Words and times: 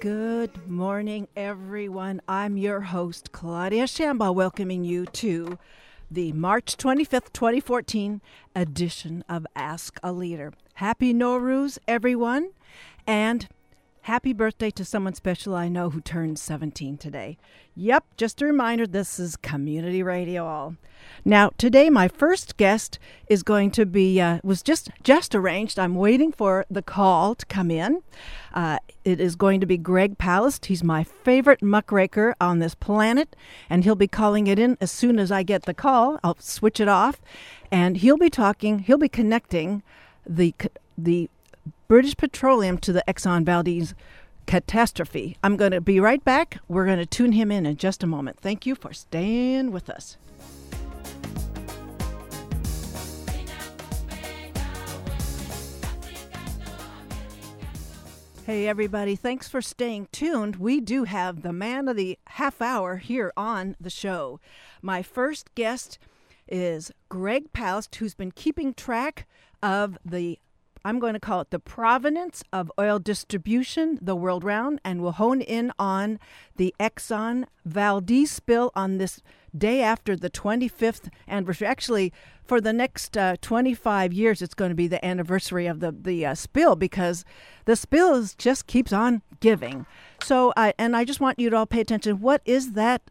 Good 0.00 0.66
morning, 0.66 1.28
everyone. 1.36 2.22
I'm 2.26 2.56
your 2.56 2.80
host, 2.80 3.32
Claudia 3.32 3.84
Shambaugh, 3.84 4.34
welcoming 4.34 4.82
you 4.82 5.04
to 5.04 5.58
the 6.10 6.32
March 6.32 6.78
25th, 6.78 7.34
2014 7.34 8.22
edition 8.56 9.22
of 9.28 9.46
Ask 9.54 10.00
a 10.02 10.10
Leader. 10.10 10.54
Happy 10.76 11.12
Nowruz, 11.12 11.76
everyone, 11.86 12.52
and 13.06 13.46
happy 14.02 14.32
birthday 14.32 14.70
to 14.70 14.86
someone 14.86 15.12
special 15.12 15.54
I 15.54 15.68
know 15.68 15.90
who 15.90 16.00
turned 16.00 16.38
17 16.38 16.96
today. 16.96 17.36
Yep, 17.74 18.04
just 18.16 18.40
a 18.40 18.46
reminder 18.46 18.86
this 18.86 19.20
is 19.20 19.36
community 19.36 20.02
radio 20.02 20.46
all. 20.46 20.76
Now, 21.24 21.50
today 21.58 21.90
my 21.90 22.08
first 22.08 22.56
guest 22.56 22.98
is 23.28 23.42
going 23.42 23.70
to 23.72 23.84
be 23.84 24.20
uh, 24.20 24.38
was 24.42 24.62
just 24.62 24.90
just 25.02 25.34
arranged. 25.34 25.78
I'm 25.78 25.94
waiting 25.94 26.32
for 26.32 26.64
the 26.70 26.82
call 26.82 27.34
to 27.34 27.46
come 27.46 27.70
in. 27.70 28.02
Uh, 28.54 28.78
it 29.04 29.20
is 29.20 29.36
going 29.36 29.60
to 29.60 29.66
be 29.66 29.76
Greg 29.76 30.18
Palast. 30.18 30.66
He's 30.66 30.82
my 30.82 31.04
favorite 31.04 31.62
muckraker 31.62 32.34
on 32.40 32.58
this 32.58 32.74
planet, 32.74 33.36
and 33.68 33.84
he'll 33.84 33.94
be 33.94 34.08
calling 34.08 34.46
it 34.46 34.58
in 34.58 34.78
as 34.80 34.90
soon 34.90 35.18
as 35.18 35.30
I 35.30 35.42
get 35.42 35.64
the 35.64 35.74
call. 35.74 36.18
I'll 36.24 36.38
switch 36.38 36.80
it 36.80 36.88
off, 36.88 37.20
and 37.70 37.98
he'll 37.98 38.18
be 38.18 38.30
talking. 38.30 38.80
He'll 38.80 38.98
be 38.98 39.08
connecting 39.08 39.82
the 40.26 40.54
the 40.96 41.28
British 41.86 42.16
Petroleum 42.16 42.78
to 42.78 42.92
the 42.92 43.04
Exxon 43.06 43.44
Valdez 43.44 43.94
catastrophe. 44.46 45.36
I'm 45.44 45.56
going 45.56 45.72
to 45.72 45.80
be 45.80 46.00
right 46.00 46.24
back. 46.24 46.58
We're 46.66 46.86
going 46.86 46.98
to 46.98 47.06
tune 47.06 47.32
him 47.32 47.52
in 47.52 47.66
in 47.66 47.76
just 47.76 48.02
a 48.02 48.06
moment. 48.06 48.40
Thank 48.40 48.64
you 48.64 48.74
for 48.74 48.92
staying 48.92 49.70
with 49.70 49.90
us. 49.90 50.16
Hey, 58.50 58.66
everybody, 58.66 59.14
thanks 59.14 59.48
for 59.48 59.62
staying 59.62 60.08
tuned. 60.10 60.56
We 60.56 60.80
do 60.80 61.04
have 61.04 61.42
the 61.42 61.52
man 61.52 61.86
of 61.86 61.94
the 61.94 62.18
half 62.30 62.60
hour 62.60 62.96
here 62.96 63.32
on 63.36 63.76
the 63.80 63.90
show. 63.90 64.40
My 64.82 65.04
first 65.04 65.54
guest 65.54 66.00
is 66.48 66.90
Greg 67.08 67.52
Palast, 67.52 67.94
who's 67.94 68.16
been 68.16 68.32
keeping 68.32 68.74
track 68.74 69.28
of 69.62 69.98
the 70.04 70.40
I'm 70.84 70.98
going 70.98 71.14
to 71.14 71.20
call 71.20 71.42
it 71.42 71.50
the 71.50 71.58
provenance 71.58 72.42
of 72.52 72.72
oil 72.78 72.98
distribution 72.98 73.98
the 74.00 74.16
world 74.16 74.44
round, 74.44 74.80
and 74.84 75.02
we'll 75.02 75.12
hone 75.12 75.40
in 75.40 75.72
on 75.78 76.18
the 76.56 76.74
Exxon 76.80 77.44
Valdez 77.64 78.30
spill 78.30 78.72
on 78.74 78.98
this 78.98 79.20
day 79.56 79.82
after 79.82 80.16
the 80.16 80.30
25th 80.30 81.10
anniversary. 81.28 81.66
Actually, 81.66 82.12
for 82.44 82.60
the 82.60 82.72
next 82.72 83.16
uh, 83.16 83.36
25 83.42 84.12
years, 84.12 84.42
it's 84.42 84.54
going 84.54 84.70
to 84.70 84.74
be 84.74 84.88
the 84.88 85.04
anniversary 85.04 85.66
of 85.66 85.80
the 85.80 85.92
the 85.92 86.24
uh, 86.24 86.34
spill 86.34 86.76
because 86.76 87.24
the 87.64 87.76
spill 87.76 88.14
is, 88.14 88.34
just 88.34 88.66
keeps 88.66 88.92
on 88.92 89.22
giving. 89.40 89.86
So, 90.22 90.52
I 90.56 90.72
and 90.78 90.96
I 90.96 91.04
just 91.04 91.20
want 91.20 91.38
you 91.38 91.50
to 91.50 91.56
all 91.56 91.66
pay 91.66 91.80
attention. 91.80 92.20
What 92.20 92.42
is 92.44 92.72
that? 92.72 93.02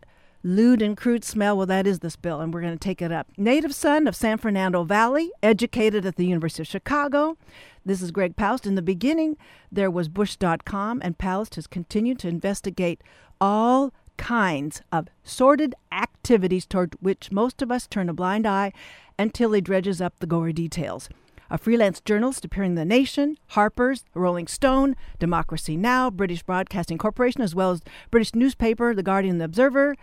Lewd 0.44 0.82
and 0.82 0.96
crude 0.96 1.24
smell. 1.24 1.58
Well, 1.58 1.66
that 1.66 1.88
is 1.88 2.00
the 2.00 2.10
spill, 2.10 2.42
and 2.42 2.54
we're 2.54 2.62
going 2.62 2.74
to 2.74 2.80
take 2.80 3.02
it 3.02 3.12
up. 3.12 3.28
Native 3.38 3.74
son 3.74 4.08
of 4.08 4.16
San 4.16 4.38
Fernando 4.38 4.84
Valley, 4.84 5.32
educated 5.44 6.06
at 6.06 6.16
the 6.16 6.26
University 6.26 6.64
of 6.64 6.68
Chicago. 6.68 7.38
This 7.86 8.02
is 8.02 8.12
Greg 8.12 8.36
Palast. 8.36 8.66
In 8.66 8.76
the 8.76 8.82
beginning, 8.82 9.38
there 9.72 9.92
was 9.92 10.10
Bush.com, 10.10 11.02
and 11.04 11.18
Palast 11.18 11.56
has 11.56 11.68
continued 11.68 12.20
to 12.20 12.28
investigate 12.28 13.02
all 13.42 13.94
kinds 14.18 14.82
of 14.92 15.08
sordid 15.24 15.74
activities 15.92 16.66
toward 16.66 16.96
which 17.00 17.32
most 17.32 17.62
of 17.62 17.72
us 17.72 17.88
turn 17.88 18.10
a 18.10 18.14
blind 18.14 18.46
eye 18.46 18.74
until 19.18 19.54
he 19.54 19.62
dredges 19.62 20.02
up 20.02 20.20
the 20.20 20.28
gory 20.28 20.52
details 20.52 21.10
a 21.50 21.58
freelance 21.58 22.02
journalist 22.02 22.46
appearing 22.46 22.72
in 22.72 22.76
The 22.76 22.86
Nation, 22.86 23.38
Harper's, 23.50 24.06
Rolling 24.14 24.48
Stone, 24.48 24.96
Democracy 25.18 25.76
Now!, 25.76 26.10
British 26.10 26.44
Broadcasting 26.44 26.98
Corporation, 26.98 27.42
as 27.42 27.56
well 27.56 27.72
as 27.72 27.82
British 28.12 28.36
newspaper, 28.36 28.94
The 28.94 29.04
Guardian 29.04 29.36
and 29.36 29.42
The 29.42 29.46
Observer. 29.46 29.96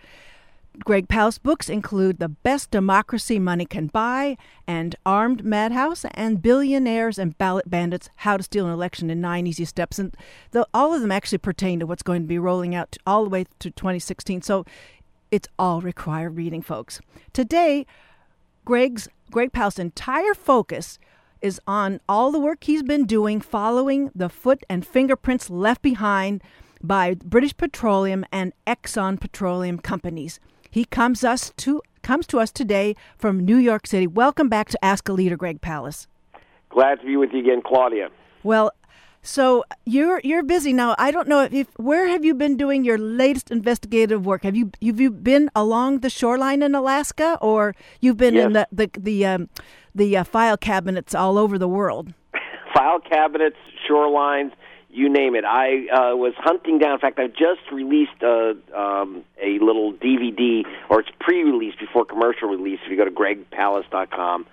Greg 0.83 1.07
Palast's 1.07 1.39
books 1.39 1.69
include 1.69 2.19
The 2.19 2.29
Best 2.29 2.71
Democracy 2.71 3.39
Money 3.39 3.65
Can 3.65 3.87
Buy 3.87 4.37
and 4.67 4.95
Armed 5.05 5.43
Madhouse 5.43 6.05
and 6.11 6.41
Billionaires 6.41 7.17
and 7.17 7.37
Ballot 7.37 7.69
Bandits 7.69 8.09
How 8.17 8.37
to 8.37 8.43
Steal 8.43 8.67
an 8.67 8.71
Election 8.71 9.09
in 9.09 9.19
Nine 9.19 9.47
Easy 9.47 9.65
Steps. 9.65 9.97
And 9.97 10.15
the, 10.51 10.67
all 10.73 10.93
of 10.93 11.01
them 11.01 11.11
actually 11.11 11.39
pertain 11.39 11.79
to 11.79 11.87
what's 11.87 12.03
going 12.03 12.23
to 12.23 12.27
be 12.27 12.37
rolling 12.37 12.75
out 12.75 12.95
all 13.07 13.23
the 13.23 13.29
way 13.29 13.45
to 13.59 13.71
2016. 13.71 14.43
So 14.43 14.65
it's 15.31 15.47
all 15.57 15.81
required 15.81 16.37
reading, 16.37 16.61
folks. 16.61 17.01
Today, 17.33 17.85
Greg's 18.63 19.07
Greg 19.31 19.51
Palast's 19.51 19.79
entire 19.79 20.33
focus 20.33 20.99
is 21.41 21.59
on 21.67 21.99
all 22.07 22.31
the 22.31 22.39
work 22.39 22.63
he's 22.63 22.83
been 22.83 23.05
doing 23.05 23.41
following 23.41 24.11
the 24.15 24.29
foot 24.29 24.63
and 24.69 24.85
fingerprints 24.85 25.49
left 25.49 25.81
behind 25.81 26.41
by 26.81 27.15
British 27.15 27.55
Petroleum 27.55 28.25
and 28.31 28.53
Exxon 28.65 29.19
Petroleum 29.19 29.79
companies. 29.79 30.39
He 30.69 30.85
comes 30.85 31.23
us 31.23 31.51
to 31.57 31.81
comes 32.01 32.27
to 32.27 32.39
us 32.39 32.51
today 32.51 32.95
from 33.17 33.43
New 33.43 33.57
York 33.57 33.87
City. 33.87 34.07
Welcome 34.07 34.49
back 34.49 34.69
to 34.69 34.85
Ask 34.85 35.09
a 35.09 35.13
Leader, 35.13 35.35
Greg 35.35 35.61
Palast. 35.61 36.07
Glad 36.69 36.99
to 37.01 37.05
be 37.05 37.17
with 37.17 37.31
you 37.33 37.39
again, 37.39 37.61
Claudia. 37.65 38.09
Well, 38.43 38.71
so 39.21 39.65
you're 39.85 40.21
you're 40.23 40.43
busy 40.43 40.71
now. 40.71 40.95
I 40.97 41.11
don't 41.11 41.27
know 41.27 41.41
if, 41.41 41.53
if 41.53 41.67
where 41.77 42.07
have 42.07 42.23
you 42.23 42.33
been 42.33 42.55
doing 42.55 42.85
your 42.85 42.97
latest 42.97 43.51
investigative 43.51 44.25
work? 44.25 44.43
Have 44.43 44.55
you 44.55 44.71
have 44.81 44.99
you 44.99 45.11
been 45.11 45.49
along 45.55 45.99
the 45.99 46.09
shoreline 46.09 46.61
in 46.61 46.75
Alaska, 46.75 47.37
or 47.41 47.75
you've 47.99 48.17
been 48.17 48.35
yes. 48.35 48.45
in 48.45 48.53
the 48.53 48.67
the 48.71 48.89
the, 48.97 49.25
um, 49.25 49.49
the 49.97 50.17
uh, 50.17 50.23
file 50.23 50.57
cabinets 50.57 51.13
all 51.13 51.37
over 51.37 51.57
the 51.57 51.67
world? 51.67 52.13
file 52.73 52.99
cabinets, 52.99 53.57
shorelines, 53.89 54.51
you 54.89 55.09
name 55.09 55.35
it. 55.35 55.45
I 55.45 55.87
uh, 55.87 56.15
was 56.15 56.33
hunting 56.37 56.79
down. 56.79 56.93
In 56.93 56.99
fact, 56.99 57.19
I 57.19 57.27
just 57.27 57.71
released 57.71 58.21
a 58.23 58.55
um, 58.73 59.23
a 59.41 59.59
little 59.59 59.93
DVD, 59.93 60.63
or 60.89 61.01
it's 61.01 61.09
pre-released 61.19 61.79
before 61.79 62.05
commercial 62.05 62.49
release. 62.49 62.79
If 62.83 62.91
you 62.91 62.97
go 62.97 63.05
to 63.05 63.11
gregpalast.com, 63.11 64.47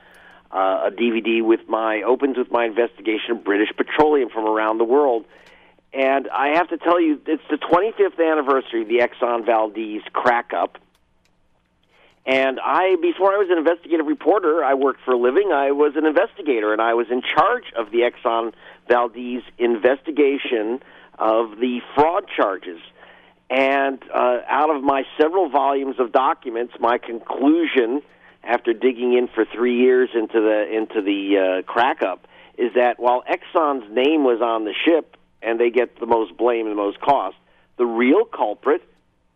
uh, 0.51 0.57
a 0.57 0.91
DVD 0.91 1.43
with 1.43 1.61
my 1.69 2.03
opens 2.03 2.37
with 2.37 2.51
my 2.51 2.65
investigation 2.67 3.33
of 3.33 3.45
British 3.45 3.71
Petroleum 3.77 4.29
from 4.29 4.47
around 4.47 4.79
the 4.79 4.85
world. 4.85 5.25
And 5.93 6.29
I 6.29 6.57
have 6.57 6.69
to 6.71 6.77
tell 6.77 7.01
you, 7.01 7.21
it's 7.27 7.43
the 7.49 7.57
25th 7.57 8.21
anniversary 8.21 8.83
of 8.83 8.89
the 8.89 8.99
Exxon 8.99 9.47
Valdez 9.47 10.03
crack 10.13 10.53
up. 10.53 10.79
And 12.27 12.59
I, 12.59 12.97
before 13.03 13.35
I 13.35 13.37
was 13.37 13.49
an 13.51 13.59
investigative 13.59 14.07
reporter, 14.07 14.65
I 14.65 14.75
worked 14.75 15.01
for 15.05 15.13
a 15.13 15.19
living. 15.19 15.53
I 15.53 15.73
was 15.73 15.93
an 15.95 16.07
investigator, 16.07 16.73
and 16.73 16.81
I 16.81 16.95
was 16.95 17.07
in 17.11 17.21
charge 17.21 17.65
of 17.77 17.91
the 17.91 17.99
Exxon 17.99 18.55
Valdez 18.89 19.43
investigation 19.59 20.81
of 21.19 21.59
the 21.59 21.81
fraud 21.95 22.25
charges. 22.35 22.81
And 23.51 24.03
uh, 24.13 24.39
out 24.49 24.75
of 24.75 24.83
my 24.83 25.03
several 25.21 25.51
volumes 25.51 25.97
of 25.99 26.13
documents, 26.13 26.73
my 26.81 26.97
conclusion, 26.97 28.01
after 28.43 28.73
digging 28.73 29.13
in 29.13 29.29
for 29.29 29.45
three 29.45 29.79
years 29.81 30.09
into 30.15 30.41
the 30.41 30.67
into 30.75 31.03
the 31.03 31.61
uh, 31.61 31.63
crack 31.71 32.03
up, 32.03 32.27
is 32.57 32.73
that 32.75 32.99
while 32.99 33.23
Exxon's 33.31 33.95
name 33.95 34.25
was 34.25 34.41
on 34.41 34.65
the 34.65 34.73
ship 34.87 35.19
and 35.43 35.61
they 35.61 35.69
get 35.69 36.01
the 36.01 36.07
most 36.07 36.35
blame 36.39 36.67
and 36.67 36.73
the 36.73 36.83
most 36.83 37.01
cost, 37.01 37.37
the 37.77 37.85
real 37.85 38.25
culprit 38.25 38.83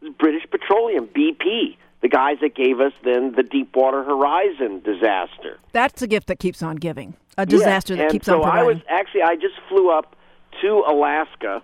is 0.00 0.08
British 0.18 0.48
Petroleum, 0.50 1.06
BP 1.06 1.76
the 2.00 2.08
guys 2.08 2.38
that 2.40 2.54
gave 2.54 2.80
us 2.80 2.92
then 3.04 3.32
the 3.32 3.42
Deepwater 3.42 4.04
Horizon 4.04 4.80
disaster. 4.80 5.58
That's 5.72 6.00
a 6.02 6.06
gift 6.06 6.28
that 6.28 6.38
keeps 6.38 6.62
on 6.62 6.76
giving. 6.76 7.14
A 7.36 7.46
disaster 7.46 7.96
that 7.96 8.10
keeps 8.10 8.26
so 8.26 8.36
on 8.36 8.42
providing. 8.42 8.64
I 8.64 8.66
was 8.66 8.82
actually 8.88 9.22
I 9.22 9.34
just 9.36 9.54
flew 9.68 9.90
up 9.90 10.16
to 10.62 10.84
Alaska 10.88 11.62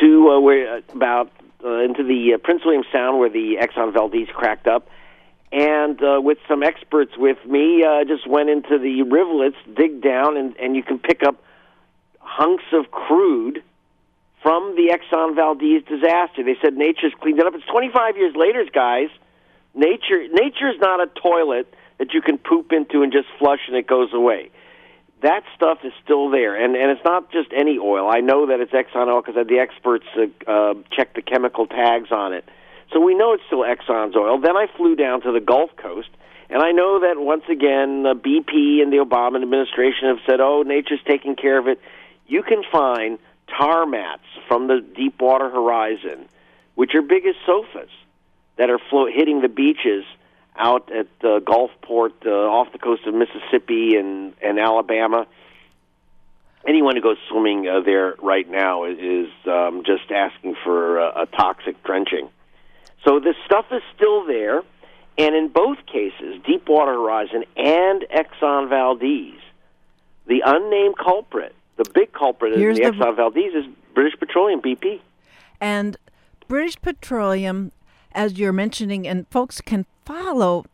to 0.00 0.30
uh, 0.30 0.40
where 0.40 0.76
uh, 0.76 0.80
about 0.92 1.30
uh, 1.64 1.82
into 1.82 2.02
the 2.02 2.34
uh, 2.34 2.38
Prince 2.38 2.64
William 2.64 2.84
Sound 2.92 3.18
where 3.18 3.30
the 3.30 3.56
Exxon 3.60 3.92
Valdez 3.92 4.28
cracked 4.32 4.66
up. 4.66 4.88
And 5.52 6.02
uh, 6.02 6.20
with 6.20 6.38
some 6.48 6.64
experts 6.64 7.12
with 7.16 7.38
me, 7.46 7.84
uh, 7.84 8.04
just 8.04 8.26
went 8.26 8.50
into 8.50 8.76
the 8.76 9.02
rivulets, 9.02 9.56
dig 9.76 10.02
down, 10.02 10.36
and, 10.36 10.56
and 10.56 10.74
you 10.74 10.82
can 10.82 10.98
pick 10.98 11.22
up 11.22 11.44
hunks 12.18 12.64
of 12.72 12.90
crude 12.90 13.62
from 14.42 14.74
the 14.74 14.92
Exxon 14.92 15.36
Valdez 15.36 15.84
disaster. 15.84 16.42
They 16.42 16.56
said 16.60 16.74
nature's 16.74 17.12
cleaned 17.20 17.38
it 17.38 17.46
up. 17.46 17.54
It's 17.54 17.64
25 17.66 18.16
years 18.16 18.34
later, 18.34 18.64
guys 18.72 19.10
Nature 19.74 20.28
nature 20.30 20.70
is 20.70 20.80
not 20.80 21.00
a 21.00 21.06
toilet 21.20 21.72
that 21.98 22.12
you 22.12 22.22
can 22.22 22.38
poop 22.38 22.72
into 22.72 23.02
and 23.02 23.12
just 23.12 23.26
flush 23.38 23.60
and 23.66 23.76
it 23.76 23.86
goes 23.86 24.12
away. 24.12 24.50
That 25.22 25.42
stuff 25.56 25.78
is 25.84 25.92
still 26.04 26.30
there, 26.30 26.54
and 26.54 26.76
and 26.76 26.90
it's 26.90 27.04
not 27.04 27.32
just 27.32 27.48
any 27.56 27.78
oil. 27.78 28.08
I 28.08 28.20
know 28.20 28.46
that 28.46 28.60
it's 28.60 28.72
Exxon 28.72 29.08
oil 29.08 29.22
because 29.22 29.46
the 29.48 29.58
experts 29.58 30.04
uh, 30.16 30.50
uh, 30.50 30.74
check 30.92 31.14
the 31.14 31.22
chemical 31.22 31.66
tags 31.66 32.12
on 32.12 32.34
it, 32.34 32.44
so 32.92 33.00
we 33.00 33.14
know 33.14 33.32
it's 33.32 33.42
still 33.46 33.64
Exxon's 33.64 34.16
oil. 34.16 34.38
Then 34.38 34.56
I 34.56 34.66
flew 34.76 34.96
down 34.96 35.22
to 35.22 35.32
the 35.32 35.40
Gulf 35.40 35.70
Coast, 35.76 36.10
and 36.50 36.62
I 36.62 36.72
know 36.72 37.00
that 37.00 37.18
once 37.18 37.44
again, 37.50 38.04
BP 38.04 38.82
and 38.82 38.92
the 38.92 38.98
Obama 38.98 39.40
administration 39.40 40.08
have 40.08 40.18
said, 40.26 40.40
"Oh, 40.40 40.62
nature's 40.62 41.02
taking 41.06 41.36
care 41.36 41.58
of 41.58 41.68
it." 41.68 41.80
You 42.26 42.42
can 42.42 42.62
find 42.70 43.18
tar 43.48 43.86
mats 43.86 44.26
from 44.46 44.66
the 44.66 44.80
Deepwater 44.80 45.48
Horizon, 45.48 46.28
which 46.74 46.94
are 46.94 47.02
big 47.02 47.26
as 47.26 47.34
sofas 47.46 47.90
that 48.56 48.70
are 48.70 48.78
hitting 49.08 49.40
the 49.40 49.48
beaches 49.48 50.04
out 50.56 50.90
at 50.92 51.06
uh, 51.22 51.40
Gulfport 51.40 52.12
uh, 52.24 52.30
off 52.30 52.72
the 52.72 52.78
coast 52.78 53.04
of 53.06 53.14
Mississippi 53.14 53.96
and, 53.96 54.34
and 54.40 54.58
Alabama. 54.58 55.26
anyone 56.66 56.94
who 56.96 57.02
goes 57.02 57.16
swimming 57.28 57.66
uh, 57.68 57.80
there 57.80 58.14
right 58.22 58.48
now 58.48 58.84
is 58.84 59.28
um, 59.46 59.82
just 59.84 60.10
asking 60.10 60.54
for 60.62 60.98
a, 60.98 61.22
a 61.22 61.26
toxic 61.26 61.82
drenching. 61.82 62.28
So 63.04 63.20
this 63.20 63.36
stuff 63.44 63.66
is 63.70 63.82
still 63.96 64.24
there, 64.26 64.62
and 65.18 65.34
in 65.34 65.48
both 65.48 65.78
cases, 65.86 66.40
Deepwater 66.46 66.92
Horizon 66.92 67.44
and 67.56 68.02
Exxon 68.10 68.68
Valdez, 68.68 69.38
the 70.26 70.42
unnamed 70.46 70.96
culprit, 70.96 71.54
the 71.76 71.84
big 71.92 72.12
culprit 72.12 72.56
Here's 72.56 72.78
in 72.78 72.84
the, 72.84 72.90
the- 72.90 72.96
Exxon 73.04 73.16
Valdez 73.16 73.52
is 73.54 73.64
British 73.94 74.18
Petroleum 74.18 74.62
BP. 74.62 75.00
And 75.60 75.96
British 76.48 76.76
Petroleum, 76.80 77.72
as 78.14 78.38
you're 78.38 78.52
mentioning, 78.52 79.06
and 79.06 79.26
folks 79.28 79.60
can 79.60 79.86
follow 80.04 80.64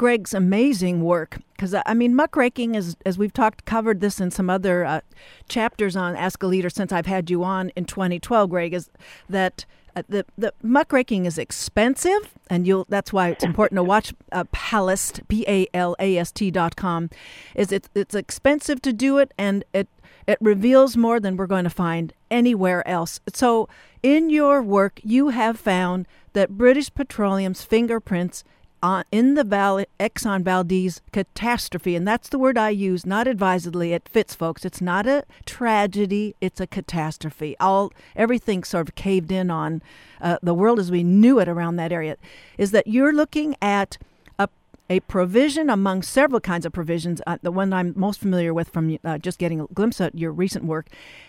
Greg's 0.00 0.32
amazing 0.32 1.02
work 1.02 1.40
because 1.52 1.74
I 1.84 1.92
mean 1.92 2.14
muckraking 2.14 2.74
is 2.74 2.96
as 3.04 3.18
we've 3.18 3.34
talked 3.34 3.66
covered 3.66 4.00
this 4.00 4.18
in 4.18 4.30
some 4.30 4.48
other 4.48 4.82
uh, 4.84 5.00
chapters 5.46 5.94
on 5.94 6.16
Ask 6.16 6.42
a 6.42 6.46
Leader 6.46 6.70
since 6.70 6.90
I've 6.90 7.04
had 7.04 7.28
you 7.28 7.44
on 7.44 7.70
in 7.76 7.84
2012. 7.84 8.50
Greg 8.50 8.74
is 8.74 8.90
that. 9.28 9.64
Uh, 9.96 10.04
the 10.08 10.24
the 10.38 10.54
muckraking 10.62 11.26
is 11.26 11.36
expensive, 11.36 12.32
and 12.48 12.64
you'll. 12.64 12.86
That's 12.88 13.12
why 13.12 13.30
it's 13.30 13.42
important 13.42 13.76
to 13.76 13.82
watch 13.82 14.14
uh, 14.30 14.44
Palast 14.54 15.26
p 15.26 15.44
a 15.48 15.66
l 15.74 15.96
a 15.98 16.16
s 16.16 16.30
t 16.30 16.48
dot 16.52 16.76
com. 16.76 17.10
Is 17.56 17.72
it 17.72 17.88
it's 17.92 18.14
expensive 18.14 18.80
to 18.82 18.92
do 18.92 19.18
it, 19.18 19.34
and 19.36 19.64
it 19.72 19.88
it 20.28 20.38
reveals 20.40 20.96
more 20.96 21.18
than 21.18 21.36
we're 21.36 21.48
going 21.48 21.64
to 21.64 21.70
find 21.70 22.12
anywhere 22.30 22.86
else. 22.86 23.18
So, 23.34 23.68
in 24.00 24.30
your 24.30 24.62
work, 24.62 25.00
you 25.02 25.30
have 25.30 25.58
found 25.58 26.06
that 26.32 26.56
British 26.56 26.92
Petroleum's 26.92 27.62
fingerprints 27.62 28.44
on, 28.82 29.04
in 29.12 29.34
the 29.34 29.44
Val- 29.44 29.84
Exxon 29.98 30.42
Valdez 30.42 31.00
catastrophe, 31.12 31.94
and 31.94 32.06
that's 32.06 32.28
the 32.28 32.38
word 32.38 32.56
I 32.56 32.70
use, 32.70 33.04
not 33.04 33.26
advisedly. 33.26 33.92
It 33.92 34.08
fits, 34.08 34.34
folks. 34.34 34.64
It's 34.64 34.80
not 34.80 35.06
a 35.06 35.24
tragedy; 35.44 36.34
it's 36.40 36.60
a 36.60 36.66
catastrophe. 36.66 37.56
All 37.60 37.92
everything 38.16 38.64
sort 38.64 38.88
of 38.88 38.94
caved 38.94 39.30
in 39.30 39.50
on 39.50 39.82
uh, 40.20 40.38
the 40.42 40.54
world 40.54 40.78
as 40.78 40.90
we 40.90 41.02
knew 41.02 41.38
it 41.38 41.48
around 41.48 41.76
that 41.76 41.92
area. 41.92 42.16
Is 42.56 42.70
that 42.70 42.86
you're 42.86 43.12
looking 43.12 43.54
at 43.60 43.98
a 44.38 44.48
a 44.88 45.00
provision 45.00 45.70
among 45.70 46.02
several 46.02 46.40
kinds 46.40 46.64
of 46.64 46.72
provisions. 46.72 47.20
Uh, 47.26 47.38
the 47.42 47.52
one 47.52 47.72
I'm 47.72 47.92
most 47.96 48.18
familiar 48.18 48.54
with 48.54 48.70
from 48.70 48.98
uh, 49.04 49.18
just 49.18 49.38
getting 49.38 49.60
a 49.60 49.66
glimpse 49.66 50.00
at 50.00 50.16
your 50.16 50.32
recent 50.32 50.64
work 50.64 50.88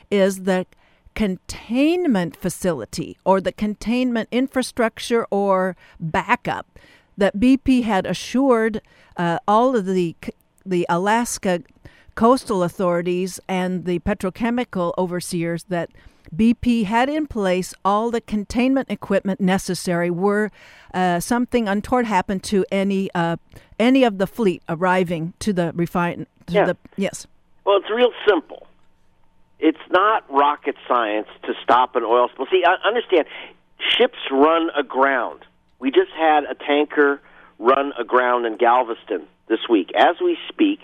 is 0.09 0.43
the 0.43 0.65
containment 1.15 2.35
facility 2.35 3.17
or 3.25 3.41
the 3.41 3.51
containment 3.51 4.29
infrastructure 4.31 5.25
or 5.29 5.75
backup 5.99 6.67
that 7.17 7.37
BP 7.37 7.83
had 7.83 8.05
assured 8.05 8.81
uh, 9.17 9.39
all 9.47 9.75
of 9.75 9.85
the 9.85 10.15
the 10.65 10.85
Alaska 10.89 11.61
coastal 12.15 12.63
authorities 12.63 13.39
and 13.47 13.85
the 13.85 13.99
petrochemical 13.99 14.93
overseers 14.97 15.63
that 15.65 15.89
BP 16.35 16.85
had 16.85 17.09
in 17.09 17.27
place 17.27 17.73
all 17.83 18.11
the 18.11 18.21
containment 18.21 18.89
equipment 18.89 19.41
necessary 19.41 20.09
were 20.09 20.51
uh, 20.93 21.19
something 21.19 21.67
untoward 21.67 22.05
happened 22.05 22.43
to 22.43 22.65
any 22.71 23.09
uh, 23.13 23.37
any 23.79 24.03
of 24.03 24.17
the 24.17 24.27
fleet 24.27 24.61
arriving 24.69 25.33
to 25.39 25.51
the 25.51 25.71
refine. 25.75 26.27
To 26.47 26.53
Yeah. 26.53 26.65
the, 26.65 26.77
yes. 26.95 27.27
Well, 27.65 27.77
it's 27.77 27.89
real 27.89 28.11
simple. 28.27 28.67
It's 29.61 29.79
not 29.91 30.29
rocket 30.29 30.75
science 30.87 31.27
to 31.43 31.53
stop 31.63 31.95
an 31.95 32.03
oil 32.03 32.29
spill. 32.33 32.47
See, 32.51 32.63
understand. 32.83 33.27
Ships 33.97 34.17
run 34.31 34.69
aground. 34.75 35.41
We 35.79 35.91
just 35.91 36.11
had 36.17 36.43
a 36.45 36.55
tanker 36.55 37.21
run 37.59 37.93
aground 37.97 38.45
in 38.45 38.57
Galveston 38.57 39.27
this 39.47 39.59
week. 39.69 39.91
As 39.95 40.15
we 40.19 40.35
speak, 40.49 40.79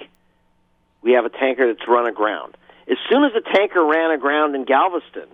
we 1.02 1.14
have 1.14 1.26
a 1.26 1.30
tanker 1.30 1.74
that's 1.74 1.88
run 1.88 2.08
aground. 2.08 2.56
As 2.90 2.98
soon 3.10 3.24
as 3.24 3.34
the 3.34 3.42
tanker 3.42 3.84
ran 3.84 4.12
aground 4.12 4.56
in 4.56 4.64
Galveston, 4.64 5.28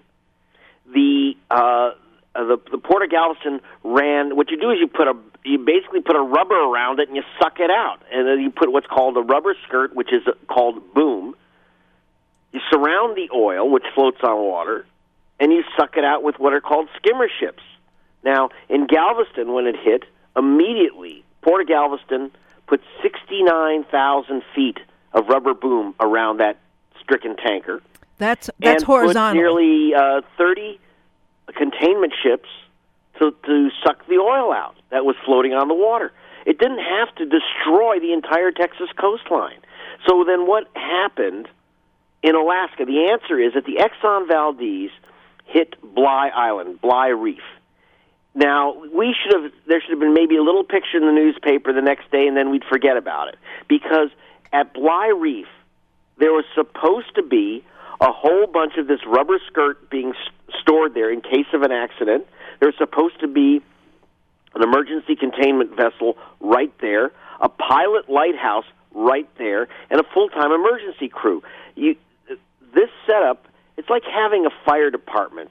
the 0.94 1.34
uh, 1.52 1.92
uh, 2.36 2.44
the 2.46 2.58
the 2.72 2.78
port 2.78 3.04
of 3.04 3.10
Galveston 3.10 3.60
ran. 3.84 4.36
What 4.36 4.50
you 4.52 4.60
do 4.60 4.72
is 4.72 4.78
you 4.80 4.88
put 4.88 5.08
a 5.08 5.16
you 5.44 5.60
basically 5.60 6.02
put 6.02 6.16
a 6.16 6.22
rubber 6.22 6.56
around 6.56 7.00
it 7.00 7.10
and 7.10 7.18
you 7.18 7.24
suck 7.42 7.60
it 7.60 7.70
out, 7.70 8.00
and 8.12 8.28
then 8.28 8.40
you 8.40 8.52
put 8.52 8.72
what's 8.72 8.88
called 8.88 9.18
a 9.18 9.22
rubber 9.22 9.56
skirt, 9.68 9.94
which 9.94 10.12
is 10.14 10.24
called 10.48 10.94
boom. 10.94 11.36
You 12.54 12.62
surround 12.72 13.18
the 13.18 13.30
oil, 13.36 13.70
which 13.70 13.84
floats 13.94 14.20
on 14.24 14.38
water, 14.46 14.86
and 15.40 15.52
you 15.52 15.64
suck 15.78 15.98
it 15.98 16.06
out 16.06 16.24
with 16.24 16.40
what 16.40 16.54
are 16.54 16.62
called 16.62 16.88
skimmer 16.96 17.28
ships. 17.40 17.64
Now, 18.24 18.50
in 18.70 18.88
Galveston, 18.88 19.54
when 19.54 19.66
it 19.66 19.76
hit, 19.76 20.04
immediately 20.38 21.26
Port 21.42 21.62
of 21.62 21.68
Galveston 21.68 22.32
put 22.68 22.82
69,000 23.02 24.44
feet 24.56 24.78
of 25.14 25.28
rubber 25.28 25.54
boom 25.54 25.94
around 26.00 26.38
that 26.38 26.58
stricken 27.02 27.36
tanker 27.36 27.82
That's 28.18 28.50
that's 28.60 28.82
and 28.82 28.86
put 28.86 29.02
horizontal. 29.02 29.42
nearly 29.42 29.94
uh, 29.94 30.22
30 30.38 30.80
containment 31.56 32.14
ships 32.24 32.48
to, 33.20 33.36
to 33.46 33.70
suck 33.86 34.06
the 34.08 34.16
oil 34.16 34.54
out 34.54 34.76
that 34.90 35.06
was 35.06 35.16
floating 35.26 35.54
on 35.54 35.68
the 35.68 35.74
water. 35.74 36.12
It 36.46 36.60
didn't 36.60 36.80
have 36.80 37.14
to 37.16 37.26
destroy 37.26 38.00
the 38.00 38.14
entire 38.14 38.52
Texas 38.52 38.90
coastline. 38.98 39.60
So 40.08 40.24
then 40.26 40.48
what 40.48 40.68
happened 40.76 41.48
in 42.24 42.36
Alaska? 42.36 42.86
The 42.86 43.12
answer 43.12 43.40
is 43.40 43.54
that 43.54 43.66
the 43.66 43.78
Exxon 43.78 44.28
Valdez 44.28 44.90
hit 45.46 45.76
Bligh 45.82 46.32
Island, 46.34 46.82
Bligh 46.82 47.10
Reef. 47.10 47.44
Now, 48.34 48.74
we 48.92 49.14
should 49.14 49.34
have 49.40 49.52
there 49.68 49.80
should 49.82 49.92
have 49.92 50.00
been 50.00 50.16
maybe 50.16 50.38
a 50.38 50.42
little 50.42 50.64
picture 50.64 50.98
in 50.98 51.06
the 51.06 51.12
newspaper 51.12 51.72
the 51.72 51.82
next 51.82 52.10
day 52.10 52.26
and 52.26 52.36
then 52.36 52.50
we'd 52.50 52.64
forget 52.64 52.98
about 52.98 53.28
it 53.28 53.36
because 53.68 54.10
at 54.52 54.74
Bligh 54.74 55.14
Reef 55.16 55.48
there 56.18 56.32
was 56.32 56.46
supposed 56.56 57.14
to 57.16 57.22
be 57.22 57.64
a 58.02 58.12
whole 58.12 58.48
bunch 58.48 58.74
of 58.78 58.88
this 58.88 59.00
rubber 59.06 59.40
skirt 59.48 59.90
being 59.90 60.10
s- 60.10 60.56
stored 60.62 60.94
there 60.94 61.12
in 61.12 61.22
case 61.22 61.46
of 61.54 61.62
an 61.62 61.72
accident. 61.72 62.26
There 62.60 62.70
was 62.70 62.76
supposed 62.78 63.20
to 63.20 63.28
be 63.28 63.62
an 64.56 64.64
emergency 64.64 65.16
containment 65.16 65.76
vessel 65.76 66.18
right 66.40 66.74
there, 66.82 67.12
a 67.40 67.50
pilot 67.50 68.10
lighthouse 68.10 68.66
right 68.94 69.30
there, 69.38 69.68
and 69.90 70.00
a 70.00 70.04
full-time 70.14 70.52
emergency 70.52 71.08
crew. 71.08 71.44
You, 71.76 71.96
this 72.74 72.90
setup, 73.08 73.48
it's 73.78 73.90
like 73.90 74.04
having 74.04 74.46
a 74.46 74.50
fire 74.66 74.90
department 74.92 75.50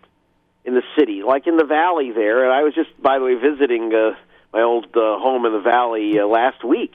in 0.65 0.75
the 0.75 0.83
city, 0.99 1.23
like 1.23 1.47
in 1.47 1.57
the 1.57 1.65
valley 1.65 2.13
there. 2.13 2.45
And 2.45 2.53
I 2.53 2.63
was 2.63 2.75
just, 2.75 2.91
by 3.03 3.19
the 3.19 3.25
way, 3.25 3.35
visiting 3.35 3.93
uh, 3.95 4.15
my 4.53 4.63
old 4.63 4.87
uh, 4.97 5.19
home 5.19 5.45
in 5.47 5.53
the 5.53 5.61
valley 5.61 6.19
uh, 6.19 6.27
last 6.27 6.63
week. 6.65 6.93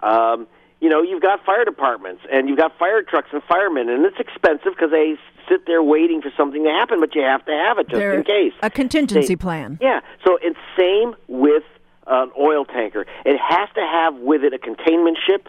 Um, 0.00 0.46
you 0.80 0.88
know, 0.90 1.02
you've 1.02 1.22
got 1.22 1.44
fire 1.44 1.64
departments 1.64 2.22
and 2.30 2.48
you've 2.48 2.58
got 2.58 2.78
fire 2.78 3.02
trucks 3.02 3.28
and 3.32 3.42
firemen, 3.44 3.88
and 3.88 4.04
it's 4.04 4.18
expensive 4.18 4.72
because 4.74 4.90
they 4.90 5.16
sit 5.48 5.66
there 5.66 5.82
waiting 5.82 6.20
for 6.20 6.30
something 6.36 6.64
to 6.64 6.70
happen, 6.70 7.00
but 7.00 7.14
you 7.14 7.22
have 7.22 7.44
to 7.46 7.52
have 7.52 7.78
it 7.78 7.88
just 7.88 7.98
They're 7.98 8.14
in 8.14 8.24
case. 8.24 8.52
a 8.62 8.70
contingency 8.70 9.28
They- 9.34 9.36
plan. 9.36 9.78
Yeah. 9.80 10.00
So 10.26 10.38
it's 10.42 10.58
same 10.78 11.14
with 11.28 11.62
an 12.06 12.30
oil 12.38 12.64
tanker. 12.64 13.06
It 13.24 13.38
has 13.38 13.68
to 13.74 13.80
have 13.80 14.16
with 14.16 14.44
it 14.44 14.52
a 14.52 14.58
containment 14.58 15.18
ship. 15.26 15.48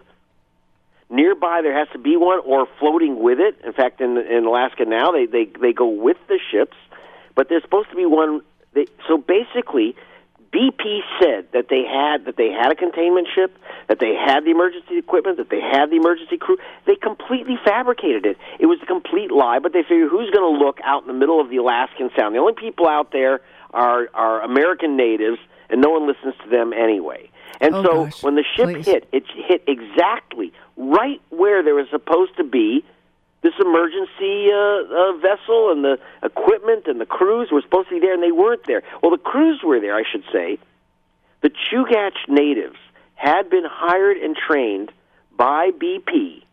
Nearby, 1.10 1.62
there 1.62 1.78
has 1.78 1.88
to 1.94 2.00
be 2.00 2.18
one, 2.18 2.42
or 2.46 2.68
floating 2.80 3.20
with 3.20 3.40
it. 3.40 3.56
In 3.66 3.74
fact, 3.74 4.02
in 4.02 4.18
in 4.18 4.46
Alaska 4.46 4.86
now, 4.86 5.12
they 5.12 5.26
they 5.26 5.46
they 5.60 5.72
go 5.72 5.88
with 5.88 6.18
the 6.28 6.40
ships, 6.52 6.76
but 7.36 7.48
there's 7.50 7.64
supposed 7.64 7.90
to 7.92 7.96
be 7.96 8.06
one. 8.06 8.42
They, 8.74 8.88
so 9.08 9.18
basically, 9.18 9.96
BP 10.52 11.00
said 11.22 11.48
that 11.54 11.68
they 11.70 11.84
had 11.84 12.26
that 12.26 12.36
they 12.36 12.52
had 12.52 12.72
a 12.72 12.76
containment 12.76 13.28
ship, 13.34 13.58
that 13.88 14.00
they 14.00 14.16
had 14.16 14.44
the 14.44 14.52
emergency 14.52 14.98
equipment, 14.98 15.38
that 15.38 15.50
they 15.50 15.62
had 15.62 15.90
the 15.90 15.96
emergency 15.96 16.38
crew. 16.38 16.58
They 16.86 16.96
completely 16.96 17.58
fabricated 17.64 18.26
it. 18.26 18.38
It 18.60 18.66
was 18.66 18.80
a 18.82 18.86
complete 18.86 19.32
lie, 19.32 19.60
but 19.60 19.74
they 19.74 19.84
figured 19.84 20.10
who's 20.10 20.30
going 20.32 20.60
to 20.60 20.66
look 20.66 20.80
out 20.84 21.04
in 21.04 21.08
the 21.08 21.14
middle 21.18 21.40
of 21.40 21.50
the 21.50 21.58
Alaskan 21.58 22.10
Sound? 22.18 22.36
The 22.36 22.40
only 22.40 22.54
people 22.54 22.88
out 22.88 23.12
there 23.12 23.42
are 23.72 24.10
are 24.14 24.42
American 24.42 24.98
natives, 24.98 25.40
and 25.70 25.82
no 25.82 25.90
one 25.90 26.08
listens 26.08 26.36
to 26.44 26.50
them 26.50 26.74
anyway. 26.74 27.30
And 27.60 27.74
Oh, 27.76 27.84
so 27.84 28.06
gosh. 28.06 28.24
when 28.24 28.36
the 28.36 28.44
ship 28.56 28.66
Please. 28.66 28.86
hit, 28.86 29.08
it 29.12 29.24
hit 29.28 29.64
exactly 29.68 30.54
right 30.76 31.22
where 31.30 31.64
there 31.64 31.76
was 31.76 31.88
supposed 31.90 32.36
to 32.38 32.44
be 32.44 32.84
this 33.42 33.54
emergency 33.60 34.50
uh, 34.52 34.58
uh, 34.58 35.14
vessel 35.18 35.72
and 35.72 35.84
the 35.84 36.00
equipment 36.24 36.88
and 36.88 37.00
the 37.00 37.06
crews 37.06 37.50
were 37.52 37.62
supposed 37.62 37.88
to 37.90 37.96
be 37.96 38.00
there, 38.00 38.14
and 38.14 38.22
they 38.24 38.32
weren't 38.32 38.66
there. 38.66 38.84
Well, 39.02 39.12
the 39.12 39.18
crews 39.18 39.62
were 39.64 39.80
there, 39.80 39.96
I 39.96 40.04
should 40.10 40.24
say. 40.34 40.58
The 41.42 41.50
Chugach 41.50 42.18
natives 42.28 42.78
had 43.16 43.50
been 43.50 43.64
hired 43.66 44.18
and 44.18 44.36
trained 44.36 44.92
by 45.36 45.70
BP 45.72 46.44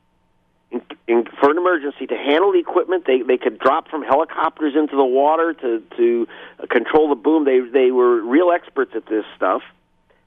in, 0.71 0.83
in, 1.09 1.25
for 1.41 1.51
an 1.51 1.57
emergency 1.59 2.07
to 2.07 2.17
handle 2.17 2.53
the 2.53 2.59
equipment. 2.59 3.05
They 3.07 3.23
they 3.23 3.39
could 3.39 3.59
drop 3.59 3.89
from 3.89 4.03
helicopters 4.03 4.75
into 4.77 4.95
the 4.97 5.05
water 5.05 5.55
to 5.55 5.83
to 5.97 6.29
control 6.69 7.09
the 7.09 7.15
boom. 7.15 7.45
They 7.45 7.61
they 7.61 7.91
were 7.91 8.21
real 8.23 8.51
experts 8.51 8.93
at 8.95 9.07
this 9.07 9.25
stuff. 9.37 9.63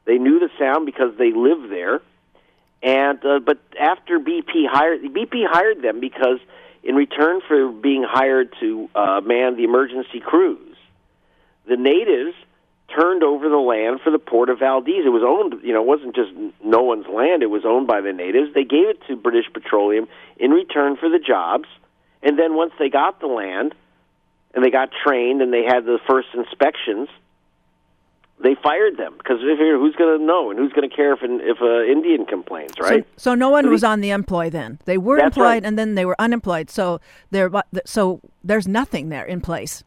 They 0.08 0.18
knew 0.18 0.40
the 0.40 0.50
sound 0.58 0.88
because 0.88 1.16
they 1.18 1.32
lived 1.32 1.70
there. 1.70 2.02
And 2.82 3.24
uh, 3.24 3.40
but 3.40 3.60
after 3.80 4.20
BP 4.20 4.68
hired 4.68 5.02
BP 5.04 5.46
hired 5.48 5.82
them 5.82 6.00
because 6.00 6.40
in 6.84 6.96
return 6.96 7.42
for 7.48 7.70
being 7.70 8.04
hired 8.08 8.54
to 8.60 8.90
uh, 8.96 9.22
man 9.22 9.58
the 9.58 9.64
emergency 9.64 10.20
crews, 10.20 10.78
the 11.68 11.76
natives 11.76 12.34
turned 12.96 13.24
over 13.24 13.50
the 13.50 13.58
land 13.58 14.00
for 14.02 14.12
the 14.12 14.20
port 14.20 14.50
of 14.50 14.60
Valdez. 14.60 15.06
It 15.06 15.10
was 15.10 15.24
owned, 15.26 15.62
you 15.64 15.74
know, 15.74 15.82
it 15.82 15.88
wasn't 15.88 16.16
just 16.16 16.32
no 16.64 16.84
one's 16.84 17.08
land. 17.08 17.44
It 17.44 17.50
was 17.50 17.66
owned 17.66 17.88
by 17.88 18.02
the 18.02 18.14
natives. 18.14 18.54
They 18.54 18.64
gave 18.64 18.88
it 18.88 19.00
to 19.08 19.16
British 19.16 19.46
Petroleum 19.52 20.08
in 20.38 20.52
return 20.52 20.96
for 20.96 21.10
the 21.10 21.20
jobs 21.20 21.68
And 22.24 22.40
then 22.40 22.56
once 22.56 22.72
they 22.80 22.90
got 22.90 23.20
the 23.20 23.28
land 23.28 23.76
and 24.54 24.64
they 24.64 24.72
got 24.72 24.90
trained 25.04 25.42
and 25.42 25.52
they 25.52 25.64
had 25.64 25.86
the 25.86 26.00
first 26.08 26.30
inspections, 26.34 27.10
they 28.42 28.56
fired 28.62 28.98
them 28.98 29.16
because 29.18 29.40
they 29.40 29.54
figured 29.54 29.80
who's 29.80 29.96
going 29.96 30.18
to 30.18 30.24
know 30.24 30.52
and 30.52 30.60
who's 30.60 30.72
going 30.72 30.88
to 30.88 30.96
care 30.96 31.14
if 31.14 31.22
an 31.22 31.40
if 31.42 31.58
an 31.60 31.90
Indian 31.90 32.26
complains, 32.26 32.74
right? 32.80 33.06
So, 33.16 33.32
so 33.32 33.36
no 33.36 33.50
one 33.50 33.70
was 33.70 33.84
on 33.84 34.02
the 34.02 34.12
employ 34.12 34.50
then. 34.50 34.80
They 34.86 34.98
were 34.98 35.18
employed 35.18 35.44
right. 35.44 35.66
and 35.66 35.78
then 35.78 35.96
they 35.96 36.06
were 36.06 36.16
unemployed. 36.20 36.70
So 36.70 37.00
there, 37.32 37.50
so 37.86 38.22
there's 38.44 38.68
nothing 38.68 39.10
there 39.10 39.26
in 39.26 39.42
place. 39.42 39.84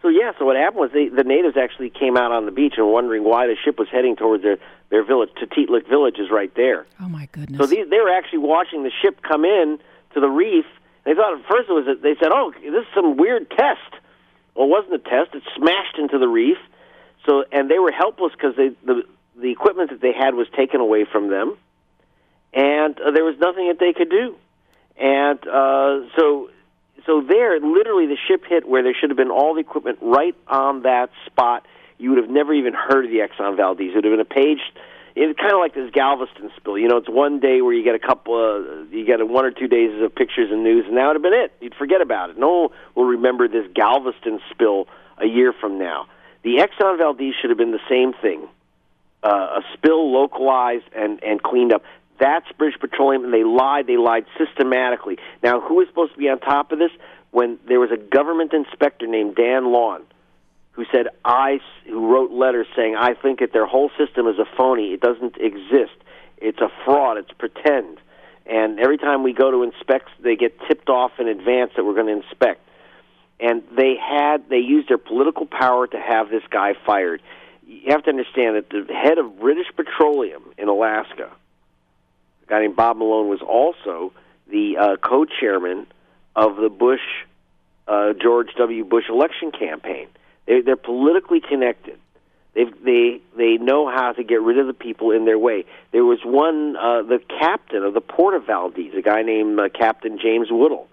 So 0.00 0.08
yeah, 0.08 0.32
so 0.38 0.44
what 0.44 0.56
happened 0.56 0.80
was 0.80 0.90
they, 0.92 1.08
the 1.08 1.22
natives 1.22 1.56
actually 1.56 1.90
came 1.90 2.16
out 2.16 2.32
on 2.32 2.44
the 2.44 2.50
beach 2.50 2.74
and 2.76 2.86
were 2.86 2.92
wondering 2.92 3.22
why 3.22 3.46
the 3.46 3.56
ship 3.64 3.78
was 3.78 3.88
heading 3.88 4.16
towards 4.16 4.42
their 4.42 4.58
their 4.90 5.04
village. 5.04 5.30
Tatitlek 5.40 5.88
village 5.88 6.18
is 6.18 6.30
right 6.30 6.52
there. 6.54 6.86
Oh 7.00 7.08
my 7.08 7.28
goodness! 7.32 7.58
So 7.58 7.66
these, 7.66 7.88
they 7.88 7.98
were 7.98 8.10
actually 8.10 8.40
watching 8.40 8.82
the 8.82 8.90
ship 9.02 9.22
come 9.22 9.44
in 9.44 9.78
to 10.14 10.20
the 10.20 10.28
reef. 10.28 10.66
They 11.04 11.14
thought 11.14 11.38
at 11.38 11.46
first 11.50 11.68
it 11.68 11.72
was. 11.72 11.86
A, 11.86 11.94
they 12.00 12.14
said, 12.20 12.30
"Oh, 12.32 12.52
this 12.52 12.82
is 12.82 12.94
some 12.94 13.16
weird 13.16 13.50
test." 13.50 13.90
Well, 14.54 14.66
it 14.66 14.70
wasn't 14.70 14.94
a 14.94 14.98
test. 14.98 15.34
It 15.34 15.42
smashed 15.56 15.98
into 15.98 16.18
the 16.18 16.28
reef. 16.28 16.58
So 17.26 17.44
and 17.52 17.70
they 17.70 17.78
were 17.78 17.92
helpless 17.92 18.32
because 18.32 18.56
the 18.56 19.02
the 19.36 19.50
equipment 19.50 19.90
that 19.90 20.00
they 20.00 20.12
had 20.12 20.34
was 20.34 20.46
taken 20.56 20.80
away 20.80 21.04
from 21.10 21.28
them, 21.28 21.56
and 22.52 22.98
uh, 23.00 23.10
there 23.12 23.24
was 23.24 23.36
nothing 23.38 23.68
that 23.68 23.78
they 23.78 23.92
could 23.92 24.10
do. 24.10 24.36
And 24.96 25.38
uh, 25.46 26.06
so 26.16 26.50
so 27.06 27.20
there, 27.20 27.58
literally, 27.60 28.06
the 28.06 28.18
ship 28.28 28.44
hit 28.48 28.68
where 28.68 28.82
there 28.82 28.94
should 28.98 29.10
have 29.10 29.16
been 29.16 29.30
all 29.30 29.54
the 29.54 29.60
equipment 29.60 29.98
right 30.00 30.36
on 30.46 30.82
that 30.82 31.10
spot. 31.26 31.66
You 31.98 32.10
would 32.10 32.18
have 32.18 32.30
never 32.30 32.52
even 32.52 32.74
heard 32.74 33.04
of 33.04 33.10
the 33.10 33.18
Exxon 33.18 33.56
Valdez. 33.56 33.90
It 33.90 33.94
would 33.96 34.04
have 34.04 34.12
been 34.12 34.20
a 34.20 34.24
page. 34.24 34.60
It's 35.14 35.38
kind 35.38 35.52
of 35.52 35.58
like 35.58 35.74
this 35.74 35.90
Galveston 35.92 36.50
spill. 36.56 36.78
You 36.78 36.88
know, 36.88 36.96
it's 36.96 37.08
one 37.08 37.38
day 37.38 37.60
where 37.60 37.74
you 37.74 37.84
get 37.84 37.94
a 37.94 37.98
couple 37.98 38.34
of, 38.34 38.92
you 38.92 39.04
get 39.04 39.20
a 39.20 39.26
one 39.26 39.44
or 39.44 39.50
two 39.50 39.68
days 39.68 40.02
of 40.02 40.14
pictures 40.14 40.50
and 40.50 40.62
news, 40.62 40.86
and 40.88 40.96
that 40.96 41.06
would 41.06 41.16
have 41.16 41.22
been 41.22 41.34
it. 41.34 41.52
You'd 41.60 41.74
forget 41.74 42.00
about 42.00 42.30
it. 42.30 42.38
No 42.38 42.48
one 42.48 42.68
will 42.94 43.04
remember 43.04 43.46
this 43.46 43.66
Galveston 43.74 44.40
spill 44.50 44.88
a 45.18 45.26
year 45.26 45.52
from 45.52 45.78
now. 45.78 46.06
The 46.42 46.56
Exxon 46.56 46.98
Valdez 46.98 47.34
should 47.40 47.50
have 47.50 47.58
been 47.58 47.72
the 47.72 47.86
same 47.88 48.12
thing, 48.14 48.48
uh, 49.22 49.60
a 49.60 49.62
spill 49.74 50.12
localized 50.12 50.84
and 50.94 51.22
and 51.22 51.42
cleaned 51.42 51.72
up. 51.72 51.82
That's 52.18 52.46
British 52.58 52.78
Petroleum, 52.80 53.24
and 53.24 53.32
they 53.32 53.44
lied. 53.44 53.86
They 53.86 53.96
lied 53.96 54.26
systematically. 54.38 55.18
Now, 55.42 55.60
who 55.60 55.80
is 55.80 55.88
supposed 55.88 56.12
to 56.12 56.18
be 56.18 56.28
on 56.28 56.38
top 56.40 56.72
of 56.72 56.78
this? 56.78 56.90
When 57.30 57.58
there 57.66 57.80
was 57.80 57.90
a 57.90 57.96
government 57.96 58.52
inspector 58.52 59.06
named 59.06 59.36
Dan 59.36 59.72
Lawn, 59.72 60.02
who 60.72 60.84
said 60.92 61.08
I, 61.24 61.60
who 61.86 62.06
wrote 62.12 62.30
letters 62.30 62.66
saying 62.76 62.94
I 62.96 63.14
think 63.14 63.40
that 63.40 63.52
their 63.52 63.66
whole 63.66 63.90
system 63.96 64.26
is 64.26 64.38
a 64.38 64.44
phony. 64.56 64.92
It 64.92 65.00
doesn't 65.00 65.36
exist. 65.38 65.96
It's 66.38 66.60
a 66.60 66.70
fraud. 66.84 67.18
It's 67.18 67.32
pretend. 67.32 67.98
And 68.46 68.80
every 68.80 68.98
time 68.98 69.22
we 69.22 69.32
go 69.32 69.50
to 69.50 69.62
inspect, 69.62 70.10
they 70.20 70.36
get 70.36 70.58
tipped 70.66 70.88
off 70.88 71.12
in 71.18 71.28
advance 71.28 71.72
that 71.76 71.84
we're 71.84 71.94
going 71.94 72.06
to 72.06 72.24
inspect. 72.24 72.60
And 73.40 73.62
they 73.76 73.96
had 73.96 74.48
they 74.48 74.58
used 74.58 74.88
their 74.88 74.98
political 74.98 75.46
power 75.46 75.86
to 75.86 75.98
have 75.98 76.30
this 76.30 76.44
guy 76.50 76.74
fired. 76.86 77.20
You 77.66 77.90
have 77.90 78.04
to 78.04 78.10
understand 78.10 78.56
that 78.56 78.70
the 78.70 78.92
head 78.94 79.18
of 79.18 79.40
British 79.40 79.66
Petroleum 79.74 80.42
in 80.58 80.68
Alaska 80.68 81.30
a 82.42 82.46
guy 82.46 82.60
named 82.60 82.76
Bob 82.76 82.96
Malone 82.96 83.28
was 83.28 83.40
also 83.40 84.12
the 84.48 84.76
uh, 84.76 84.96
co-chairman 84.96 85.86
of 86.34 86.56
the 86.56 86.68
Bush 86.68 87.00
uh, 87.88 88.12
George 88.20 88.48
W. 88.58 88.84
Bush 88.84 89.04
election 89.08 89.52
campaign. 89.52 90.08
They, 90.46 90.60
they're 90.60 90.76
politically 90.76 91.40
connected. 91.40 91.98
They 92.54 92.64
they 92.84 93.20
they 93.36 93.56
know 93.56 93.88
how 93.88 94.12
to 94.12 94.22
get 94.22 94.42
rid 94.42 94.58
of 94.58 94.66
the 94.66 94.74
people 94.74 95.10
in 95.10 95.24
their 95.24 95.38
way. 95.38 95.64
There 95.90 96.04
was 96.04 96.18
one 96.24 96.76
uh, 96.76 97.02
the 97.02 97.20
captain 97.40 97.82
of 97.82 97.94
the 97.94 98.00
Port 98.00 98.34
of 98.34 98.46
Valdez, 98.46 98.94
a 98.94 99.02
guy 99.02 99.22
named 99.22 99.58
uh, 99.58 99.68
Captain 99.70 100.18
James 100.18 100.48
Woodle. 100.50 100.86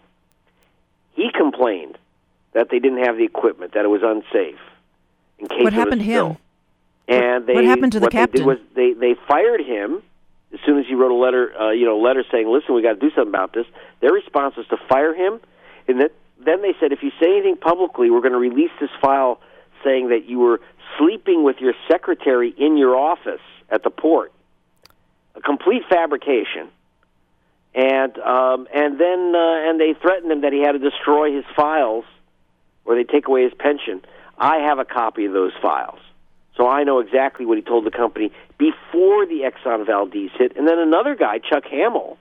He 1.13 1.31
complained 1.35 1.97
that 2.53 2.69
they 2.69 2.79
didn't 2.79 3.03
have 3.03 3.17
the 3.17 3.23
equipment, 3.23 3.73
that 3.73 3.85
it 3.85 3.89
was 3.89 4.01
unsafe. 4.03 4.59
In 5.37 5.47
case 5.47 5.63
What 5.63 5.73
happened 5.73 6.01
to 6.01 6.05
him? 6.05 6.37
And 7.07 7.47
they 7.47 7.53
what 7.53 7.63
happened 7.65 7.93
to 7.93 7.99
the 7.99 8.07
they 8.07 8.11
captain? 8.11 8.41
did 8.41 8.47
was 8.47 8.57
they 8.75 8.93
they 8.93 9.15
fired 9.27 9.61
him 9.61 10.03
as 10.53 10.59
soon 10.65 10.79
as 10.79 10.85
he 10.87 10.95
wrote 10.95 11.11
a 11.11 11.15
letter, 11.15 11.53
uh, 11.59 11.71
you 11.71 11.85
know, 11.85 11.97
letter 11.97 12.23
saying, 12.31 12.47
"Listen, 12.47 12.75
we 12.75 12.81
got 12.81 12.93
to 12.93 12.99
do 12.99 13.09
something 13.11 13.33
about 13.33 13.53
this." 13.53 13.65
Their 13.99 14.11
response 14.11 14.55
was 14.55 14.67
to 14.67 14.77
fire 14.87 15.13
him, 15.13 15.39
and 15.87 16.01
that, 16.01 16.11
then 16.43 16.61
they 16.61 16.73
said, 16.79 16.91
"If 16.91 17.01
you 17.01 17.11
say 17.19 17.31
anything 17.31 17.57
publicly, 17.57 18.09
we're 18.09 18.21
going 18.21 18.33
to 18.33 18.39
release 18.39 18.71
this 18.79 18.91
file 19.01 19.39
saying 19.83 20.09
that 20.09 20.25
you 20.25 20.39
were 20.39 20.61
sleeping 20.97 21.43
with 21.43 21.57
your 21.59 21.73
secretary 21.87 22.53
in 22.57 22.77
your 22.77 22.95
office 22.95 23.41
at 23.69 23.83
the 23.83 23.89
port." 23.89 24.31
A 25.35 25.41
complete 25.41 25.83
fabrication. 25.89 26.67
And 27.75 28.17
um, 28.19 28.67
and 28.73 28.99
then 28.99 29.33
uh, 29.35 29.69
and 29.69 29.79
they 29.79 29.93
threatened 30.01 30.31
him 30.31 30.41
that 30.41 30.53
he 30.53 30.61
had 30.61 30.73
to 30.73 30.79
destroy 30.79 31.33
his 31.33 31.45
files, 31.55 32.05
or 32.89 32.95
they 32.95 33.03
take 33.03 33.27
away 33.27 33.43
his 33.43 33.53
pension. 33.53 34.01
I 34.35 34.57
have 34.57 34.79
a 34.79 34.85
copy 34.85 35.25
of 35.25 35.31
those 35.31 35.51
files. 35.61 35.99
So 36.57 36.67
I 36.67 36.83
know 36.83 36.99
exactly 36.99 37.45
what 37.45 37.57
he 37.57 37.61
told 37.61 37.85
the 37.85 37.91
company 37.91 38.31
before 38.57 39.27
the 39.27 39.41
Exxon 39.45 39.85
Valdez 39.85 40.31
hit. 40.37 40.57
And 40.57 40.67
then 40.67 40.79
another 40.79 41.15
guy, 41.15 41.37
Chuck 41.37 41.65
Hamel, 41.65 42.17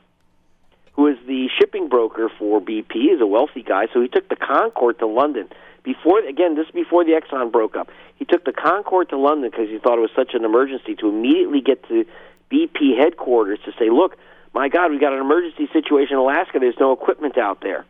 who 0.92 1.06
is 1.06 1.16
the 1.26 1.48
shipping 1.58 1.88
broker 1.88 2.30
for 2.38 2.60
BP, 2.60 3.14
is 3.14 3.20
a 3.22 3.26
wealthy 3.26 3.62
guy. 3.62 3.86
So 3.94 4.02
he 4.02 4.08
took 4.08 4.28
the 4.28 4.36
Concorde 4.36 4.98
to 4.98 5.06
London 5.06 5.48
before. 5.82 6.18
Again, 6.20 6.54
this 6.54 6.66
is 6.66 6.72
before 6.72 7.02
the 7.02 7.12
Exxon 7.12 7.50
broke 7.50 7.74
up. 7.74 7.88
He 8.16 8.26
took 8.26 8.44
the 8.44 8.52
Concorde 8.52 9.08
to 9.08 9.16
London 9.16 9.50
because 9.50 9.70
he 9.70 9.78
thought 9.78 9.96
it 9.96 10.02
was 10.02 10.10
such 10.14 10.34
an 10.34 10.44
emergency 10.44 10.94
to 10.96 11.08
immediately 11.08 11.62
get 11.62 11.82
to 11.88 12.04
BP 12.50 12.98
headquarters 12.98 13.58
to 13.64 13.72
say, 13.78 13.88
"Look, 13.88 14.18
my 14.52 14.68
God, 14.68 14.90
we 14.90 14.98
got 14.98 15.14
an 15.14 15.20
emergency 15.20 15.66
situation 15.72 16.12
in 16.12 16.18
Alaska. 16.18 16.58
There's 16.58 16.78
no 16.78 16.92
equipment 16.92 17.38
out 17.38 17.60
there." 17.60 17.86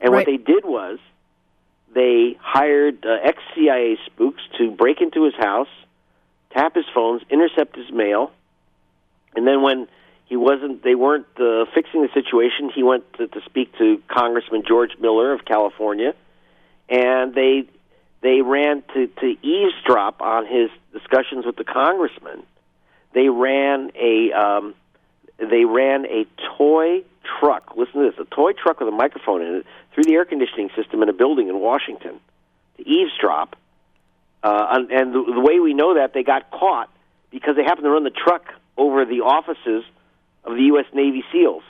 And 0.00 0.12
Right. 0.12 0.20
what 0.20 0.26
they 0.26 0.36
did 0.36 0.64
was 0.64 0.98
they 1.96 2.36
hired 2.42 3.06
uh, 3.06 3.16
ex 3.24 3.38
CIA 3.54 3.96
spooks 4.04 4.42
to 4.58 4.70
break 4.70 5.00
into 5.00 5.24
his 5.24 5.34
house, 5.34 5.68
tap 6.52 6.74
his 6.74 6.84
phones, 6.94 7.22
intercept 7.30 7.74
his 7.74 7.90
mail, 7.90 8.30
and 9.34 9.46
then 9.46 9.62
when 9.62 9.88
he 10.26 10.36
wasn't, 10.36 10.82
they 10.84 10.94
weren't 10.94 11.26
uh, 11.40 11.64
fixing 11.74 12.02
the 12.02 12.10
situation. 12.12 12.70
He 12.74 12.82
went 12.82 13.10
to, 13.14 13.28
to 13.28 13.40
speak 13.46 13.72
to 13.78 14.02
Congressman 14.08 14.64
George 14.68 14.90
Miller 15.00 15.32
of 15.32 15.46
California, 15.46 16.14
and 16.90 17.34
they 17.34 17.64
they 18.20 18.42
ran 18.42 18.82
to, 18.92 19.06
to 19.06 19.36
eavesdrop 19.42 20.20
on 20.20 20.44
his 20.44 20.68
discussions 20.92 21.46
with 21.46 21.56
the 21.56 21.64
congressman. 21.64 22.42
They 23.14 23.30
ran 23.30 23.90
a 23.94 24.32
um, 24.32 24.74
they 25.38 25.64
ran 25.64 26.04
a 26.04 26.26
toy 26.58 27.04
truck. 27.40 27.76
Listen 27.76 28.02
to 28.02 28.10
this: 28.10 28.18
a 28.18 28.34
toy 28.34 28.52
truck 28.52 28.80
with 28.80 28.88
a 28.88 28.92
microphone 28.92 29.42
in 29.42 29.54
it 29.56 29.66
through 29.94 30.04
the 30.04 30.14
air 30.14 30.24
conditioning 30.24 30.70
system 30.76 31.02
in 31.02 31.08
a 31.08 31.12
building 31.12 31.48
in 31.48 31.60
Washington 31.60 32.20
to 32.76 32.88
eavesdrop. 32.88 33.56
Uh, 34.42 34.66
and 34.70 34.90
and 34.90 35.14
the, 35.14 35.32
the 35.34 35.40
way 35.40 35.60
we 35.60 35.74
know 35.74 35.94
that 35.94 36.12
they 36.12 36.22
got 36.22 36.50
caught 36.50 36.90
because 37.30 37.56
they 37.56 37.64
happened 37.64 37.84
to 37.84 37.90
run 37.90 38.04
the 38.04 38.10
truck 38.10 38.46
over 38.76 39.04
the 39.04 39.20
offices 39.22 39.84
of 40.44 40.54
the 40.54 40.62
U.S. 40.64 40.84
Navy 40.92 41.24
SEALs. 41.32 41.62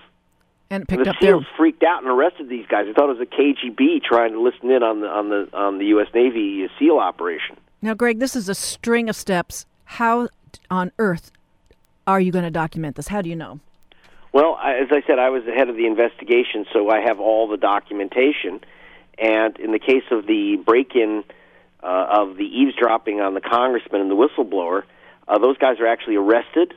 and 0.71 0.83
And 0.83 0.89
picked 0.89 1.05
the 1.05 1.11
up 1.11 1.17
their 1.21 1.33
SEALs 1.33 1.47
freaked 1.57 1.83
out 1.83 2.03
and 2.03 2.11
arrested 2.11 2.49
these 2.49 2.67
guys. 2.67 2.87
They 2.87 2.93
thought 2.93 3.09
it 3.09 3.19
was 3.19 3.21
a 3.21 3.27
KGB 3.27 4.03
trying 4.03 4.33
to 4.33 4.41
listen 4.41 4.71
in 4.71 4.83
on 4.83 5.01
the 5.01 5.09
on 5.09 5.29
the 5.31 5.49
on 5.53 5.79
the 5.79 5.87
U.S. 5.87 6.09
Navy 6.15 6.69
SEAL 6.79 6.99
operation. 6.99 7.57
Now, 7.81 7.95
Greg, 7.95 8.19
this 8.19 8.35
is 8.35 8.49
a 8.49 8.55
string 8.55 9.09
of 9.09 9.17
steps. 9.17 9.65
How 9.85 10.29
on 10.71 10.93
earth 10.99 11.31
are 12.07 12.21
you 12.21 12.33
going 12.33 12.45
to 12.45 12.51
document 12.51 12.97
this? 12.97 13.09
How 13.09 13.23
do 13.23 13.29
you 13.29 13.37
know? 13.37 13.61
Well, 14.37 14.59
I- 14.61 14.75
as 14.75 14.89
I 14.93 15.01
said, 15.07 15.19
I 15.19 15.31
was 15.31 15.45
the 15.45 15.53
head 15.53 15.71
of 15.71 15.77
the 15.77 15.87
investigation, 15.87 16.67
so 16.71 16.91
I 16.91 17.01
have 17.01 17.21
all 17.21 17.49
the 17.49 17.57
documentation. 17.57 18.61
And 19.17 19.59
in 19.59 19.73
the 19.73 19.79
case 19.79 20.05
of 20.11 20.27
the 20.27 20.57
break-in 20.57 21.25
uh, 21.83 21.87
of 22.21 22.37
the 22.37 22.45
eavesdropping 22.45 23.23
on 23.23 23.33
the 23.33 23.41
congressman 23.41 24.03
and 24.03 24.11
the 24.11 24.15
whistleblower, 24.15 24.83
uh, 25.27 25.39
those 25.39 25.57
guys 25.57 25.81
are 25.81 25.87
actually 25.87 26.17
arrested. 26.17 26.75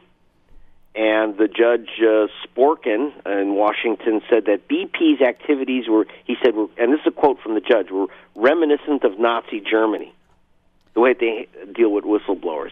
And 0.95 1.37
the 1.37 1.49
judge 1.49 1.89
uh, 1.99 2.27
Sporkin 2.45 3.11
in 3.25 3.55
Washington 3.55 4.21
said 4.29 4.45
that 4.45 4.69
BP's 4.69 5.21
activities 5.21 5.89
were, 5.89 6.07
he 6.23 6.37
said, 6.41 6.55
were, 6.55 6.67
and 6.77 6.93
this 6.93 7.01
is 7.01 7.07
a 7.07 7.11
quote 7.11 7.41
from 7.41 7.55
the 7.55 7.61
judge, 7.61 7.91
were 7.91 8.07
reminiscent 8.35 9.03
of 9.03 9.19
Nazi 9.19 9.59
Germany, 9.59 10.13
the 10.93 11.01
way 11.01 11.11
they 11.11 11.49
deal 11.73 11.91
with 11.91 12.05
whistleblowers. 12.05 12.71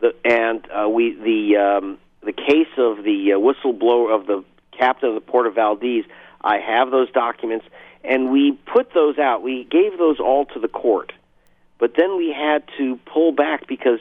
The, 0.00 0.14
and 0.24 0.66
uh, 0.70 0.88
we 0.88 1.12
the 1.12 1.58
um, 1.58 1.98
the 2.24 2.32
case 2.32 2.68
of 2.78 3.02
the 3.04 3.32
uh, 3.32 3.38
whistleblower 3.38 4.14
of 4.14 4.26
the 4.26 4.44
captain 4.76 5.08
of 5.08 5.14
the 5.14 5.20
Port 5.20 5.46
of 5.46 5.54
Valdez. 5.54 6.04
I 6.44 6.58
have 6.58 6.90
those 6.90 7.10
documents, 7.12 7.66
and 8.04 8.30
we 8.32 8.52
put 8.72 8.92
those 8.94 9.18
out. 9.18 9.42
We 9.42 9.64
gave 9.64 9.98
those 9.98 10.18
all 10.18 10.44
to 10.46 10.58
the 10.58 10.68
court, 10.68 11.12
but 11.78 11.94
then 11.96 12.16
we 12.16 12.32
had 12.32 12.64
to 12.78 12.96
pull 13.06 13.32
back 13.32 13.66
because 13.68 14.00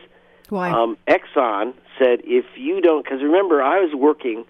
Why? 0.50 0.72
um, 0.72 0.98
Exxon 1.08 1.74
said 2.00 2.22
if 2.24 2.46
you 2.56 2.82
don't, 2.82 3.04
because 3.04 3.22
remember 3.22 3.62
I 3.62 3.80
was 3.80 3.94
working 3.94 4.46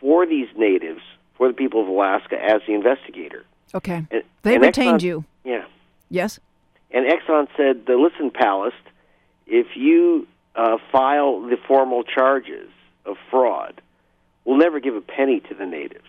for 0.00 0.26
these 0.26 0.48
natives, 0.56 1.00
for 1.36 1.46
the 1.48 1.54
people 1.54 1.82
of 1.82 1.88
Alaska 1.88 2.36
as 2.42 2.62
the 2.66 2.74
investigator. 2.74 3.44
okay. 3.74 4.06
And, 4.10 4.22
They 4.42 4.54
and 4.54 4.62
retained 4.64 5.00
Exxon- 5.00 5.04
you. 5.04 5.24
Yeah. 5.44 5.64
Yes? 6.10 6.40
And 6.90 7.06
Exxon 7.06 7.46
said, 7.56 7.82
uh, 7.88 7.94
"Listen, 7.94 8.30
Palast, 8.30 8.72
if 9.46 9.76
you 9.76 10.26
uh, 10.56 10.78
file 10.90 11.40
the 11.42 11.56
formal 11.68 12.02
charges 12.02 12.68
of 13.06 13.16
fraud, 13.30 13.80
we'll 14.44 14.58
never 14.58 14.80
give 14.80 14.94
a 14.94 15.00
penny 15.00 15.40
to 15.40 15.54
the 15.54 15.66
natives. 15.66 16.04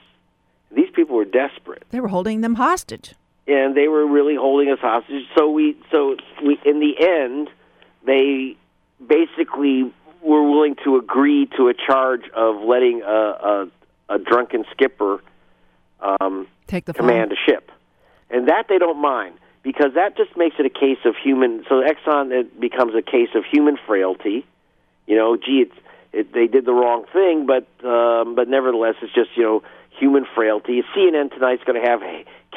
These 0.71 0.89
people 0.93 1.15
were 1.15 1.25
desperate. 1.25 1.83
They 1.91 1.99
were 1.99 2.07
holding 2.09 2.41
them 2.41 2.55
hostage. 2.55 3.13
And 3.47 3.75
they 3.75 3.87
were 3.87 4.05
really 4.05 4.35
holding 4.35 4.69
us 4.69 4.79
hostage. 4.79 5.23
So 5.37 5.49
we, 5.49 5.77
so 5.91 6.17
we, 6.43 6.59
in 6.65 6.79
the 6.79 6.93
end, 6.99 7.49
they 8.05 8.57
basically 9.05 9.93
were 10.21 10.43
willing 10.43 10.75
to 10.83 10.97
agree 10.97 11.47
to 11.57 11.69
a 11.69 11.73
charge 11.73 12.27
of 12.35 12.61
letting 12.61 13.01
a, 13.03 13.07
a, 13.07 13.67
a 14.09 14.19
drunken 14.19 14.65
skipper 14.71 15.21
um, 15.99 16.47
Take 16.67 16.85
the 16.85 16.93
command 16.93 17.31
phone. 17.31 17.37
a 17.37 17.51
ship, 17.51 17.71
and 18.29 18.49
that 18.49 18.67
they 18.67 18.77
don't 18.77 19.01
mind 19.01 19.35
because 19.63 19.93
that 19.95 20.17
just 20.17 20.35
makes 20.35 20.55
it 20.59 20.65
a 20.65 20.69
case 20.69 20.99
of 21.05 21.15
human. 21.15 21.63
So 21.69 21.81
Exxon 21.81 22.31
it 22.31 22.59
becomes 22.59 22.93
a 22.95 23.01
case 23.01 23.29
of 23.35 23.45
human 23.45 23.77
frailty. 23.87 24.45
You 25.07 25.15
know, 25.15 25.37
gee, 25.37 25.65
it's 25.65 25.75
it, 26.17 26.33
they 26.33 26.47
did 26.47 26.65
the 26.65 26.73
wrong 26.73 27.05
thing, 27.13 27.45
but 27.45 27.67
um, 27.87 28.35
but 28.35 28.47
nevertheless, 28.47 28.95
it's 29.01 29.13
just 29.13 29.29
you 29.35 29.43
know 29.43 29.63
human 29.99 30.25
frailty. 30.35 30.83
CNN 30.95 31.33
tonight's 31.33 31.63
going 31.63 31.81
to 31.81 31.87
have 31.87 32.01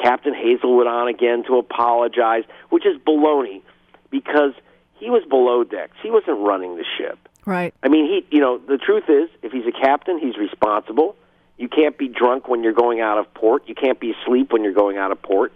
Captain 0.01 0.33
Hazelwood 0.33 0.87
on 0.87 1.07
again 1.07 1.43
to 1.47 1.57
apologize, 1.57 2.43
which 2.69 2.85
is 2.85 2.97
baloney 3.05 3.61
because 4.09 4.53
he 4.99 5.09
was 5.09 5.23
below 5.27 5.63
decks. 5.63 5.95
He 6.01 6.09
wasn't 6.11 6.39
running 6.39 6.77
the 6.77 6.85
ship. 6.97 7.17
Right. 7.45 7.73
I 7.81 7.87
mean, 7.87 8.05
he, 8.05 8.35
you 8.35 8.41
know, 8.41 8.57
the 8.59 8.77
truth 8.77 9.05
is, 9.09 9.29
if 9.41 9.51
he's 9.51 9.65
a 9.65 9.71
captain, 9.71 10.19
he's 10.19 10.37
responsible. 10.37 11.15
You 11.57 11.67
can't 11.67 11.97
be 11.97 12.07
drunk 12.07 12.47
when 12.47 12.63
you're 12.63 12.73
going 12.73 13.01
out 13.01 13.17
of 13.17 13.31
port. 13.33 13.67
You 13.67 13.75
can't 13.75 13.99
be 13.99 14.11
asleep 14.11 14.51
when 14.51 14.63
you're 14.63 14.73
going 14.73 14.97
out 14.97 15.11
of 15.11 15.21
port. 15.21 15.53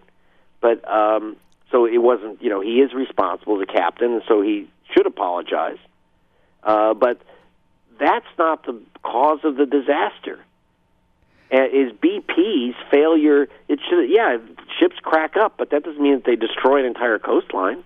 But 0.61 0.87
um, 0.89 1.37
so 1.71 1.85
it 1.85 1.97
wasn't, 1.97 2.41
you 2.41 2.49
know, 2.49 2.61
he 2.61 2.81
is 2.81 2.93
responsible 2.93 3.61
as 3.61 3.67
a 3.69 3.71
captain, 3.71 4.13
and 4.13 4.21
so 4.27 4.41
he 4.41 4.67
should 4.93 5.05
apologize. 5.05 5.77
Uh, 6.63 6.93
but 6.93 7.21
that's 7.99 8.25
not 8.37 8.65
the 8.65 8.79
cause 9.03 9.39
of 9.43 9.55
the 9.55 9.65
disaster. 9.65 10.39
Uh, 11.53 11.63
is 11.65 11.91
BP's 11.93 12.75
failure? 12.89 13.47
It 13.67 13.79
should, 13.87 14.09
yeah, 14.09 14.37
ships 14.79 14.97
crack 15.01 15.37
up, 15.37 15.55
but 15.57 15.69
that 15.69 15.83
doesn't 15.83 16.01
mean 16.01 16.15
that 16.15 16.25
they 16.25 16.35
destroy 16.35 16.79
an 16.79 16.85
entire 16.85 17.19
coastline. 17.19 17.83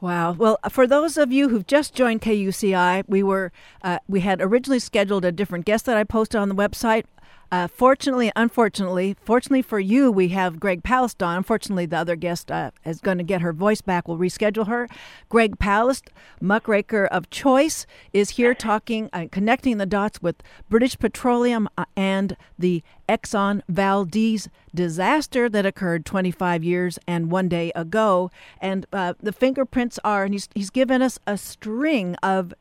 Wow. 0.00 0.32
Well, 0.32 0.58
for 0.68 0.86
those 0.86 1.16
of 1.16 1.32
you 1.32 1.48
who've 1.48 1.66
just 1.66 1.94
joined 1.94 2.20
KUCI, 2.20 3.04
we 3.08 3.22
were 3.22 3.52
uh, 3.82 4.00
we 4.06 4.20
had 4.20 4.42
originally 4.42 4.78
scheduled 4.78 5.24
a 5.24 5.32
different 5.32 5.64
guest 5.64 5.86
that 5.86 5.96
I 5.96 6.04
posted 6.04 6.40
on 6.40 6.50
the 6.50 6.54
website. 6.54 7.04
Uh, 7.52 7.68
fortunately, 7.68 8.32
unfortunately, 8.34 9.16
fortunately 9.24 9.62
for 9.62 9.78
you, 9.78 10.10
we 10.10 10.28
have 10.28 10.58
Greg 10.58 10.82
Palast 10.82 11.24
on. 11.24 11.36
Unfortunately, 11.36 11.86
the 11.86 11.98
other 11.98 12.16
guest 12.16 12.50
uh, 12.50 12.70
is 12.84 13.00
going 13.00 13.18
to 13.18 13.24
get 13.24 13.42
her 13.42 13.52
voice 13.52 13.80
back. 13.80 14.08
We'll 14.08 14.18
reschedule 14.18 14.66
her. 14.66 14.88
Greg 15.28 15.58
Palast, 15.58 16.08
muckraker 16.40 17.06
of 17.06 17.30
choice, 17.30 17.86
is 18.12 18.30
here 18.30 18.54
talking, 18.54 19.08
uh, 19.12 19.26
connecting 19.30 19.78
the 19.78 19.86
dots 19.86 20.20
with 20.20 20.42
British 20.68 20.98
Petroleum 20.98 21.68
uh, 21.78 21.84
and 21.96 22.36
the 22.58 22.82
Exxon 23.08 23.60
Valdez 23.68 24.48
disaster 24.74 25.48
that 25.48 25.66
occurred 25.66 26.04
25 26.04 26.64
years 26.64 26.98
and 27.06 27.30
one 27.30 27.48
day 27.48 27.70
ago. 27.74 28.30
And 28.60 28.86
uh, 28.92 29.14
the 29.20 29.32
fingerprints 29.32 29.98
are, 30.02 30.24
and 30.24 30.34
he's, 30.34 30.48
he's 30.54 30.70
given 30.70 31.02
us 31.02 31.18
a 31.26 31.38
string 31.38 32.16
of 32.22 32.52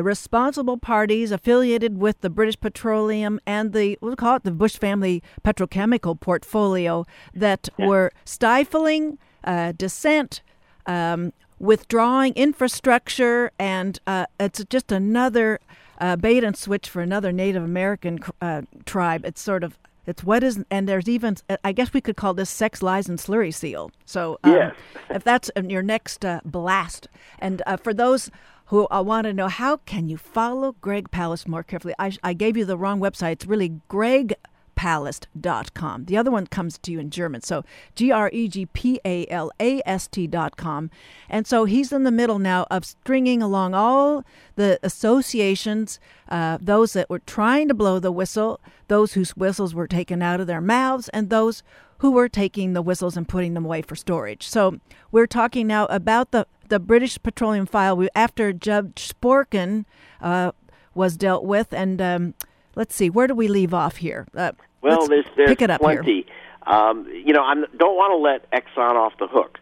responsible 0.00 0.78
parties 0.78 1.32
affiliated 1.32 1.98
with 1.98 2.20
the 2.20 2.30
British 2.30 2.58
Petroleum 2.60 3.40
and 3.46 3.72
the 3.72 3.98
we'll 4.00 4.14
call 4.14 4.36
it 4.36 4.44
the 4.44 4.52
Bush 4.52 4.76
family 4.76 5.22
petrochemical 5.44 6.18
portfolio 6.20 7.04
that 7.34 7.68
Yeah. 7.76 7.86
were 7.88 8.12
stifling 8.24 9.18
uh, 9.44 9.72
dissent, 9.76 10.40
um, 10.86 11.32
withdrawing 11.58 12.32
infrastructure, 12.34 13.50
and 13.58 13.98
uh, 14.06 14.26
it's 14.38 14.64
just 14.70 14.92
another 14.92 15.58
uh, 16.00 16.16
bait 16.16 16.44
and 16.44 16.56
switch 16.56 16.88
for 16.88 17.02
another 17.02 17.32
Native 17.32 17.62
American 17.62 18.18
uh, 18.40 18.62
tribe. 18.86 19.24
It's 19.24 19.40
sort 19.42 19.64
of 19.64 19.78
it's 20.06 20.24
what 20.24 20.42
is 20.42 20.64
and 20.70 20.88
there's 20.88 21.08
even 21.08 21.36
I 21.62 21.72
guess 21.72 21.92
we 21.92 22.00
could 22.00 22.16
call 22.16 22.34
this 22.34 22.50
sex 22.50 22.82
lies 22.82 23.08
and 23.08 23.18
slurry 23.18 23.52
seal. 23.54 23.90
So 24.04 24.38
um, 24.44 24.52
Yes. 24.52 24.74
if 25.10 25.22
that's 25.24 25.50
uh, 25.56 25.62
your 25.62 25.82
next 25.82 26.24
uh, 26.24 26.40
blast, 26.44 27.08
and 27.38 27.62
uh, 27.66 27.76
for 27.76 27.92
those 27.94 28.30
who 28.66 28.86
I 28.90 29.00
want 29.00 29.24
to 29.26 29.32
know 29.32 29.48
how 29.48 29.78
can 29.78 30.06
you 30.08 30.16
follow 30.16 30.76
Greg 30.80 31.10
Palast 31.10 31.48
more 31.48 31.62
carefully, 31.62 31.94
I, 31.98 32.12
I 32.22 32.32
gave 32.32 32.56
you 32.56 32.64
the 32.64 32.76
wrong 32.76 33.00
website. 33.00 33.32
It's 33.32 33.46
really 33.46 33.80
gregpalast.com. 33.90 36.04
The 36.06 36.16
other 36.16 36.30
one 36.30 36.46
comes 36.46 36.78
to 36.78 36.92
you 36.92 36.98
in 36.98 37.10
German. 37.10 37.42
So 37.42 37.64
G 37.94 38.10
R 38.10 38.30
E 38.32 38.48
G 38.48 38.66
P 38.66 39.00
A 39.04 39.26
L 39.28 39.50
A 39.60 39.82
S 39.84 40.08
T.com. 40.08 40.90
And 41.28 41.46
so 41.46 41.64
he's 41.64 41.92
in 41.92 42.04
the 42.04 42.10
middle 42.10 42.38
now 42.38 42.66
of 42.70 42.84
stringing 42.84 43.42
along 43.42 43.74
all 43.74 44.24
the 44.56 44.78
associations, 44.82 46.00
uh, 46.28 46.58
those 46.60 46.92
that 46.94 47.10
were 47.10 47.20
trying 47.20 47.68
to 47.68 47.74
blow 47.74 47.98
the 47.98 48.12
whistle, 48.12 48.60
those 48.88 49.14
whose 49.14 49.36
whistles 49.36 49.74
were 49.74 49.86
taken 49.86 50.22
out 50.22 50.40
of 50.40 50.46
their 50.46 50.60
mouths, 50.60 51.08
and 51.10 51.30
those 51.30 51.62
who 52.02 52.10
were 52.10 52.28
taking 52.28 52.72
the 52.72 52.82
whistles 52.82 53.16
and 53.16 53.28
putting 53.28 53.54
them 53.54 53.64
away 53.64 53.80
for 53.80 53.94
storage. 53.94 54.48
So 54.48 54.80
we're 55.12 55.28
talking 55.28 55.68
now 55.68 55.86
about 55.86 56.32
the, 56.32 56.48
the 56.66 56.80
British 56.80 57.16
Petroleum 57.22 57.64
file 57.64 57.96
we, 57.96 58.08
after 58.16 58.52
Judge 58.52 59.14
Sporkin 59.14 59.84
uh, 60.20 60.50
was 60.94 61.16
dealt 61.16 61.44
with. 61.44 61.72
And 61.72 62.02
um, 62.02 62.34
let's 62.74 62.92
see, 62.92 63.08
where 63.08 63.28
do 63.28 63.36
we 63.36 63.46
leave 63.46 63.72
off 63.72 63.98
here? 63.98 64.26
Uh, 64.36 64.50
Well, 64.82 65.06
there's 65.06 65.26
there's 65.36 65.48
pick 65.48 65.62
it 65.62 65.70
up 65.70 65.80
here. 65.80 66.02
plenty. 66.02 66.26
Um, 66.66 67.06
you 67.06 67.32
know, 67.32 67.44
I 67.44 67.54
don't 67.54 67.96
want 67.96 68.12
to 68.12 68.16
let 68.16 68.50
Exxon 68.50 68.94
off 68.96 69.12
the 69.20 69.28
hook, 69.28 69.58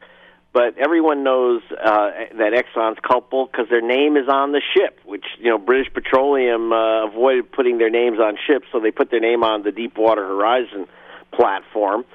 but 0.54 0.78
everyone 0.78 1.22
knows 1.22 1.60
uh, 1.72 2.10
that 2.38 2.54
Exxon's 2.54 3.00
culpable 3.06 3.50
because 3.52 3.68
their 3.68 3.82
name 3.82 4.16
is 4.16 4.28
on 4.30 4.52
the 4.52 4.62
ship. 4.74 4.98
Which 5.04 5.26
you 5.38 5.50
know, 5.50 5.58
British 5.58 5.92
Petroleum 5.92 6.72
uh, 6.72 7.06
avoided 7.06 7.52
putting 7.52 7.76
their 7.76 7.90
names 7.90 8.18
on 8.18 8.38
ships, 8.46 8.66
so 8.72 8.80
they 8.80 8.90
put 8.90 9.10
their 9.10 9.20
name 9.20 9.44
on 9.44 9.62
the 9.62 9.72
Deepwater 9.72 10.26
Horizon 10.26 10.86
platform. 11.32 12.06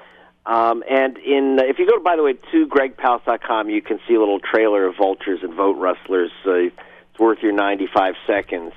Um, 0.46 0.84
and 0.88 1.18
in, 1.18 1.58
if 1.60 1.78
you 1.80 1.86
go, 1.86 2.00
by 2.02 2.14
the 2.14 2.22
way, 2.22 2.34
to 2.52 2.66
gregpalast.com, 2.66 3.68
you 3.68 3.82
can 3.82 3.98
see 4.06 4.14
a 4.14 4.20
little 4.20 4.38
trailer 4.38 4.86
of 4.86 4.96
vultures 4.96 5.40
and 5.42 5.54
vote 5.54 5.76
rustlers. 5.76 6.30
Uh, 6.46 6.52
it's 6.52 7.18
worth 7.18 7.38
your 7.42 7.52
95 7.52 8.14
seconds. 8.26 8.72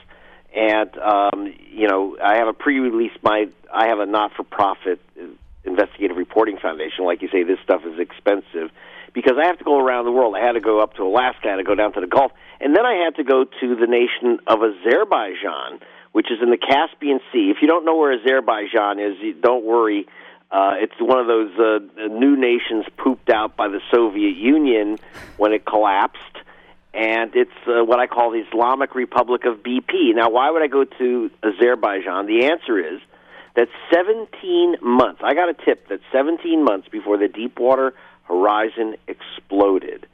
And 0.56 0.98
um, 0.98 1.54
you 1.70 1.88
know, 1.88 2.18
I 2.24 2.38
have 2.38 2.48
a 2.48 2.54
pre-release. 2.54 3.12
My 3.22 3.46
I 3.72 3.88
have 3.88 4.00
a 4.00 4.08
not-for-profit 4.08 5.00
uh, 5.16 5.26
investigative 5.64 6.18
reporting 6.18 6.58
foundation. 6.58 7.06
Like 7.06 7.22
you 7.22 7.30
say, 7.32 7.44
this 7.44 7.60
stuff 7.64 7.82
is 7.86 8.00
expensive 8.00 8.72
because 9.14 9.34
I 9.40 9.46
have 9.46 9.60
to 9.60 9.64
go 9.64 9.80
around 9.80 10.06
the 10.06 10.12
world. 10.12 10.36
I 10.36 10.44
had 10.44 10.54
to 10.54 10.60
go 10.60 10.82
up 10.82 10.96
to 10.96 11.04
Alaska. 11.04 11.48
I 11.48 11.50
had 11.52 11.58
to 11.58 11.64
go 11.64 11.76
down 11.76 11.94
to 11.94 12.02
the 12.02 12.08
Gulf, 12.08 12.32
and 12.60 12.76
then 12.76 12.86
I 12.86 13.04
had 13.06 13.16
to 13.18 13.24
go 13.24 13.44
to 13.44 13.76
the 13.76 13.86
nation 13.86 14.40
of 14.48 14.60
Azerbaijan, 14.64 15.82
which 16.14 16.32
is 16.32 16.40
in 16.42 16.50
the 16.50 16.58
Caspian 16.58 17.20
Sea. 17.32 17.54
If 17.56 17.58
you 17.62 17.68
don't 17.68 17.86
know 17.86 17.98
where 17.98 18.14
Azerbaijan 18.14 18.98
is, 18.98 19.36
don't 19.42 19.64
worry. 19.64 20.08
Uh, 20.52 20.74
it's 20.78 20.94
one 21.00 21.20
of 21.20 21.28
those 21.28 21.52
uh, 21.60 22.08
new 22.08 22.36
nations 22.36 22.86
pooped 22.98 23.30
out 23.30 23.56
by 23.56 23.68
the 23.68 23.82
Soviet 23.94 24.36
Union 24.36 24.98
when 25.38 25.54
it 25.54 25.64
collapsed, 25.64 26.20
and 26.94 27.36
it's 27.36 27.52
uh, 27.68 27.84
what 27.86 28.00
I 28.00 28.08
call 28.08 28.32
the 28.32 28.40
Islamic 28.40 28.96
Republic 28.96 29.46
of 29.46 29.58
BP. 29.58 30.16
Now, 30.16 30.32
why 30.32 30.50
would 30.50 30.64
I 30.64 30.68
go 30.68 30.86
to 30.86 31.30
Azerbaijan? 31.44 32.26
The 32.26 32.46
answer 32.46 32.80
is 32.80 33.00
that 33.56 33.68
17 33.94 34.78
months, 34.82 35.22
I 35.24 35.36
got 35.36 35.50
a 35.50 35.54
tip 35.54 35.88
that 35.90 36.00
17 36.12 36.64
months 36.64 36.88
before 36.90 37.18
the 37.18 37.28
Deepwater 37.28 37.94
Horizon 38.24 38.96
exploded, 39.08 40.08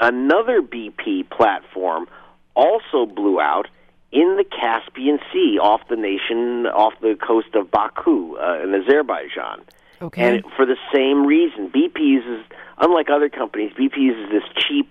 another 0.00 0.60
BP 0.60 1.30
platform 1.30 2.08
also 2.56 3.06
blew 3.06 3.40
out 3.40 3.68
in 4.12 4.36
the 4.36 4.44
Caspian 4.44 5.18
Sea 5.32 5.58
off 5.60 5.82
the 5.88 5.96
nation, 5.96 6.66
off 6.66 6.94
the 7.00 7.16
coast 7.16 7.54
of 7.54 7.70
Baku 7.70 8.36
uh, 8.36 8.62
in 8.62 8.74
Azerbaijan. 8.74 9.62
Okay. 10.02 10.36
And 10.36 10.44
for 10.56 10.66
the 10.66 10.76
same 10.92 11.26
reason, 11.26 11.70
BP 11.70 12.00
uses, 12.00 12.44
unlike 12.78 13.08
other 13.10 13.28
companies, 13.28 13.72
BP 13.72 13.96
uses 13.98 14.30
this 14.30 14.42
cheap 14.56 14.88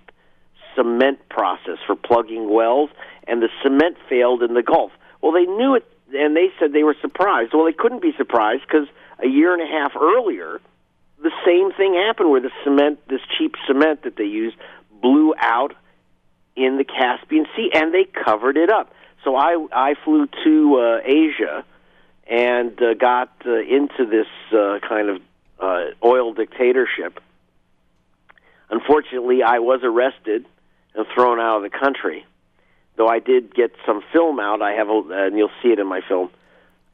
cement 0.75 1.19
process 1.29 1.77
for 1.85 1.95
plugging 1.95 2.49
wells, 2.49 2.89
and 3.27 3.41
the 3.41 3.49
cement 3.63 3.97
failed 4.07 4.43
in 4.43 4.53
the 4.53 4.63
Gulf. 4.63 4.91
Well, 5.21 5.31
they 5.31 5.45
knew 5.45 5.75
it, 5.75 5.85
and 6.13 6.35
they 6.35 6.49
said 6.59 6.71
they 6.73 6.83
were 6.83 6.95
surprised. 7.01 7.51
Well, 7.53 7.65
they 7.65 7.73
couldn't 7.73 8.01
be 8.01 8.13
surprised 8.17 8.61
because 8.67 8.87
a 9.21 9.27
year 9.27 9.53
and 9.53 9.61
a 9.61 9.67
half 9.67 9.95
earlier, 9.99 10.61
the 11.21 11.31
same 11.45 11.73
thing 11.73 11.95
happened 11.95 12.29
where 12.29 12.41
the 12.41 12.51
cement, 12.63 12.99
this 13.09 13.21
cheap 13.37 13.55
cement 13.67 14.03
that 14.03 14.15
they 14.15 14.23
used, 14.23 14.55
blew 15.01 15.33
out 15.37 15.73
in 16.55 16.77
the 16.77 16.83
Caspian 16.83 17.45
Sea, 17.55 17.71
and 17.73 17.93
they 17.93 18.05
covered 18.05 18.57
it 18.57 18.69
up. 18.69 18.93
So 19.23 19.35
I 19.35 19.67
I 19.71 19.95
flew 20.03 20.27
to 20.43 20.75
uh, 20.79 20.99
Asia 21.03 21.65
and 22.27 22.81
uh, 22.81 22.93
got 22.93 23.31
uh, 23.45 23.59
into 23.59 24.05
this 24.05 24.27
uh, 24.53 24.79
kind 24.87 25.09
of 25.09 25.21
uh, 25.59 25.85
oil 26.03 26.33
dictatorship. 26.33 27.19
Unfortunately, 28.69 29.41
I 29.43 29.59
was 29.59 29.81
arrested 29.83 30.45
and 30.93 31.05
thrown 31.13 31.39
out 31.39 31.57
of 31.57 31.63
the 31.63 31.77
country. 31.77 32.25
Though 32.95 33.07
I 33.07 33.19
did 33.19 33.55
get 33.55 33.71
some 33.85 34.03
film 34.13 34.39
out, 34.39 34.61
I 34.61 34.73
have, 34.73 34.89
a, 34.89 35.01
and 35.25 35.37
you'll 35.37 35.51
see 35.63 35.69
it 35.69 35.79
in 35.79 35.87
my 35.87 36.01
film. 36.07 36.29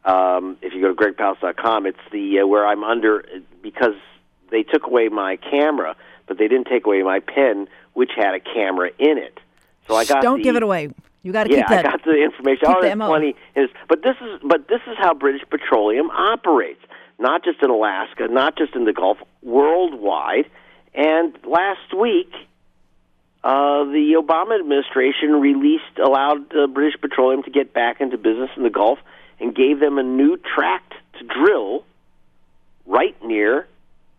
Um, 0.05 0.57
if 0.61 0.73
you 0.73 0.81
go 0.81 0.93
to 0.93 0.95
gregpalast.com, 0.95 1.85
it's 1.87 1.97
the 2.11 2.39
uh, 2.39 2.47
where 2.47 2.65
I'm 2.65 2.83
under 2.83 3.25
because 3.61 3.95
they 4.51 4.63
took 4.63 4.85
away 4.85 5.09
my 5.09 5.37
camera, 5.37 5.95
but 6.27 6.37
they 6.37 6.47
didn't 6.47 6.67
take 6.67 6.85
away 6.85 7.01
my 7.01 7.19
pen, 7.19 7.67
which 7.93 8.11
had 8.15 8.35
a 8.35 8.39
camera 8.39 8.91
in 8.99 9.17
it. 9.17 9.39
So 9.87 9.95
I 9.95 10.05
got 10.05 10.21
don't 10.21 10.37
the, 10.37 10.43
give 10.43 10.55
it 10.55 10.63
away. 10.63 10.89
You 11.25 11.31
got 11.31 11.45
to 11.45 11.49
yeah, 11.49 11.61
keep 11.61 11.69
that. 11.69 11.87
I 11.87 11.89
got 11.89 12.03
the 12.03 12.23
information. 12.23 12.67
oh, 12.67 12.81
the 12.81 12.87
that's 12.87 12.99
plenty. 12.99 13.35
Is 13.55 13.71
but 13.89 14.03
this 14.03 14.15
is 14.21 14.39
but 14.47 14.67
this 14.67 14.81
is 14.85 14.95
how 14.99 15.15
British 15.15 15.41
Petroleum 15.49 16.11
operates. 16.11 16.81
Not 17.17 17.43
just 17.43 17.63
in 17.63 17.71
Alaska, 17.71 18.27
not 18.29 18.55
just 18.55 18.75
in 18.75 18.85
the 18.85 18.93
Gulf, 18.93 19.17
worldwide. 19.41 20.45
And 20.93 21.35
last 21.43 21.95
week, 21.99 22.31
uh, 23.43 23.85
the 23.85 24.21
Obama 24.21 24.59
administration 24.59 25.41
released 25.41 25.97
allowed 25.97 26.55
uh, 26.55 26.67
British 26.67 27.01
Petroleum 27.01 27.41
to 27.41 27.49
get 27.49 27.73
back 27.73 28.01
into 28.01 28.19
business 28.19 28.51
in 28.55 28.61
the 28.61 28.69
Gulf 28.69 28.99
and 29.39 29.55
gave 29.55 29.79
them 29.79 29.97
a 29.97 30.03
new 30.03 30.37
tract 30.37 30.93
to 31.17 31.25
drill 31.25 31.85
right 32.85 33.15
near 33.23 33.67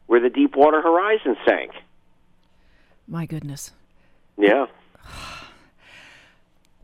where 0.07 0.21
the 0.21 0.31
Deepwater 0.31 0.83
Horizon 0.83 1.37
sank. 1.47 1.71
My 3.07 3.27
goodness. 3.27 3.71
Yeah. 4.37 4.66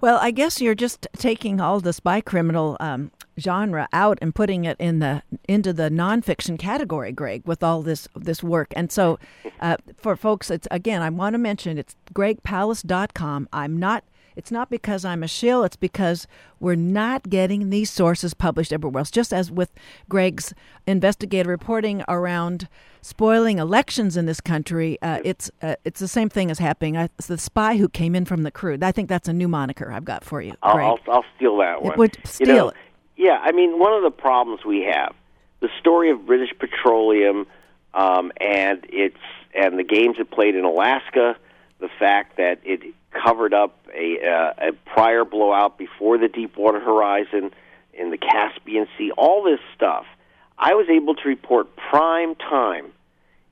Well, 0.03 0.19
I 0.21 0.33
guess 0.33 0.61
you're 0.61 0.75
just 0.75 1.07
taking 1.17 1.61
all 1.61 1.79
the 1.79 1.93
spy 1.93 2.21
criminal 2.21 2.77
um, 2.81 3.13
genre 3.39 3.89
out 3.93 4.19
and 4.21 4.35
putting 4.35 4.65
it 4.65 4.77
in 4.81 4.99
the 4.99 5.23
into 5.49 5.73
the 5.73 5.91
nonfiction 5.91 6.59
category, 6.59 7.13
Greg, 7.13 7.43
with 7.47 7.63
all 7.63 7.83
this 7.83 8.09
this 8.17 8.43
work. 8.43 8.73
And 8.75 8.91
so, 8.91 9.21
uh, 9.61 9.77
for 9.97 10.17
folks, 10.17 10.51
it's 10.51 10.67
again, 10.73 11.03
I 11.03 11.09
want 11.11 11.35
to 11.35 11.39
mention 11.39 11.79
it's 11.79 11.95
gregpalast.com. 12.13 13.49
I'm 13.53 13.79
not. 13.79 14.03
It's 14.37 14.51
not 14.51 14.71
because 14.71 15.05
I'm 15.05 15.23
a 15.23 15.29
shill. 15.29 15.65
It's 15.65 15.77
because 15.77 16.27
we're 16.61 16.75
not 16.75 17.29
getting 17.29 17.71
these 17.71 17.91
sources 17.91 18.35
published 18.35 18.73
everywhere 18.73 19.01
else. 19.01 19.11
Just 19.11 19.33
as 19.33 19.51
with 19.51 19.71
Greg's 20.09 20.55
investigative 20.87 21.49
reporting 21.49 22.03
around 22.09 22.69
spoiling 23.01 23.59
elections 23.59 24.17
in 24.17 24.27
this 24.27 24.41
country, 24.41 24.99
uh, 25.03 25.21
it's 25.25 25.51
uh, 25.61 25.77
it's 25.85 26.01
the 26.01 26.09
same 26.09 26.29
thing 26.29 26.51
as 26.51 26.59
happening. 26.59 26.97
I, 26.97 27.05
it's 27.19 27.27
the 27.27 27.39
spy 27.39 27.77
who 27.77 27.89
came 27.89 28.15
in 28.15 28.25
from 28.25 28.43
the 28.43 28.51
crude. 28.51 28.83
I 28.83 28.93
think 28.93 29.09
that's 29.09 29.29
a 29.29 29.33
new 29.33 29.49
moniker 29.49 29.91
I've 29.93 30.05
got 30.05 30.25
for 30.25 30.41
you, 30.41 30.55
I'll, 30.63 30.77
I'll, 30.77 30.99
I'll 31.09 31.25
steal 31.37 31.59
that 31.59 31.83
one. 31.83 31.93
It, 31.93 31.99
would 31.99 32.17
You 32.17 32.23
steal 32.25 32.47
know, 32.57 32.69
it. 32.71 32.77
Yeah, 33.17 33.39
I 33.43 33.53
mean, 33.53 33.79
one 33.79 33.93
of 33.93 34.03
the 34.03 34.11
problems 34.11 34.65
we 34.65 34.81
have, 34.93 35.15
the 35.61 35.69
story 35.79 36.11
of 36.11 36.27
British 36.27 36.51
Petroleum, 36.59 37.47
um, 37.95 38.33
and 38.41 38.85
its 38.89 39.19
and 39.55 39.79
the 39.79 39.85
games 39.85 40.17
it 40.19 40.31
played 40.31 40.55
in 40.57 40.65
Alaska, 40.65 41.37
the 41.83 41.91
fact 41.99 42.39
that 42.39 42.61
it 42.65 42.95
covered 43.11 43.53
up 43.53 43.77
a, 43.93 44.17
uh, 44.25 44.69
a 44.69 44.73
prior 44.95 45.25
blowout 45.25 45.77
before 45.77 46.17
the 46.17 46.29
Deepwater 46.29 46.81
Horizon 46.81 47.51
in 47.93 48.11
the 48.11 48.17
Caspian 48.17 48.87
Sea, 48.97 49.11
all 49.19 49.43
this 49.43 49.61
stuff. 49.77 50.07
I 50.59 50.75
was 50.75 50.87
able 50.89 51.15
to 51.17 51.29
report 51.29 51.77
prime 51.77 52.37
time 52.37 52.93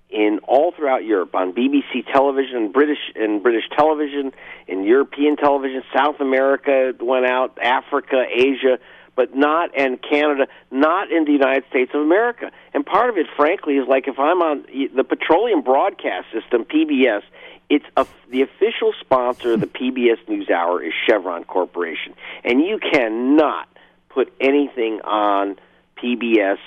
in 0.09 0.41
all 0.45 0.73
throughout 0.73 1.05
Europe 1.05 1.35
on 1.35 1.53
BBC 1.53 2.07
television, 2.13 2.73
British 2.73 2.99
and 3.15 3.43
British 3.43 3.65
television, 3.77 4.33
in 4.67 4.85
European 4.85 5.37
television, 5.37 5.83
South 5.95 6.21
America 6.21 6.93
went 7.01 7.27
out, 7.27 7.59
Africa, 7.61 8.25
Asia, 8.29 8.79
but 9.17 9.35
not 9.35 9.71
and 9.77 10.01
Canada, 10.03 10.47
not 10.71 11.11
in 11.11 11.25
the 11.25 11.33
United 11.33 11.65
States 11.69 11.91
of 11.95 12.01
America. 12.01 12.51
And 12.73 12.85
part 12.85 13.11
of 13.11 13.17
it, 13.17 13.27
frankly, 13.37 13.75
is 13.75 13.89
like 13.89 14.09
if 14.09 14.19
I'm 14.19 14.43
on 14.43 14.65
the 14.95 15.05
Petroleum 15.05 15.63
Broadcast 15.63 16.27
System 16.33 16.65
(PBS), 16.65 17.23
it's 17.69 17.85
a, 17.97 18.07
the 18.31 18.43
official 18.43 18.93
sponsor 19.01 19.55
of 19.55 19.61
the 19.61 19.67
PBS 19.67 20.19
NewsHour 20.29 20.87
is 20.87 20.93
Chevron 21.07 21.45
Corporation, 21.45 22.15
and 22.45 22.61
you 22.61 22.79
cannot 22.79 23.69
put 24.09 24.33
anything 24.41 25.01
on 25.03 25.57
PBS 26.03 26.59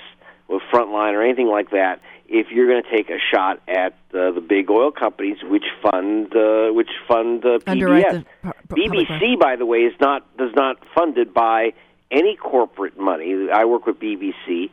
or 0.48 0.60
Frontline 0.72 1.12
or 1.12 1.22
anything 1.22 1.48
like 1.48 1.70
that 1.70 2.00
if 2.26 2.46
you're 2.50 2.66
going 2.66 2.82
to 2.82 2.90
take 2.90 3.10
a 3.10 3.18
shot 3.32 3.60
at 3.68 3.92
uh, 4.14 4.30
the 4.32 4.40
big 4.46 4.70
oil 4.70 4.90
companies 4.90 5.36
which 5.44 5.64
fund 5.82 6.34
uh, 6.34 6.72
which 6.72 6.88
fund 7.06 7.44
uh, 7.44 7.58
PBS. 7.58 7.64
the 7.64 8.24
pu- 8.42 8.48
pu- 8.48 8.76
public 8.86 9.08
BBC, 9.08 9.38
by 9.38 9.56
the 9.56 9.66
way, 9.66 9.78
is 9.80 9.94
not 10.00 10.36
does 10.36 10.54
not 10.54 10.78
funded 10.94 11.34
by 11.34 11.72
any 12.10 12.36
corporate 12.36 12.98
money. 12.98 13.48
I 13.52 13.64
work 13.64 13.86
with 13.86 13.98
BBC. 13.98 14.70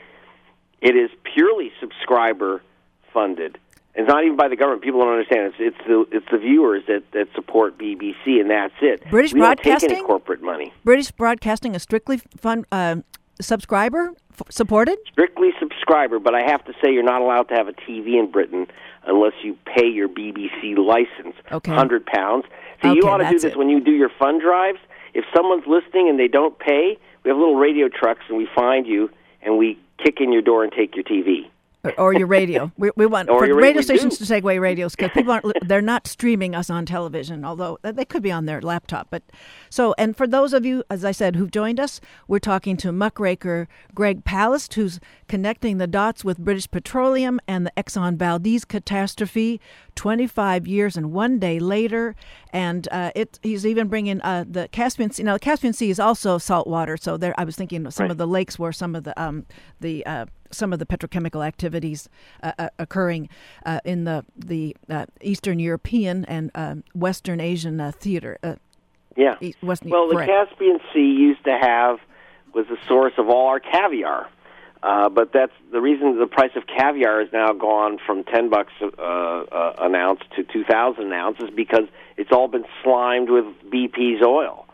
It 0.82 0.96
is 0.96 1.10
purely 1.34 1.72
subscriber 1.80 2.62
funded. 3.14 3.58
It's 3.94 4.08
not 4.08 4.24
even 4.24 4.38
by 4.38 4.48
the 4.48 4.56
government. 4.56 4.84
People 4.84 5.02
don't 5.02 5.12
understand. 5.12 5.54
It's 5.60 5.76
it's 5.78 5.88
the 5.88 6.06
it's 6.18 6.26
the 6.32 6.38
viewers 6.38 6.84
that, 6.88 7.04
that 7.12 7.28
support 7.36 7.78
BBC, 7.78 8.40
and 8.40 8.50
that's 8.50 8.74
it. 8.82 9.04
British 9.10 9.34
we 9.34 9.42
don't 9.42 9.50
take 9.58 9.64
Broadcasting? 9.66 9.92
any 9.98 10.02
corporate 10.04 10.42
money. 10.42 10.74
British 10.86 11.12
Broadcasting 11.12 11.76
is 11.76 11.84
strictly 11.84 12.22
fun 12.38 12.66
uh, 12.72 12.98
subscriber 13.42 14.14
f- 14.32 14.44
supported. 14.50 14.98
strictly 15.12 15.50
subscriber, 15.60 16.20
but 16.20 16.34
I 16.34 16.42
have 16.50 16.64
to 16.66 16.74
say 16.82 16.94
you're 16.94 17.04
not 17.04 17.22
allowed 17.22 17.50
to 17.50 17.56
have 17.56 17.68
a 17.68 17.74
TV 17.74 18.18
in 18.18 18.32
Britain 18.32 18.68
unless 19.06 19.34
you 19.44 19.58
pay 19.66 19.88
your 19.88 20.08
BBC 20.08 20.78
license, 20.78 21.36
Okay. 21.52 21.74
hundred 21.74 22.06
pounds. 22.06 22.46
So 22.82 22.94
you 22.94 23.00
Okay, 23.02 23.08
ought 23.10 23.18
to 23.18 23.26
do 23.26 23.40
this 23.40 23.44
it. 23.44 23.58
when 23.58 23.68
you 23.70 23.82
do 23.82 23.92
your 23.92 24.10
fund 24.18 24.42
drives. 24.42 24.80
If 25.14 25.26
someone's 25.36 25.66
listening 25.68 26.08
and 26.08 26.18
they 26.18 26.30
don't 26.30 26.58
pay, 26.58 26.98
we 27.24 27.30
have 27.30 27.38
little 27.38 27.56
radio 27.56 27.88
trucks 27.90 28.22
and 28.30 28.38
we 28.38 28.48
find 28.54 28.86
you 28.88 29.10
and 29.42 29.58
we 29.58 29.80
kick 30.04 30.20
in 30.20 30.32
your 30.32 30.42
door 30.42 30.64
and 30.64 30.72
take 30.72 30.96
your 30.96 31.04
TV. 31.04 31.50
Or, 31.84 32.00
or 32.00 32.14
your 32.14 32.28
radio. 32.28 32.72
We, 32.78 32.92
we 32.96 33.08
want 33.08 33.28
Or 33.30 33.40
for 33.40 33.42
radio 33.46 33.56
radio, 33.56 33.82
stations 33.82 34.18
do. 34.20 34.26
to 34.26 34.30
take 34.30 34.44
away 34.44 34.60
radios 34.60 34.96
because 34.96 35.10
people 35.12 35.32
aren't. 35.32 35.46
they're 35.68 35.82
not 35.82 36.06
streaming 36.06 36.54
us 36.54 36.70
on 36.70 36.86
television, 36.86 37.44
although 37.44 37.80
they 37.82 38.06
could 38.06 38.22
be 38.22 38.32
on 38.32 38.46
their 38.46 38.62
laptop. 38.62 39.08
But 39.10 39.24
so, 39.72 39.96
and 39.98 40.16
for 40.16 40.28
those 40.28 40.54
of 40.54 40.64
you, 40.64 40.84
as 40.92 41.04
I 41.04 41.12
said, 41.12 41.36
who've 41.36 41.50
joined 41.50 41.80
us, 41.80 42.00
we're 42.28 42.38
talking 42.38 42.78
to 42.78 42.92
muckraker 42.92 43.68
Greg 43.96 44.24
Palast, 44.24 44.76
who's 44.76 45.00
connecting 45.36 45.78
the 45.78 45.88
dots 45.88 46.26
with 46.26 46.38
British 46.38 46.70
Petroleum 46.70 47.40
and 47.48 47.66
the 47.66 47.72
Exxon 47.78 48.18
Valdez 48.18 48.66
catastrophe, 48.66 49.62
25 49.96 50.68
years 50.68 50.98
and 50.98 51.14
one 51.14 51.40
day 51.40 51.58
later, 51.58 52.16
and 52.52 52.86
uh, 52.92 53.12
it. 53.16 53.40
He's 53.42 53.66
even 53.66 53.88
bringing 53.88 54.22
uh, 54.24 54.44
the 54.46 54.68
Caspian 54.74 55.10
Sea. 55.12 55.24
Now, 55.24 55.34
the 55.36 55.40
Caspian 55.40 55.72
Sea 55.74 55.90
is 55.90 56.02
also 56.02 56.38
salt 56.38 56.68
water, 56.68 56.98
so 56.98 57.16
there. 57.16 57.34
I 57.38 57.46
was 57.46 57.56
thinking 57.56 57.90
some 57.92 58.04
Right. 58.04 58.12
of 58.12 58.18
the 58.18 58.28
lakes 58.28 58.60
where 58.60 58.74
some 58.74 58.94
of 58.94 59.06
the 59.06 59.20
um, 59.22 59.46
the 59.80 60.06
uh, 60.06 60.26
some 60.52 60.74
of 60.74 60.80
the 60.80 60.86
petrochemical 60.86 61.48
activities 61.48 62.10
uh, 62.44 62.52
uh, 62.60 62.68
occurring 62.78 63.30
uh, 63.66 63.80
in 63.86 64.04
the 64.04 64.26
the 64.36 64.76
uh, 64.90 65.06
Eastern 65.22 65.60
European 65.60 66.26
and 66.26 66.52
uh, 66.56 66.76
Western 66.94 67.40
Asian 67.40 67.80
uh, 67.80 67.92
theater. 67.98 68.38
Uh, 68.44 68.56
Yeah. 69.16 69.36
Western, 69.62 69.92
Well, 69.92 70.10
the. 70.10 70.26
Caspian 70.26 70.80
Sea 70.94 71.00
used 71.28 71.46
to 71.46 71.58
have 71.58 72.00
was 72.54 72.66
the 72.68 72.78
source 72.86 73.14
of 73.18 73.30
all 73.30 73.48
our 73.48 73.62
caviar, 73.62 74.28
uh, 74.84 75.10
but 75.10 75.32
that's 75.32 75.54
the 75.72 75.80
reason 75.80 76.18
the 76.18 76.28
price 76.28 76.52
of 76.56 76.66
caviar 76.66 77.20
has 77.20 77.32
now 77.32 77.54
gone 77.54 78.00
from 78.06 78.24
ten 78.24 78.50
bucks 78.50 78.74
uh, 78.82 78.86
uh, 78.88 79.76
an 79.80 79.96
ounce 79.96 80.22
to 80.36 80.44
two 80.44 80.64
thousand 80.64 81.08
an 81.08 81.14
ounce 81.14 81.38
is 81.40 81.50
because 81.52 81.88
it's 82.18 82.32
all 82.32 82.48
been 82.48 82.66
slimed 82.84 83.30
with 83.30 83.46
BP's 83.70 84.24
oil. 84.24 84.66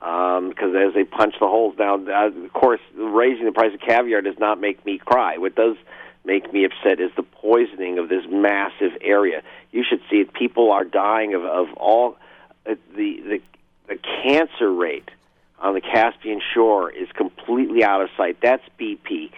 Because 0.00 0.74
as 0.74 0.94
they 0.94 1.04
punch 1.04 1.36
the 1.38 1.46
holes 1.46 1.76
now, 1.78 1.94
uh, 1.94 2.26
of 2.26 2.52
course, 2.52 2.80
raising 2.96 3.44
the 3.44 3.52
price 3.52 3.72
of 3.72 3.80
caviar 3.80 4.20
does 4.20 4.38
not 4.38 4.60
make 4.60 4.84
me 4.84 4.98
cry. 4.98 5.38
What 5.38 5.54
does 5.54 5.76
make 6.24 6.52
me 6.52 6.64
upset 6.64 7.00
is 7.00 7.12
the 7.16 7.22
poisoning 7.22 7.98
of 7.98 8.08
this 8.08 8.24
massive 8.28 8.92
area. 9.00 9.42
You 9.70 9.84
should 9.88 10.00
see 10.10 10.16
it. 10.16 10.32
People 10.32 10.72
are 10.72 10.84
dying 10.84 11.34
of 11.34 11.44
of 11.44 11.72
all 11.74 12.16
uh, 12.66 12.74
the 12.96 13.20
the 13.20 13.42
the 13.88 13.98
cancer 14.24 14.72
rate 14.72 15.10
on 15.58 15.74
the 15.74 15.80
Caspian 15.80 16.40
shore 16.52 16.90
is 16.90 17.08
completely 17.12 17.84
out 17.84 18.02
of 18.02 18.10
sight. 18.16 18.38
That's 18.42 18.62
BP. 18.80 19.30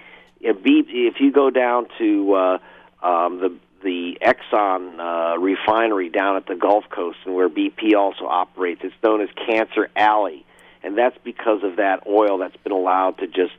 If, 0.45 1.21
you 1.21 1.33
go 1.33 1.51
down 1.51 1.87
to 1.99 2.35
uh, 2.35 2.59
um, 3.03 3.39
the 3.41 3.57
the 3.83 4.17
Exxon 4.23 4.99
uh, 4.99 5.39
refinery 5.39 6.09
down 6.09 6.37
at 6.37 6.47
the 6.47 6.55
Gulf 6.55 6.85
Coast, 6.89 7.19
and 7.27 7.35
where 7.35 7.51
BP 7.51 7.95
also 7.95 8.27
operates, 8.27 8.81
it's 8.83 8.95
known 9.03 9.21
as 9.21 9.29
Cancer 9.47 9.91
Alley, 9.95 10.45
and 10.83 10.97
that's 10.97 11.17
because 11.23 11.63
of 11.63 11.77
that 11.77 12.07
oil 12.07 12.39
that's 12.39 12.57
been 12.57 12.73
allowed 12.73 13.19
to 13.19 13.27
just 13.27 13.53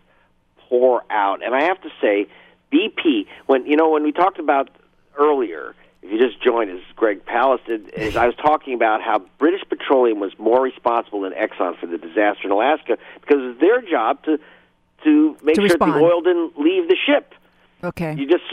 pour 0.68 1.04
out. 1.12 1.44
And 1.44 1.54
I 1.54 1.66
have 1.66 1.80
to 1.82 1.90
say, 2.02 2.28
BP, 2.74 3.28
when 3.46 3.66
you 3.68 3.78
know 3.78 3.90
when 3.90 4.04
we 4.04 4.12
talked 4.12 4.40
about 4.40 4.70
earlier, 5.18 5.76
if 6.02 6.12
you 6.12 6.20
just 6.20 6.42
joined 6.44 6.72
us, 6.72 6.82
Greg 6.96 7.26
Palast 7.26 7.66
did, 7.66 7.90
is 7.90 8.16
I 8.16 8.26
was 8.28 8.36
talking 8.36 8.74
about 8.74 9.02
how 9.02 9.20
British 9.40 9.62
Petroleum 9.68 10.20
was 10.20 10.32
more 10.38 10.62
responsible 10.62 11.22
than 11.22 11.34
Exxon 11.34 11.80
for 11.80 11.88
the 11.88 11.98
disaster 11.98 12.46
in 12.46 12.52
Alaska 12.52 12.98
because 13.22 13.38
it's 13.40 13.60
their 13.60 13.82
job 13.82 14.24
to 14.26 14.40
to 15.04 15.38
make 15.44 15.56
To 15.56 15.62
sure 15.62 15.70
respond. 15.70 15.94
the 15.94 16.00
oil 16.00 16.22
didn't 16.22 16.58
leave 16.60 16.88
the 16.88 16.98
ship. 17.06 17.34
okay. 17.84 18.16
You 18.18 18.28
just 18.28 18.44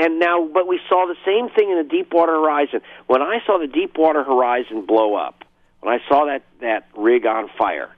and 0.00 0.18
now, 0.18 0.46
but 0.52 0.66
we 0.66 0.80
saw 0.88 1.06
the 1.06 1.16
same 1.24 1.48
thing 1.50 1.70
in 1.70 1.76
the 1.78 1.84
Deepwater 1.88 2.32
Horizon. 2.32 2.80
When 3.06 3.22
I 3.22 3.38
saw 3.46 3.58
the 3.58 3.66
Deepwater 3.66 4.22
Horizon 4.24 4.84
blow 4.86 5.14
up, 5.14 5.44
when 5.80 5.94
I 5.94 5.98
saw 6.08 6.26
that 6.26 6.42
that 6.60 6.88
rig 6.96 7.26
on 7.26 7.48
fire, 7.58 7.90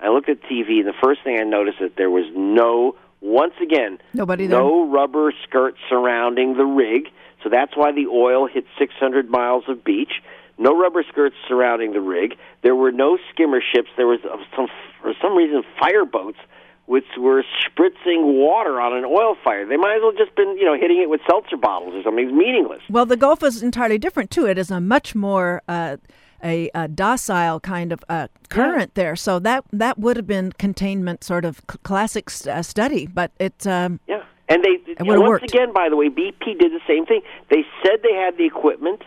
I 0.00 0.08
looked 0.08 0.28
at 0.28 0.42
TV, 0.42 0.80
and 0.80 0.86
the 0.88 0.94
first 1.02 1.22
thing 1.24 1.38
I 1.40 1.44
noticed 1.44 1.78
that 1.80 1.96
there 1.96 2.10
was 2.10 2.24
no, 2.34 2.96
once 3.20 3.54
again, 3.62 3.98
Nobody 4.12 4.46
there? 4.46 4.58
no 4.58 4.88
rubber 4.88 5.32
skirt 5.44 5.76
surrounding 5.88 6.56
the 6.56 6.64
rig. 6.66 7.08
So 7.42 7.48
that's 7.48 7.76
why 7.76 7.90
the 7.92 8.06
oil 8.06 8.46
hit 8.46 8.64
600 8.78 9.28
miles 9.28 9.64
of 9.68 9.82
beach. 9.82 10.12
No 10.58 10.76
rubber 10.78 11.02
skirts 11.08 11.34
surrounding 11.48 11.92
the 11.92 12.00
rig. 12.00 12.36
There 12.62 12.76
were 12.76 12.92
no 12.92 13.18
skimmer 13.32 13.60
ships. 13.60 13.88
There 13.96 14.06
was 14.06 14.20
some, 14.54 14.68
for 15.00 15.12
some 15.20 15.34
reason, 15.36 15.64
fireboats 15.80 16.38
which 16.86 17.04
were 17.18 17.44
spritzing 17.64 18.38
water 18.38 18.80
on 18.80 18.96
an 18.96 19.04
oil 19.04 19.36
fire. 19.42 19.66
They 19.66 19.76
might 19.76 19.96
as 19.96 20.02
well 20.02 20.12
just 20.16 20.34
been, 20.34 20.56
you 20.58 20.64
know, 20.64 20.74
hitting 20.74 21.00
it 21.00 21.08
with 21.08 21.20
seltzer 21.28 21.56
bottles 21.56 21.94
or 21.94 22.02
something. 22.02 22.24
It's 22.26 22.34
meaningless. 22.34 22.80
Well, 22.90 23.06
the 23.06 23.16
Gulf 23.16 23.42
is 23.42 23.62
entirely 23.62 23.98
different 23.98 24.30
too. 24.30 24.46
It 24.46 24.58
is 24.58 24.70
a 24.70 24.80
much 24.80 25.14
more 25.14 25.62
uh, 25.68 25.96
a, 26.42 26.70
a 26.74 26.88
docile 26.88 27.60
kind 27.60 27.92
of 27.92 28.04
uh, 28.08 28.28
current 28.48 28.92
yeah. 28.94 29.02
there. 29.02 29.16
So 29.16 29.38
that 29.40 29.64
that 29.72 29.98
would 29.98 30.16
have 30.16 30.26
been 30.26 30.52
containment 30.52 31.24
sort 31.24 31.44
of 31.44 31.66
classic 31.66 32.30
uh, 32.46 32.62
study, 32.62 33.06
but 33.06 33.30
it 33.38 33.66
um, 33.66 34.00
yeah. 34.06 34.24
And 34.48 34.62
they 34.62 34.92
it 34.92 35.02
once 35.02 35.22
worked. 35.22 35.44
again, 35.44 35.72
by 35.72 35.88
the 35.88 35.96
way, 35.96 36.08
BP 36.08 36.58
did 36.58 36.72
the 36.72 36.80
same 36.86 37.06
thing. 37.06 37.22
They 37.48 37.64
said 37.82 38.00
they 38.02 38.14
had 38.14 38.36
the 38.36 38.44
equipment 38.44 39.02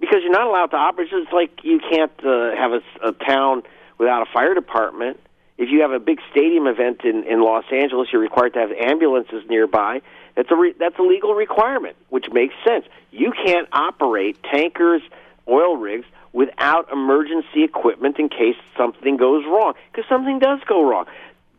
because 0.00 0.20
you're 0.22 0.32
not 0.32 0.46
allowed 0.46 0.66
to 0.66 0.76
operate. 0.76 1.08
It's 1.12 1.32
like 1.32 1.60
you 1.62 1.80
can't 1.80 2.12
uh, 2.24 2.56
have 2.56 2.72
a, 2.72 3.08
a 3.08 3.12
town 3.12 3.62
without 3.98 4.22
a 4.22 4.32
fire 4.32 4.54
department. 4.54 5.20
If 5.62 5.70
you 5.70 5.82
have 5.82 5.92
a 5.92 6.00
big 6.00 6.18
stadium 6.32 6.66
event 6.66 7.02
in 7.04 7.22
in 7.22 7.40
Los 7.40 7.64
Angeles, 7.70 8.08
you're 8.12 8.20
required 8.20 8.54
to 8.54 8.58
have 8.58 8.72
ambulances 8.72 9.44
nearby. 9.48 10.02
That's 10.34 10.50
a 10.50 10.56
re- 10.56 10.74
that's 10.76 10.98
a 10.98 11.02
legal 11.02 11.34
requirement, 11.34 11.94
which 12.08 12.26
makes 12.32 12.52
sense. 12.66 12.84
You 13.12 13.32
can't 13.46 13.68
operate 13.72 14.42
tankers, 14.42 15.02
oil 15.46 15.76
rigs 15.76 16.06
without 16.32 16.90
emergency 16.90 17.62
equipment 17.62 18.18
in 18.18 18.28
case 18.28 18.56
something 18.76 19.16
goes 19.16 19.44
wrong. 19.44 19.74
Because 19.92 20.08
something 20.08 20.40
does 20.40 20.58
go 20.66 20.82
wrong. 20.84 21.06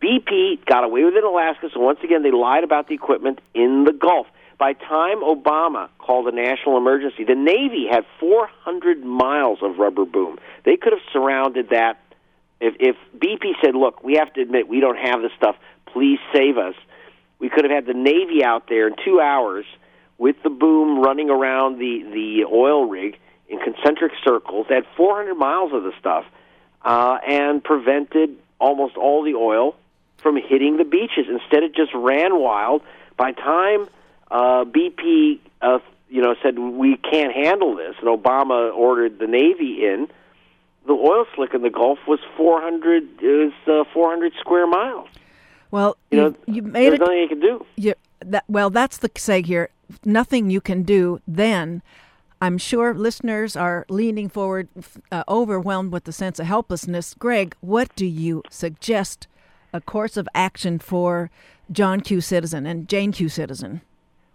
BP 0.02 0.66
got 0.66 0.84
away 0.84 1.06
with 1.06 1.14
it 1.14 1.20
in 1.20 1.24
Alaska, 1.24 1.70
so 1.74 1.80
once 1.80 2.00
again 2.04 2.24
they 2.24 2.32
lied 2.32 2.66
about 2.66 2.90
the 2.90 2.96
equipment 2.96 3.40
in 3.54 3.86
the 3.86 3.94
Gulf. 3.94 4.28
By 4.60 4.74
time 4.74 5.22
Obama 5.24 5.88
called 5.98 6.28
a 6.28 6.36
national 6.36 6.76
emergency, 6.76 7.24
the 7.24 7.36
Navy 7.36 7.88
had 7.90 8.04
400 8.20 9.02
miles 9.02 9.60
of 9.62 9.78
rubber 9.78 10.04
boom. 10.04 10.40
They 10.66 10.76
could 10.76 10.92
have 10.92 11.02
surrounded 11.14 11.70
that. 11.70 12.02
If, 12.64 12.76
if 12.80 12.96
BP 13.18 13.56
said, 13.62 13.76
"Look, 13.76 14.04
we 14.04 14.16
have 14.16 14.34
to 14.34 14.42
admit 14.42 14.68
we 14.68 14.80
don't 14.80 14.98
have 14.98 15.22
the 15.22 15.30
stuff. 15.38 15.56
Please 15.88 16.20
save 16.34 16.58
us," 16.58 16.76
we 17.40 17.50
could 17.50 17.66
have 17.66 17.72
had 17.72 17.86
the 17.86 17.94
Navy 17.94 18.44
out 18.44 18.68
there 18.70 18.88
in 18.88 18.96
two 19.04 19.20
hours 19.20 19.66
with 20.18 20.42
the 20.44 20.50
boom 20.50 21.00
running 21.00 21.30
around 21.30 21.78
the 21.78 22.04
the 22.14 22.46
oil 22.46 22.86
rig 22.86 23.20
in 23.50 23.60
concentric 23.60 24.14
circles. 24.24 24.68
Had 24.70 24.86
400 24.96 25.36
miles 25.36 25.74
of 25.74 25.84
the 25.84 25.92
stuff 26.00 26.26
uh, 26.84 27.18
and 27.28 27.64
prevented 27.64 28.38
almost 28.60 28.96
all 28.96 29.24
the 29.24 29.36
oil 29.36 29.76
from 30.18 30.38
hitting 30.38 30.78
the 30.78 30.86
beaches. 30.86 31.28
Instead, 31.30 31.64
it 31.64 31.76
just 31.76 31.94
ran 31.94 32.40
wild. 32.40 32.82
By 33.18 33.34
time 33.34 33.88
uh, 34.32 34.64
BP, 34.64 35.40
uh, 35.62 35.80
you 36.10 36.22
know, 36.22 36.36
said 36.42 36.58
we 36.58 36.96
can't 36.96 37.34
handle 37.34 37.76
this, 37.76 37.96
and 38.00 38.08
Obama 38.08 38.74
ordered 38.74 39.20
the 39.20 39.28
Navy 39.28 39.86
in, 39.86 40.08
the 40.86 40.94
oil 40.94 41.26
slick 41.36 41.54
in 41.54 41.62
the 41.62 41.70
Gulf 41.70 42.00
was 42.08 42.20
400 42.38 43.04
is 43.22 43.54
uh, 43.68 43.84
400 43.94 44.34
square 44.40 44.68
miles. 44.68 45.08
Well, 45.72 45.98
you, 46.12 46.18
know, 46.18 46.36
you 46.46 46.62
made 46.62 46.86
there's 46.86 46.94
it. 46.96 47.00
nothing 47.00 47.18
you 47.18 47.28
can 47.28 47.40
do. 47.40 47.66
You, 47.76 47.94
that, 48.20 48.44
well, 48.48 48.70
that's 48.70 48.98
the 48.98 49.10
say 49.18 49.42
here. 49.42 49.70
Nothing 50.06 50.50
you 50.50 50.62
can 50.62 50.84
do 50.84 51.20
then. 51.28 51.82
I'm 52.42 52.58
sure 52.58 52.94
listeners 52.94 53.56
are 53.56 53.86
leaning 53.90 54.28
forward, 54.28 54.68
uh, 55.12 55.24
overwhelmed 55.30 55.94
with 55.94 56.04
the 56.04 56.12
sense 56.12 56.40
of 56.40 56.46
helplessness. 56.46 57.14
Greg, 57.18 57.56
what 57.62 57.96
do 57.96 58.06
you 58.06 58.44
suggest 58.50 59.28
a 59.72 59.82
course 59.82 60.18
of 60.18 60.28
action 60.36 60.78
for 60.78 61.32
John 61.72 62.02
Q. 62.02 62.22
Citizen 62.22 62.66
and 62.66 62.88
Jane 62.88 63.12
Q. 63.12 63.30
Citizen? 63.30 63.82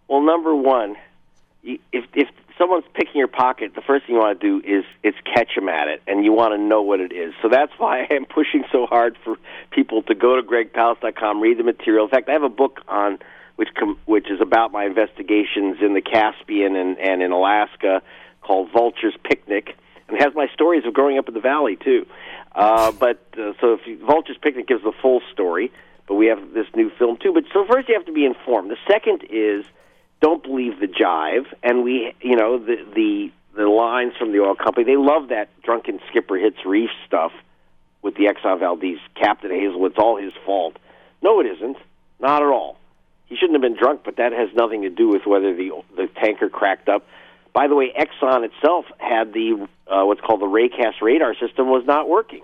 Well, 0.09 0.23
number 0.23 0.55
one, 0.55 0.97
if 1.63 1.81
if 2.15 2.29
someone's 2.59 2.85
picking 2.95 3.17
your 3.17 3.29
pocket, 3.29 3.75
the 3.75 3.81
first 3.81 4.07
thing 4.07 4.17
you 4.17 4.21
want 4.21 4.41
to 4.41 4.61
do 4.61 4.67
is 4.67 4.85
is 5.03 5.15
catch 5.25 5.55
them 5.55 5.69
at 5.69 5.89
it, 5.89 6.03
and 6.07 6.25
you 6.25 6.33
want 6.33 6.53
to 6.53 6.59
know 6.59 6.83
what 6.83 7.01
it 7.01 7.13
is. 7.13 7.33
So 7.41 7.49
that's 7.49 7.73
why 7.79 8.01
I 8.03 8.15
am 8.15 8.27
pushing 8.27 8.65
so 8.71 8.87
hard 8.87 9.17
for 9.25 9.37
people 9.71 10.03
to 10.03 10.15
go 10.15 10.37
to 10.37 10.43
gregpalast.com, 10.43 11.41
read 11.41 11.59
the 11.59 11.65
material. 11.65 12.05
In 12.05 12.11
fact, 12.11 12.29
I 12.29 12.33
have 12.33 12.43
a 12.43 12.49
book 12.49 12.81
on 12.89 13.19
which 13.57 13.69
com- 13.79 13.99
which 14.05 14.31
is 14.31 14.41
about 14.41 14.73
my 14.73 14.85
investigations 14.85 15.79
in 15.81 15.95
the 15.95 16.03
Caspian 16.03 16.77
and 16.77 16.99
and 16.99 17.23
in 17.23 17.33
Alaska 17.33 18.03
called 18.43 18.71
Vulture's 18.73 19.17
Picnic, 19.25 19.77
and 20.09 20.17
it 20.17 20.23
has 20.23 20.35
my 20.35 20.49
stories 20.53 20.85
of 20.87 20.95
growing 20.95 21.19
up 21.19 21.29
in 21.29 21.35
the 21.35 21.41
valley 21.41 21.77
too. 21.77 22.07
Uh, 22.55 22.93
but 22.93 23.23
uh, 23.35 23.53
so 23.61 23.75
if 23.75 23.81
you, 23.87 24.05
Vulture's 24.05 24.39
Picnic 24.41 24.67
gives 24.67 24.83
the 24.83 24.93
full 25.03 25.21
story, 25.33 25.71
but 26.07 26.15
we 26.15 26.27
have 26.27 26.53
this 26.55 26.67
new 26.75 26.91
film 26.99 27.19
too. 27.23 27.33
But 27.33 27.45
so 27.53 27.67
first 27.71 27.89
you 27.89 27.95
have 27.95 28.07
to 28.07 28.13
be 28.13 28.25
informed. 28.25 28.71
The 28.71 28.79
second 28.89 29.25
is 29.31 29.65
don't 30.21 30.43
believe 30.43 30.81
the 30.81 30.87
jive, 30.87 31.47
and 31.63 31.85
we, 31.85 32.15
you 32.21 32.37
know, 32.37 32.59
the 32.59 32.77
the 32.95 33.33
the 33.57 33.69
lines 33.69 34.15
from 34.19 34.33
the 34.33 34.41
oil 34.41 34.55
company. 34.55 34.85
They 34.85 34.97
love 34.97 35.29
that 35.29 35.49
drunken 35.63 36.01
skipper 36.09 36.37
hits 36.37 36.59
reef 36.65 36.91
stuff 37.07 37.33
with 38.03 38.15
the 38.15 38.25
Exxon 38.25 38.61
Valdez 38.61 38.99
Captain 39.15 39.51
Hazel. 39.51 39.85
It's 39.87 39.99
all 39.99 40.17
his 40.17 40.33
fault. 40.45 40.77
No, 41.23 41.41
it 41.41 41.47
isn't. 41.47 41.77
Not 42.21 42.43
at 42.43 42.49
all. 42.49 42.79
He 43.27 43.37
shouldn't 43.37 43.55
have 43.55 43.63
been 43.63 43.77
drunk, 43.79 44.03
but 44.05 44.17
that 44.17 44.33
has 44.33 44.49
nothing 44.55 44.83
to 44.83 44.91
do 44.91 45.09
with 45.09 45.27
whether 45.27 45.55
the 45.55 45.71
the 45.97 46.09
tanker 46.21 46.49
cracked 46.49 46.89
up. 46.89 47.07
By 47.53 47.67
the 47.67 47.75
way, 47.75 47.93
Exxon 47.93 48.45
itself 48.45 48.87
had 48.99 49.33
the 49.33 49.67
uh, 49.87 50.05
what's 50.05 50.21
called 50.21 50.41
the 50.41 50.47
Raycas 50.47 51.01
radar 51.03 51.35
system 51.35 51.69
was 51.69 51.85
not 51.87 52.09
working. 52.09 52.43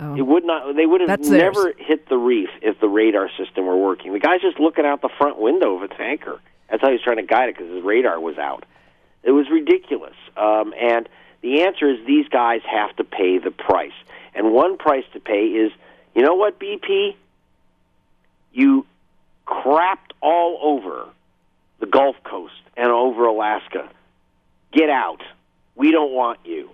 Oh. 0.00 0.14
It 0.14 0.22
would 0.22 0.44
not. 0.44 0.76
They 0.76 0.86
would 0.86 1.00
have 1.00 1.08
That's 1.08 1.28
never 1.28 1.64
theirs. 1.64 1.74
hit 1.78 2.08
the 2.08 2.18
reef 2.18 2.50
if 2.62 2.78
the 2.80 2.88
radar 2.88 3.28
system 3.36 3.66
were 3.66 3.76
working. 3.76 4.12
The 4.12 4.20
guy's 4.20 4.40
just 4.40 4.60
looking 4.60 4.84
out 4.84 5.02
the 5.02 5.08
front 5.18 5.38
window 5.38 5.74
of 5.76 5.82
a 5.82 5.88
tanker. 5.88 6.40
That's 6.70 6.82
how 6.82 6.88
he 6.88 6.94
was 6.94 7.02
trying 7.02 7.16
to 7.16 7.22
guide 7.22 7.48
it 7.48 7.56
because 7.56 7.72
his 7.72 7.82
radar 7.82 8.20
was 8.20 8.38
out. 8.38 8.64
It 9.22 9.32
was 9.32 9.48
ridiculous. 9.50 10.14
Um, 10.36 10.74
and 10.78 11.08
the 11.40 11.62
answer 11.62 11.88
is 11.88 12.06
these 12.06 12.28
guys 12.28 12.60
have 12.64 12.94
to 12.96 13.04
pay 13.04 13.38
the 13.38 13.50
price. 13.50 13.92
And 14.34 14.52
one 14.52 14.76
price 14.76 15.04
to 15.14 15.20
pay 15.20 15.46
is, 15.46 15.72
you 16.14 16.22
know 16.22 16.34
what, 16.34 16.58
BP? 16.58 17.14
You 18.52 18.86
crapped 19.46 20.12
all 20.20 20.58
over 20.62 21.06
the 21.80 21.86
Gulf 21.86 22.16
Coast 22.24 22.54
and 22.76 22.88
over 22.88 23.26
Alaska. 23.26 23.88
Get 24.72 24.90
out. 24.90 25.22
We 25.74 25.90
don't 25.90 26.12
want 26.12 26.40
you. 26.44 26.70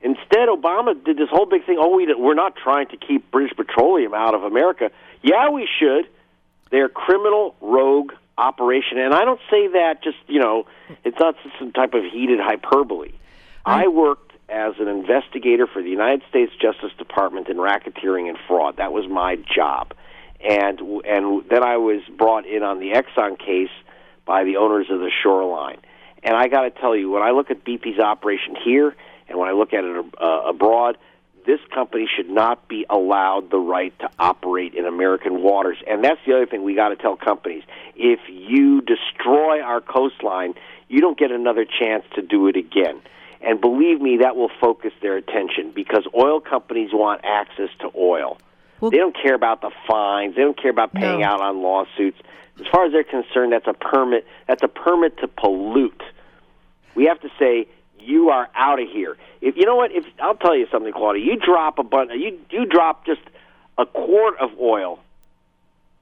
Instead, 0.00 0.48
Obama 0.48 1.02
did 1.04 1.16
this 1.16 1.28
whole 1.30 1.46
big 1.46 1.64
thing. 1.64 1.78
Oh, 1.78 1.96
we, 1.96 2.12
we're 2.14 2.34
not 2.34 2.56
trying 2.56 2.88
to 2.88 2.96
keep 2.96 3.30
British 3.30 3.56
Petroleum 3.56 4.14
out 4.14 4.34
of 4.34 4.42
America. 4.42 4.90
Yeah, 5.22 5.50
we 5.50 5.68
should. 5.78 6.08
They're 6.70 6.88
criminal, 6.88 7.54
rogue 7.60 8.12
operation. 8.38 8.98
And 8.98 9.14
I 9.14 9.24
don't 9.24 9.40
say 9.50 9.68
that 9.68 10.02
just, 10.02 10.18
you 10.26 10.40
know, 10.40 10.66
it's 11.04 11.18
not 11.18 11.36
some 11.58 11.72
type 11.72 11.94
of 11.94 12.04
heated 12.04 12.40
hyperbole. 12.40 13.12
I 13.64 13.88
worked 13.88 14.32
as 14.48 14.74
an 14.78 14.88
investigator 14.88 15.66
for 15.66 15.82
the 15.82 15.88
United 15.88 16.22
States 16.28 16.52
Justice 16.60 16.92
Department 16.98 17.48
in 17.48 17.56
racketeering 17.56 18.28
and 18.28 18.38
fraud. 18.46 18.76
That 18.76 18.92
was 18.92 19.08
my 19.08 19.36
job. 19.36 19.94
And 20.40 20.80
and 20.80 21.44
then 21.48 21.62
I 21.62 21.76
was 21.76 22.02
brought 22.18 22.46
in 22.46 22.62
on 22.62 22.80
the 22.80 22.92
Exxon 22.92 23.38
case 23.38 23.70
by 24.26 24.44
the 24.44 24.56
owners 24.56 24.86
of 24.90 24.98
the 24.98 25.10
shoreline. 25.22 25.78
And 26.22 26.36
I 26.36 26.48
got 26.48 26.62
to 26.62 26.70
tell 26.70 26.96
you, 26.96 27.10
when 27.10 27.22
I 27.22 27.30
look 27.30 27.50
at 27.50 27.64
BP's 27.64 27.98
operation 27.98 28.56
here 28.64 28.94
and 29.28 29.38
when 29.38 29.48
I 29.48 29.52
look 29.52 29.72
at 29.72 29.84
it 29.84 30.04
uh, 30.20 30.42
abroad, 30.46 30.98
this 31.44 31.60
company 31.74 32.08
should 32.14 32.28
not 32.28 32.68
be 32.68 32.86
allowed 32.88 33.50
the 33.50 33.58
right 33.58 33.96
to 34.00 34.10
operate 34.18 34.74
in 34.74 34.86
American 34.86 35.42
waters. 35.42 35.78
And 35.86 36.04
that's 36.04 36.20
the 36.26 36.34
other 36.34 36.46
thing 36.46 36.62
we 36.62 36.74
got 36.74 36.90
to 36.90 36.96
tell 36.96 37.16
companies. 37.16 37.62
If 37.96 38.20
you 38.28 38.80
destroy 38.80 39.60
our 39.60 39.80
coastline, 39.80 40.54
you 40.88 41.00
don't 41.00 41.18
get 41.18 41.30
another 41.30 41.64
chance 41.64 42.04
to 42.14 42.22
do 42.22 42.48
it 42.48 42.56
again. 42.56 43.00
And 43.40 43.60
believe 43.60 44.00
me, 44.00 44.18
that 44.18 44.36
will 44.36 44.50
focus 44.60 44.92
their 45.02 45.16
attention 45.16 45.72
because 45.74 46.06
oil 46.14 46.40
companies 46.40 46.90
want 46.92 47.22
access 47.24 47.70
to 47.80 47.90
oil. 47.96 48.38
Well, 48.80 48.90
they 48.90 48.98
don't 48.98 49.16
care 49.16 49.34
about 49.34 49.60
the 49.60 49.70
fines. 49.88 50.36
They 50.36 50.42
don't 50.42 50.60
care 50.60 50.70
about 50.70 50.92
paying 50.92 51.20
no. 51.20 51.26
out 51.26 51.40
on 51.40 51.62
lawsuits. 51.62 52.18
As 52.60 52.66
far 52.70 52.86
as 52.86 52.92
they're 52.92 53.04
concerned, 53.04 53.52
that's 53.52 53.66
a 53.66 53.72
permit. 53.72 54.26
That's 54.46 54.62
a 54.62 54.68
permit 54.68 55.18
to 55.18 55.28
pollute. 55.28 56.02
We 56.94 57.06
have 57.06 57.20
to 57.20 57.28
say 57.38 57.68
you 58.02 58.30
are 58.30 58.48
out 58.54 58.80
of 58.80 58.88
here. 58.88 59.16
If 59.40 59.56
you 59.56 59.64
know 59.66 59.76
what, 59.76 59.92
if 59.92 60.04
I'll 60.20 60.34
tell 60.36 60.56
you 60.56 60.66
something, 60.70 60.92
Claudia, 60.92 61.24
you 61.24 61.36
drop 61.36 61.78
a 61.78 61.82
bunch, 61.82 62.10
you 62.14 62.38
you 62.50 62.66
drop 62.66 63.04
just 63.06 63.20
a 63.78 63.86
quart 63.86 64.34
of 64.40 64.50
oil 64.60 64.98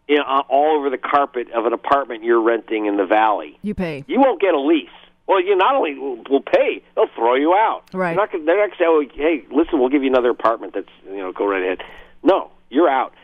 in, 0.08 0.18
uh, 0.18 0.42
all 0.48 0.76
over 0.76 0.90
the 0.90 0.98
carpet 0.98 1.50
of 1.52 1.66
an 1.66 1.72
apartment 1.72 2.24
you're 2.24 2.40
renting 2.40 2.86
in 2.86 2.96
the 2.96 3.06
valley. 3.06 3.58
You 3.62 3.74
pay. 3.74 4.04
You 4.08 4.20
won't 4.20 4.40
get 4.40 4.54
a 4.54 4.60
lease. 4.60 4.88
Well, 5.26 5.40
you 5.40 5.54
not 5.56 5.76
only 5.76 5.96
will 5.96 6.40
pay, 6.42 6.82
they'll 6.96 7.06
throw 7.14 7.34
you 7.36 7.54
out. 7.54 7.84
Right. 7.94 8.08
They're 8.10 8.16
not, 8.16 8.32
gonna- 8.32 8.44
they're 8.44 8.56
not 8.68 8.76
going 8.78 9.00
to 9.00 9.08
say, 9.08 9.16
"Oh, 9.22 9.24
hey, 9.28 9.44
listen, 9.54 9.78
we'll 9.78 9.88
give 9.88 10.02
you 10.02 10.08
another 10.10 10.30
apartment." 10.30 10.74
That's 10.74 10.88
you 11.06 11.18
know, 11.18 11.32
go 11.32 11.46
right 11.46 11.62
ahead. 11.62 11.82
No, 12.24 12.50
you're 12.68 12.88
out. 12.88 13.14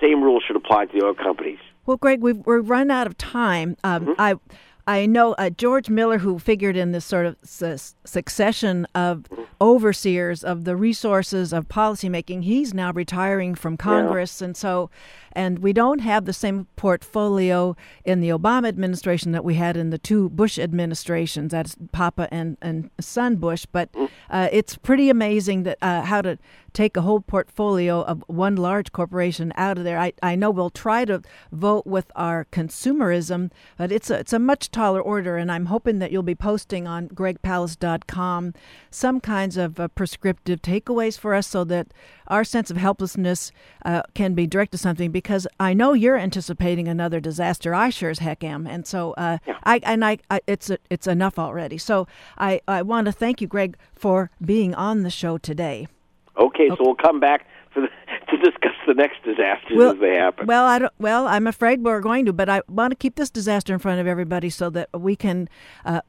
Same 0.00 0.22
rules 0.22 0.42
should 0.46 0.56
apply 0.56 0.86
to 0.86 0.98
the 0.98 1.04
oil 1.06 1.14
companies. 1.14 1.58
Well, 1.86 1.96
Greg, 1.98 2.20
we've 2.20 2.38
we're 2.38 2.60
run 2.60 2.90
out 2.90 3.06
of 3.06 3.16
time. 3.16 3.76
Um, 3.84 4.06
Mm-hmm. 4.06 4.12
I 4.20 4.34
I 4.90 5.06
know 5.06 5.32
uh, 5.34 5.50
George 5.50 5.88
Miller, 5.88 6.18
who 6.18 6.38
figured 6.38 6.76
in 6.76 6.90
this 6.92 7.04
sort 7.04 7.26
of 7.26 7.36
su- 7.44 7.76
succession 8.04 8.86
of 8.94 9.24
overseers 9.60 10.42
of 10.42 10.64
the 10.64 10.74
resources 10.74 11.52
of 11.52 11.68
policymaking. 11.68 12.42
He's 12.44 12.74
now 12.74 12.90
retiring 12.92 13.54
from 13.54 13.76
Congress, 13.76 14.42
and 14.42 14.56
so 14.56 14.90
and 15.32 15.60
we 15.60 15.72
don't 15.72 16.00
have 16.00 16.24
the 16.24 16.32
same 16.32 16.66
portfolio 16.74 17.76
in 18.04 18.20
the 18.20 18.30
Obama 18.30 18.66
administration 18.66 19.30
that 19.32 19.44
we 19.44 19.54
had 19.54 19.76
in 19.76 19.90
the 19.90 19.98
two 19.98 20.28
Bush 20.30 20.58
administrations. 20.58 21.52
That's 21.52 21.76
Papa 21.92 22.26
and 22.32 22.56
and 22.60 22.90
son 23.00 23.36
Bush. 23.36 23.66
But 23.70 23.92
Mm. 23.92 24.08
uh, 24.30 24.48
it's 24.52 24.76
pretty 24.76 25.08
amazing 25.10 25.62
that 25.64 25.78
uh, 25.82 26.02
how 26.02 26.20
to 26.22 26.36
take 26.72 26.96
a 26.96 27.02
whole 27.02 27.20
portfolio 27.20 28.02
of 28.02 28.24
one 28.26 28.56
large 28.56 28.92
corporation 28.92 29.52
out 29.56 29.78
of 29.78 29.84
there. 29.84 29.98
I, 29.98 30.12
I 30.22 30.34
know 30.34 30.50
we'll 30.50 30.70
try 30.70 31.04
to 31.04 31.22
vote 31.52 31.86
with 31.86 32.10
our 32.16 32.46
consumerism, 32.52 33.50
but 33.76 33.92
it's 33.92 34.10
a, 34.10 34.18
it's 34.18 34.32
a 34.32 34.38
much 34.38 34.70
taller 34.70 35.00
order, 35.00 35.36
and 35.36 35.50
I'm 35.50 35.66
hoping 35.66 35.98
that 35.98 36.12
you'll 36.12 36.22
be 36.22 36.34
posting 36.34 36.86
on 36.86 37.08
gregpalast.com 37.08 38.54
some 38.90 39.20
kinds 39.20 39.56
of 39.56 39.78
uh, 39.78 39.88
prescriptive 39.88 40.62
takeaways 40.62 41.18
for 41.18 41.34
us 41.34 41.46
so 41.46 41.64
that 41.64 41.88
our 42.26 42.44
sense 42.44 42.70
of 42.70 42.76
helplessness 42.76 43.52
uh, 43.84 44.02
can 44.14 44.34
be 44.34 44.46
directed 44.46 44.70
to 44.70 44.78
something 44.78 45.10
because 45.10 45.46
I 45.58 45.74
know 45.74 45.92
you're 45.92 46.16
anticipating 46.16 46.86
another 46.88 47.20
disaster. 47.20 47.74
I 47.74 47.90
sure 47.90 48.10
as 48.10 48.20
heck 48.20 48.44
am, 48.44 48.66
and 48.66 48.86
so 48.86 49.12
uh, 49.12 49.38
yeah. 49.46 49.58
I 49.64 49.80
and 49.82 50.04
I, 50.04 50.18
I 50.30 50.40
it's 50.46 50.70
it's 50.88 51.06
enough 51.06 51.38
already. 51.38 51.78
So 51.78 52.06
I 52.38 52.60
I 52.68 52.82
want 52.82 53.06
to 53.06 53.12
thank 53.12 53.40
you, 53.40 53.46
Greg, 53.46 53.76
for 53.94 54.30
being 54.44 54.74
on 54.74 55.02
the 55.02 55.10
show 55.10 55.38
today. 55.38 55.88
Okay, 56.38 56.68
so 56.68 56.76
we'll 56.80 56.94
come 56.94 57.20
back 57.20 57.46
for 57.72 57.82
the, 57.82 57.88
to 58.30 58.36
discuss 58.36 58.74
the 58.86 58.94
next 58.94 59.22
disasters 59.24 59.76
well, 59.76 59.92
as 59.92 59.98
they 60.00 60.14
happen. 60.14 60.46
Well, 60.46 60.64
I 60.64 60.78
don't, 60.78 60.92
well, 60.98 61.26
I'm 61.26 61.46
afraid 61.46 61.82
we're 61.82 62.00
going 62.00 62.26
to, 62.26 62.32
but 62.32 62.48
I 62.48 62.62
want 62.68 62.92
to 62.92 62.96
keep 62.96 63.16
this 63.16 63.30
disaster 63.30 63.72
in 63.72 63.78
front 63.78 64.00
of 64.00 64.06
everybody 64.06 64.50
so 64.50 64.70
that 64.70 64.88
we 64.92 65.16
can 65.16 65.48
uh, 65.84 66.00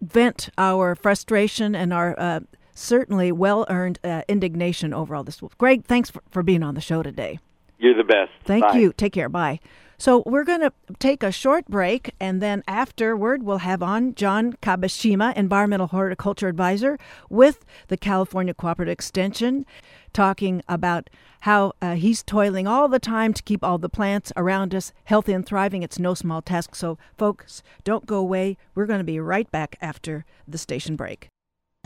vent 0.00 0.50
our 0.58 0.94
frustration 0.94 1.74
and 1.74 1.92
our 1.92 2.18
uh, 2.18 2.40
certainly 2.74 3.32
well 3.32 3.66
earned 3.68 3.98
uh, 4.04 4.22
indignation 4.28 4.92
over 4.94 5.14
all 5.14 5.24
this. 5.24 5.40
Greg, 5.58 5.84
thanks 5.84 6.10
for, 6.10 6.22
for 6.30 6.42
being 6.42 6.62
on 6.62 6.74
the 6.74 6.80
show 6.80 7.02
today. 7.02 7.38
You're 7.78 7.96
the 7.96 8.04
best. 8.04 8.30
Thank 8.44 8.64
Bye. 8.64 8.78
you. 8.78 8.92
Take 8.92 9.12
care. 9.12 9.28
Bye. 9.28 9.60
So 10.00 10.22
we're 10.24 10.44
going 10.44 10.62
to 10.62 10.72
take 10.98 11.22
a 11.22 11.30
short 11.30 11.66
break, 11.66 12.14
and 12.18 12.40
then 12.40 12.62
afterward, 12.66 13.42
we'll 13.42 13.58
have 13.58 13.82
on 13.82 14.14
John 14.14 14.54
Kabashima, 14.62 15.36
Environmental 15.36 15.88
Horticulture 15.88 16.48
Advisor 16.48 16.98
with 17.28 17.66
the 17.88 17.98
California 17.98 18.54
Cooperative 18.54 18.92
Extension, 18.92 19.66
talking 20.14 20.62
about 20.66 21.10
how 21.40 21.74
uh, 21.82 21.96
he's 21.96 22.22
toiling 22.22 22.66
all 22.66 22.88
the 22.88 22.98
time 22.98 23.34
to 23.34 23.42
keep 23.42 23.62
all 23.62 23.76
the 23.76 23.90
plants 23.90 24.32
around 24.36 24.74
us 24.74 24.94
healthy 25.04 25.34
and 25.34 25.44
thriving. 25.44 25.82
It's 25.82 25.98
no 25.98 26.14
small 26.14 26.40
task. 26.40 26.74
So, 26.74 26.96
folks, 27.18 27.62
don't 27.84 28.06
go 28.06 28.16
away. 28.16 28.56
We're 28.74 28.86
going 28.86 29.00
to 29.00 29.04
be 29.04 29.20
right 29.20 29.50
back 29.50 29.76
after 29.82 30.24
the 30.48 30.56
station 30.56 30.96
break. 30.96 31.28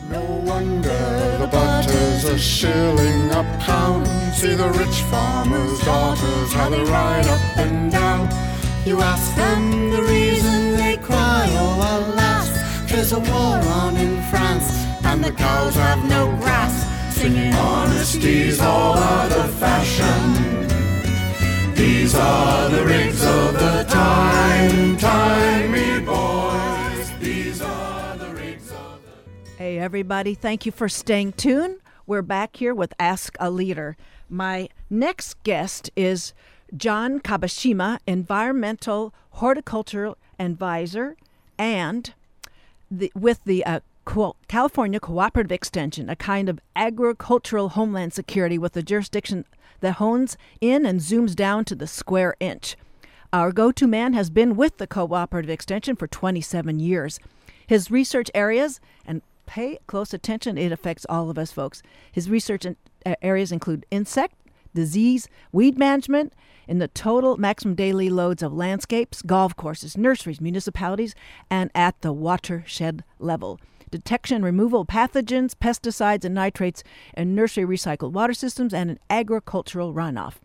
No 0.09 0.23
wonder 0.45 1.37
the 1.39 1.47
butters 1.47 2.25
are 2.25 2.37
shilling 2.37 3.31
a 3.31 3.43
pound. 3.59 4.07
See 4.35 4.53
the 4.53 4.69
rich 4.69 5.01
farmers' 5.09 5.79
daughters, 5.81 6.53
how 6.53 6.69
they 6.69 6.83
ride 6.83 7.27
up 7.27 7.57
and 7.57 7.91
down. 7.91 8.29
You 8.85 9.01
ask 9.01 9.35
them 9.35 9.89
the 9.89 10.03
reason 10.03 10.73
they 10.73 10.97
cry, 10.97 11.47
oh 11.49 12.11
alas, 12.13 12.49
there's 12.89 13.13
a 13.13 13.19
war 13.19 13.57
on 13.81 13.97
in 13.97 14.21
France, 14.29 14.69
and 15.03 15.23
the 15.23 15.31
cows 15.31 15.73
have 15.75 16.07
no 16.07 16.27
grass. 16.37 16.85
Singing 17.15 17.51
honesty's 17.51 18.59
all 18.59 18.97
out 18.97 19.31
of 19.31 19.49
fashion. 19.55 20.65
These 21.73 22.13
are 22.13 22.69
the 22.69 22.85
rigs 22.85 23.23
of 23.23 23.53
the 23.53 23.85
time, 23.89 24.97
time, 24.97 25.71
me 25.71 25.99
boy. 25.99 26.34
Hey, 29.57 29.79
everybody, 29.79 30.33
thank 30.33 30.65
you 30.65 30.73
for 30.73 30.89
staying 30.89 31.31
tuned. 31.33 31.77
We're 32.05 32.21
back 32.21 32.57
here 32.57 32.75
with 32.75 32.93
Ask 32.99 33.37
a 33.39 33.49
Leader. 33.49 33.95
My 34.29 34.67
next 34.89 35.41
guest 35.43 35.89
is 35.95 36.33
John 36.75 37.21
Kabashima, 37.21 37.99
Environmental 38.05 39.13
Horticultural 39.29 40.17
Advisor, 40.37 41.15
and 41.57 42.13
the, 42.91 43.09
with 43.15 43.39
the 43.45 43.65
uh, 43.65 43.79
Co- 44.03 44.35
California 44.49 44.99
Cooperative 44.99 45.53
Extension, 45.53 46.09
a 46.09 46.17
kind 46.17 46.49
of 46.49 46.59
agricultural 46.75 47.69
homeland 47.69 48.11
security 48.11 48.57
with 48.57 48.75
a 48.75 48.83
jurisdiction 48.83 49.45
that 49.79 49.93
hones 49.93 50.35
in 50.59 50.85
and 50.85 50.99
zooms 50.99 51.33
down 51.33 51.63
to 51.63 51.75
the 51.75 51.87
square 51.87 52.35
inch. 52.41 52.75
Our 53.31 53.53
go 53.53 53.71
to 53.71 53.87
man 53.87 54.11
has 54.15 54.29
been 54.29 54.57
with 54.57 54.79
the 54.79 54.87
Cooperative 54.87 55.49
Extension 55.49 55.95
for 55.95 56.07
27 56.07 56.77
years. 56.81 57.21
His 57.65 57.89
research 57.89 58.29
areas 58.35 58.81
and 59.07 59.21
pay 59.45 59.79
close 59.87 60.13
attention. 60.13 60.57
It 60.57 60.71
affects 60.71 61.05
all 61.09 61.29
of 61.29 61.37
us, 61.37 61.51
folks. 61.51 61.81
His 62.11 62.29
research 62.29 62.65
in, 62.65 62.75
uh, 63.05 63.15
areas 63.21 63.51
include 63.51 63.85
insect, 63.91 64.35
disease, 64.73 65.27
weed 65.51 65.77
management, 65.77 66.33
in 66.67 66.79
the 66.79 66.87
total 66.87 67.37
maximum 67.37 67.75
daily 67.75 68.09
loads 68.09 68.41
of 68.41 68.53
landscapes, 68.53 69.21
golf 69.21 69.55
courses, 69.55 69.97
nurseries, 69.97 70.41
municipalities, 70.41 71.15
and 71.49 71.69
at 71.75 72.01
the 72.01 72.11
watershed 72.11 73.03
level. 73.19 73.59
Detection 73.91 74.43
removal 74.43 74.85
pathogens, 74.85 75.53
pesticides, 75.53 76.25
and 76.25 76.35
nitrates 76.35 76.83
in 77.15 77.35
nursery 77.35 77.65
recycled 77.65 78.11
water 78.11 78.33
systems 78.33 78.73
and 78.73 78.89
in 78.89 78.99
agricultural 79.09 79.93
runoff. 79.93 80.35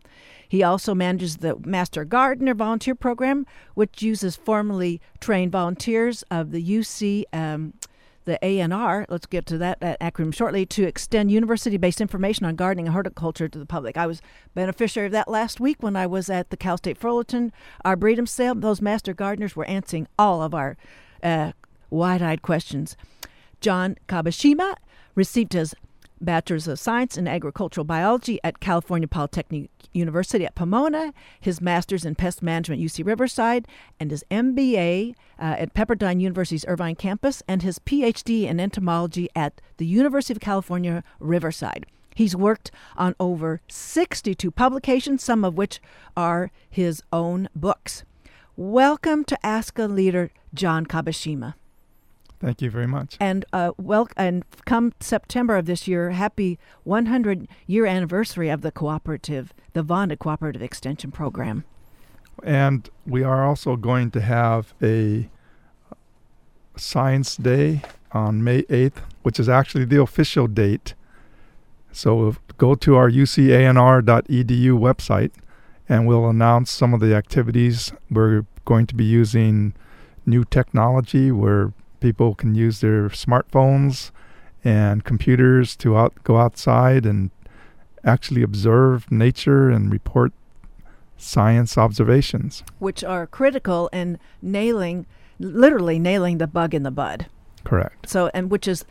He 0.47 0.63
also 0.63 0.93
manages 0.93 1.37
the 1.37 1.55
Master 1.65 2.05
Gardener 2.05 2.53
Volunteer 2.53 2.95
Program, 2.95 3.45
which 3.73 4.01
uses 4.01 4.35
formally 4.35 5.01
trained 5.19 5.51
volunteers 5.51 6.23
of 6.29 6.51
the 6.51 6.63
UC 6.63 7.23
um, 7.33 7.73
the 8.25 8.39
ANR, 8.43 9.05
let's 9.09 9.25
get 9.25 9.45
to 9.47 9.57
that, 9.57 9.79
that 9.79 9.99
acronym 9.99 10.33
shortly, 10.33 10.65
to 10.67 10.83
extend 10.83 11.31
university 11.31 11.77
based 11.77 12.01
information 12.01 12.45
on 12.45 12.55
gardening 12.55 12.87
and 12.87 12.93
horticulture 12.93 13.47
to 13.47 13.59
the 13.59 13.65
public. 13.65 13.97
I 13.97 14.07
was 14.07 14.21
beneficiary 14.53 15.07
of 15.07 15.11
that 15.13 15.27
last 15.27 15.59
week 15.59 15.81
when 15.81 15.95
I 15.95 16.07
was 16.07 16.29
at 16.29 16.49
the 16.49 16.57
Cal 16.57 16.77
State 16.77 16.97
Fullerton 16.97 17.51
Arboretum 17.83 18.27
sale. 18.27 18.55
Those 18.55 18.81
master 18.81 19.13
gardeners 19.13 19.55
were 19.55 19.65
answering 19.65 20.07
all 20.17 20.41
of 20.41 20.53
our 20.53 20.77
uh, 21.23 21.53
wide 21.89 22.21
eyed 22.21 22.41
questions. 22.41 22.95
John 23.59 23.95
Kabashima 24.07 24.75
received 25.15 25.53
his 25.53 25.75
Bachelor's 26.21 26.67
of 26.67 26.79
Science 26.79 27.17
in 27.17 27.27
Agricultural 27.27 27.83
Biology 27.83 28.39
at 28.43 28.59
California 28.59 29.07
Polytechnic 29.07 29.69
University 29.91 30.45
at 30.45 30.55
Pomona, 30.55 31.13
his 31.39 31.59
Master's 31.59 32.05
in 32.05 32.15
Pest 32.15 32.41
Management 32.41 32.81
UC 32.81 33.05
Riverside, 33.05 33.67
and 33.99 34.11
his 34.11 34.23
MBA 34.31 35.15
uh, 35.39 35.55
at 35.57 35.73
Pepperdine 35.73 36.21
University's 36.21 36.65
Irvine 36.67 36.95
campus, 36.95 37.41
and 37.47 37.63
his 37.63 37.79
PhD 37.79 38.43
in 38.43 38.59
entomology 38.59 39.29
at 39.35 39.59
the 39.77 39.85
University 39.85 40.33
of 40.33 40.39
California, 40.39 41.03
Riverside. 41.19 41.85
He's 42.15 42.35
worked 42.35 42.71
on 42.95 43.15
over 43.19 43.61
62 43.69 44.51
publications, 44.51 45.23
some 45.23 45.43
of 45.43 45.55
which 45.55 45.81
are 46.15 46.51
his 46.69 47.01
own 47.11 47.49
books. 47.55 48.03
Welcome 48.55 49.23
to 49.25 49.45
Ask 49.45 49.79
a 49.79 49.85
Leader, 49.85 50.29
John 50.53 50.85
Kabashima. 50.85 51.55
Thank 52.41 52.61
you 52.61 52.71
very 52.71 52.87
much. 52.87 53.17
And 53.19 53.45
uh, 53.53 53.71
well, 53.77 54.09
and 54.17 54.43
come 54.65 54.93
September 54.99 55.57
of 55.57 55.67
this 55.67 55.87
year, 55.87 56.09
happy 56.09 56.57
100 56.83 57.47
year 57.67 57.85
anniversary 57.85 58.49
of 58.49 58.61
the 58.61 58.71
cooperative, 58.71 59.53
the 59.73 59.83
Vonda 59.83 60.17
Cooperative 60.17 60.63
Extension 60.63 61.11
Program. 61.11 61.63
And 62.43 62.89
we 63.05 63.21
are 63.21 63.45
also 63.45 63.75
going 63.75 64.09
to 64.11 64.21
have 64.21 64.73
a 64.81 65.29
Science 66.75 67.37
Day 67.37 67.83
on 68.11 68.43
May 68.43 68.63
8th, 68.63 68.97
which 69.21 69.39
is 69.39 69.47
actually 69.47 69.85
the 69.85 70.01
official 70.01 70.47
date. 70.47 70.95
So 71.91 72.35
go 72.57 72.73
to 72.73 72.95
our 72.95 73.11
ucanr.edu 73.11 74.71
website 74.71 75.31
and 75.87 76.07
we'll 76.07 76.27
announce 76.27 76.71
some 76.71 76.95
of 76.95 77.01
the 77.01 77.13
activities. 77.13 77.93
We're 78.09 78.45
going 78.65 78.87
to 78.87 78.95
be 78.95 79.03
using 79.03 79.75
new 80.25 80.43
technology. 80.43 81.31
We're 81.31 81.73
people 82.01 82.35
can 82.35 82.53
use 82.55 82.81
their 82.81 83.07
smartphones 83.09 84.11
and 84.63 85.05
computers 85.05 85.75
to 85.77 85.97
out, 85.97 86.13
go 86.23 86.37
outside 86.37 87.05
and 87.05 87.31
actually 88.03 88.43
observe 88.43 89.09
nature 89.11 89.69
and 89.69 89.91
report 89.91 90.33
science 91.17 91.77
observations. 91.77 92.63
Which 92.79 93.03
are 93.03 93.27
critical 93.27 93.89
in 93.93 94.19
nailing, 94.41 95.05
literally 95.39 95.99
nailing 95.99 96.39
the 96.39 96.47
bug 96.47 96.73
in 96.73 96.83
the 96.83 96.91
bud. 96.91 97.27
Correct. 97.63 98.09
So, 98.09 98.29
and 98.33 98.49
which 98.49 98.67
is 98.67 98.85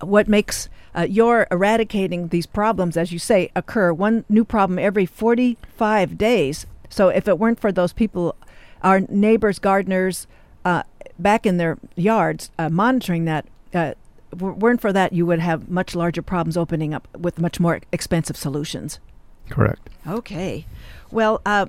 what 0.00 0.28
makes 0.28 0.68
uh, 0.96 1.02
your 1.02 1.46
eradicating 1.50 2.28
these 2.28 2.46
problems, 2.46 2.96
as 2.96 3.12
you 3.12 3.18
say, 3.18 3.50
occur 3.54 3.92
one 3.92 4.24
new 4.28 4.44
problem 4.44 4.78
every 4.78 5.06
45 5.06 6.18
days. 6.18 6.66
So, 6.88 7.10
if 7.10 7.28
it 7.28 7.38
weren't 7.38 7.60
for 7.60 7.70
those 7.70 7.92
people, 7.92 8.34
our 8.82 9.00
neighbors, 9.00 9.58
gardeners, 9.58 10.26
uh, 10.64 10.82
back 11.18 11.46
in 11.46 11.56
their 11.56 11.78
yards 11.96 12.50
uh, 12.58 12.68
monitoring 12.68 13.24
that. 13.26 13.46
Uh, 13.74 13.94
weren't 14.38 14.80
for 14.80 14.92
that, 14.92 15.12
you 15.12 15.24
would 15.24 15.38
have 15.38 15.70
much 15.70 15.94
larger 15.94 16.20
problems 16.20 16.56
opening 16.56 16.92
up 16.92 17.08
with 17.16 17.38
much 17.38 17.58
more 17.58 17.80
expensive 17.92 18.36
solutions. 18.36 19.00
Correct. 19.48 19.88
Okay. 20.06 20.66
Well, 21.10 21.40
uh, 21.46 21.66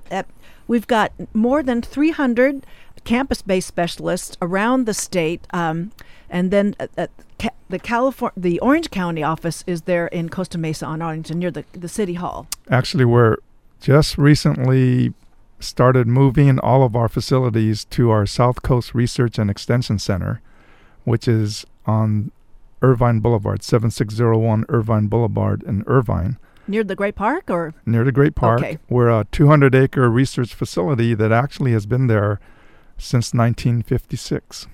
we've 0.67 0.87
got 0.87 1.13
more 1.33 1.63
than 1.63 1.81
300 1.81 2.65
campus 3.03 3.41
based 3.41 3.67
specialists 3.67 4.37
around 4.41 4.85
the 4.85 4.93
state. 4.93 5.47
Um, 5.51 5.91
and 6.29 6.51
then 6.51 6.75
uh, 6.79 6.87
uh, 6.97 7.07
ca- 7.39 7.49
the 7.69 7.79
California, 7.79 8.33
the 8.37 8.59
Orange 8.59 8.91
County 8.91 9.23
office 9.23 9.63
is 9.65 9.83
there 9.83 10.07
in 10.07 10.29
Costa 10.29 10.57
Mesa 10.57 10.85
on 10.85 11.01
Arlington 11.01 11.39
near 11.39 11.51
the, 11.51 11.65
the 11.73 11.89
city 11.89 12.15
hall. 12.15 12.47
Actually, 12.69 13.05
we're 13.05 13.37
just 13.81 14.17
recently 14.17 15.13
started 15.59 16.07
moving 16.07 16.59
all 16.59 16.83
of 16.83 16.95
our 16.95 17.09
facilities 17.09 17.85
to 17.85 18.09
our 18.09 18.25
South 18.25 18.61
Coast 18.61 18.93
Research 18.93 19.37
and 19.37 19.49
Extension 19.49 19.99
Center, 19.99 20.41
which 21.03 21.27
is 21.27 21.65
on 21.85 22.31
Irvine 22.81 23.19
Boulevard, 23.19 23.63
7601 23.63 24.65
Irvine 24.69 25.07
Boulevard 25.07 25.63
in 25.63 25.83
Irvine, 25.85 26.37
Near 26.69 26.83
the 26.83 26.95
Great 26.95 27.15
Park, 27.15 27.49
or 27.49 27.73
near 27.83 28.03
the 28.03 28.11
Great 28.11 28.35
Park. 28.35 28.59
Okay. 28.59 28.77
We're 28.89 29.09
a 29.09 29.25
200 29.31 29.73
acre 29.73 30.07
research 30.07 30.53
facility 30.53 31.15
that 31.15 31.31
actually 31.31 31.71
has 31.71 31.87
been 31.87 32.05
there 32.05 32.39
since 32.95 33.33
1956. 33.33 34.67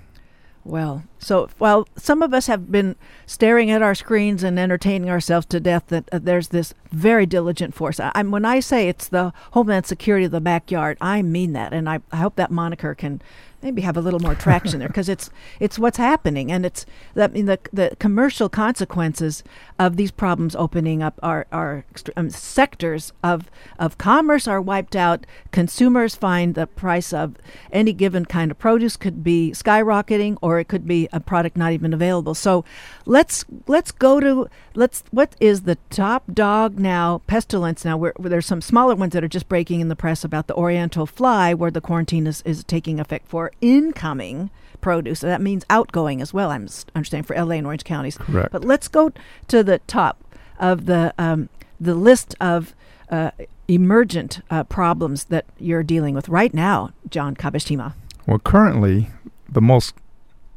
Well, 0.66 1.04
so 1.20 1.48
while 1.58 1.86
some 1.96 2.22
of 2.22 2.34
us 2.34 2.48
have 2.48 2.72
been 2.72 2.96
staring 3.24 3.70
at 3.70 3.82
our 3.82 3.94
screens 3.94 4.42
and 4.42 4.58
entertaining 4.58 5.08
ourselves 5.08 5.46
to 5.46 5.60
death, 5.60 5.84
that 5.88 6.08
uh, 6.10 6.18
there's 6.18 6.48
this 6.48 6.74
very 6.90 7.24
diligent 7.24 7.72
force. 7.72 8.00
I, 8.00 8.10
I'm, 8.16 8.32
when 8.32 8.44
I 8.44 8.58
say 8.58 8.88
it's 8.88 9.06
the 9.06 9.32
Homeland 9.52 9.86
Security 9.86 10.24
of 10.24 10.32
the 10.32 10.40
backyard, 10.40 10.98
I 11.00 11.22
mean 11.22 11.52
that, 11.52 11.72
and 11.72 11.88
I, 11.88 12.00
I 12.10 12.16
hope 12.16 12.34
that 12.34 12.50
moniker 12.50 12.96
can 12.96 13.22
maybe 13.66 13.82
have 13.82 13.96
a 13.96 14.00
little 14.00 14.20
more 14.20 14.36
traction 14.36 14.78
there 14.78 14.86
because 14.86 15.08
it's 15.08 15.28
it's 15.58 15.76
what's 15.76 15.96
happening, 15.96 16.52
and 16.52 16.64
it's 16.64 16.86
I 17.16 17.26
mean 17.26 17.46
the 17.46 17.58
the 17.72 17.96
commercial 17.98 18.48
consequences 18.48 19.42
of 19.76 19.96
these 19.96 20.12
problems 20.12 20.54
opening 20.54 21.02
up 21.02 21.18
our 21.20 21.46
our 21.50 21.84
um, 22.16 22.30
sectors 22.30 23.12
of 23.24 23.50
of 23.78 23.98
commerce 23.98 24.46
are 24.46 24.60
wiped 24.60 24.94
out. 24.94 25.26
Consumers 25.50 26.14
find 26.14 26.54
the 26.54 26.68
price 26.68 27.12
of 27.12 27.34
any 27.72 27.92
given 27.92 28.24
kind 28.24 28.52
of 28.52 28.58
produce 28.58 28.96
could 28.96 29.24
be 29.24 29.50
skyrocketing, 29.50 30.38
or 30.40 30.60
it 30.60 30.68
could 30.68 30.86
be 30.86 31.08
a 31.12 31.18
product 31.18 31.56
not 31.56 31.72
even 31.72 31.92
available. 31.92 32.34
So 32.34 32.64
let's 33.04 33.44
let's 33.66 33.90
go 33.90 34.20
to 34.20 34.48
let's 34.74 35.02
what 35.10 35.34
is 35.40 35.62
the 35.62 35.76
top 35.90 36.22
dog 36.32 36.78
now 36.78 37.22
pestilence 37.26 37.84
now 37.84 37.96
where, 37.96 38.12
there's 38.20 38.46
some 38.46 38.60
smaller 38.60 38.94
ones 38.94 39.12
that 39.12 39.24
are 39.24 39.28
just 39.28 39.48
breaking 39.48 39.80
in 39.80 39.88
the 39.88 39.96
press 39.96 40.22
about 40.22 40.46
the 40.46 40.54
oriental 40.54 41.06
fly 41.06 41.52
where 41.52 41.70
the 41.70 41.80
quarantine 41.80 42.26
is, 42.26 42.42
is 42.42 42.62
taking 42.64 43.00
effect 43.00 43.26
for 43.26 43.50
incoming 43.60 44.50
produce 44.80 45.20
so 45.20 45.26
that 45.26 45.40
means 45.40 45.64
outgoing 45.70 46.20
as 46.20 46.32
well 46.32 46.50
i'm 46.50 46.68
understanding 46.94 47.24
for 47.24 47.34
la 47.42 47.52
and 47.52 47.66
orange 47.66 47.84
counties 47.84 48.18
Correct. 48.18 48.52
but 48.52 48.62
let's 48.64 48.88
go 48.88 49.10
to 49.48 49.64
the 49.64 49.78
top 49.86 50.22
of 50.58 50.86
the 50.86 51.12
um, 51.18 51.48
the 51.80 51.94
list 51.94 52.34
of 52.40 52.74
uh, 53.10 53.30
emergent 53.68 54.40
uh, 54.50 54.64
problems 54.64 55.24
that 55.24 55.46
you're 55.58 55.82
dealing 55.82 56.14
with 56.14 56.28
right 56.28 56.52
now 56.54 56.90
john 57.08 57.34
kabashima 57.34 57.94
Well, 58.26 58.38
currently, 58.38 59.08
the 59.48 59.60
most 59.60 59.94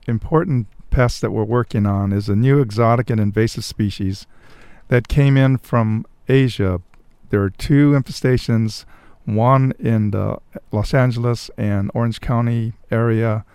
important 0.07 0.67
pest 0.89 1.21
that 1.21 1.31
we're 1.31 1.43
working 1.43 1.85
on 1.85 2.11
is 2.11 2.27
a 2.29 2.35
new 2.35 2.59
exotic 2.59 3.09
and 3.09 3.19
invasive 3.19 3.63
species 3.63 4.25
that 4.87 5.07
came 5.07 5.37
in 5.37 5.57
from 5.59 6.05
Asia. 6.27 6.81
There 7.29 7.43
are 7.43 7.51
two 7.51 7.91
infestations, 7.91 8.85
one 9.35 9.73
in 9.79 10.11
the 10.11 10.37
Los 10.71 10.93
Angeles 10.93 11.49
and 11.57 11.91
Orange 11.93 12.21
County 12.21 12.73
area. 12.91 13.45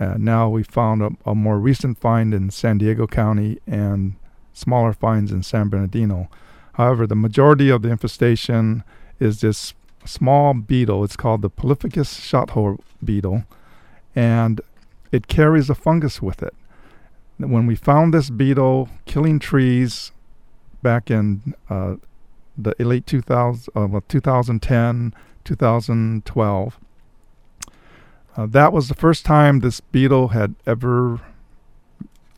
Uh, 0.00 0.14
now 0.18 0.48
we 0.48 0.62
found 0.62 1.02
a, 1.02 1.10
a 1.24 1.34
more 1.34 1.58
recent 1.58 1.98
find 1.98 2.34
in 2.34 2.50
San 2.50 2.78
Diego 2.78 3.06
County 3.06 3.58
and 3.66 4.14
smaller 4.52 4.92
finds 4.92 5.32
in 5.32 5.42
San 5.42 5.68
Bernardino. 5.68 6.28
However, 6.74 7.06
the 7.06 7.16
majority 7.16 7.68
of 7.68 7.82
the 7.82 7.90
infestation 7.90 8.84
is 9.20 9.40
this 9.40 9.74
small 10.04 10.54
beetle. 10.54 11.04
It's 11.04 11.16
called 11.16 11.42
the 11.42 11.50
Polyphagous 11.50 12.18
shothole 12.18 12.78
beetle, 13.04 13.44
and 14.14 14.60
it 15.10 15.28
carries 15.28 15.70
a 15.70 15.74
fungus 15.74 16.20
with 16.22 16.42
it. 16.42 16.54
When 17.38 17.66
we 17.66 17.74
found 17.74 18.14
this 18.14 18.30
beetle 18.30 18.88
killing 19.04 19.38
trees 19.38 20.12
back 20.82 21.10
in 21.10 21.54
uh, 21.68 21.96
the 22.56 22.74
late 22.78 23.06
2000, 23.06 23.72
uh, 23.76 23.86
well, 23.86 24.04
2010, 24.08 25.14
2012, 25.44 26.78
uh, 28.36 28.46
that 28.46 28.72
was 28.72 28.88
the 28.88 28.94
first 28.94 29.24
time 29.24 29.60
this 29.60 29.80
beetle 29.80 30.28
had 30.28 30.54
ever 30.66 31.20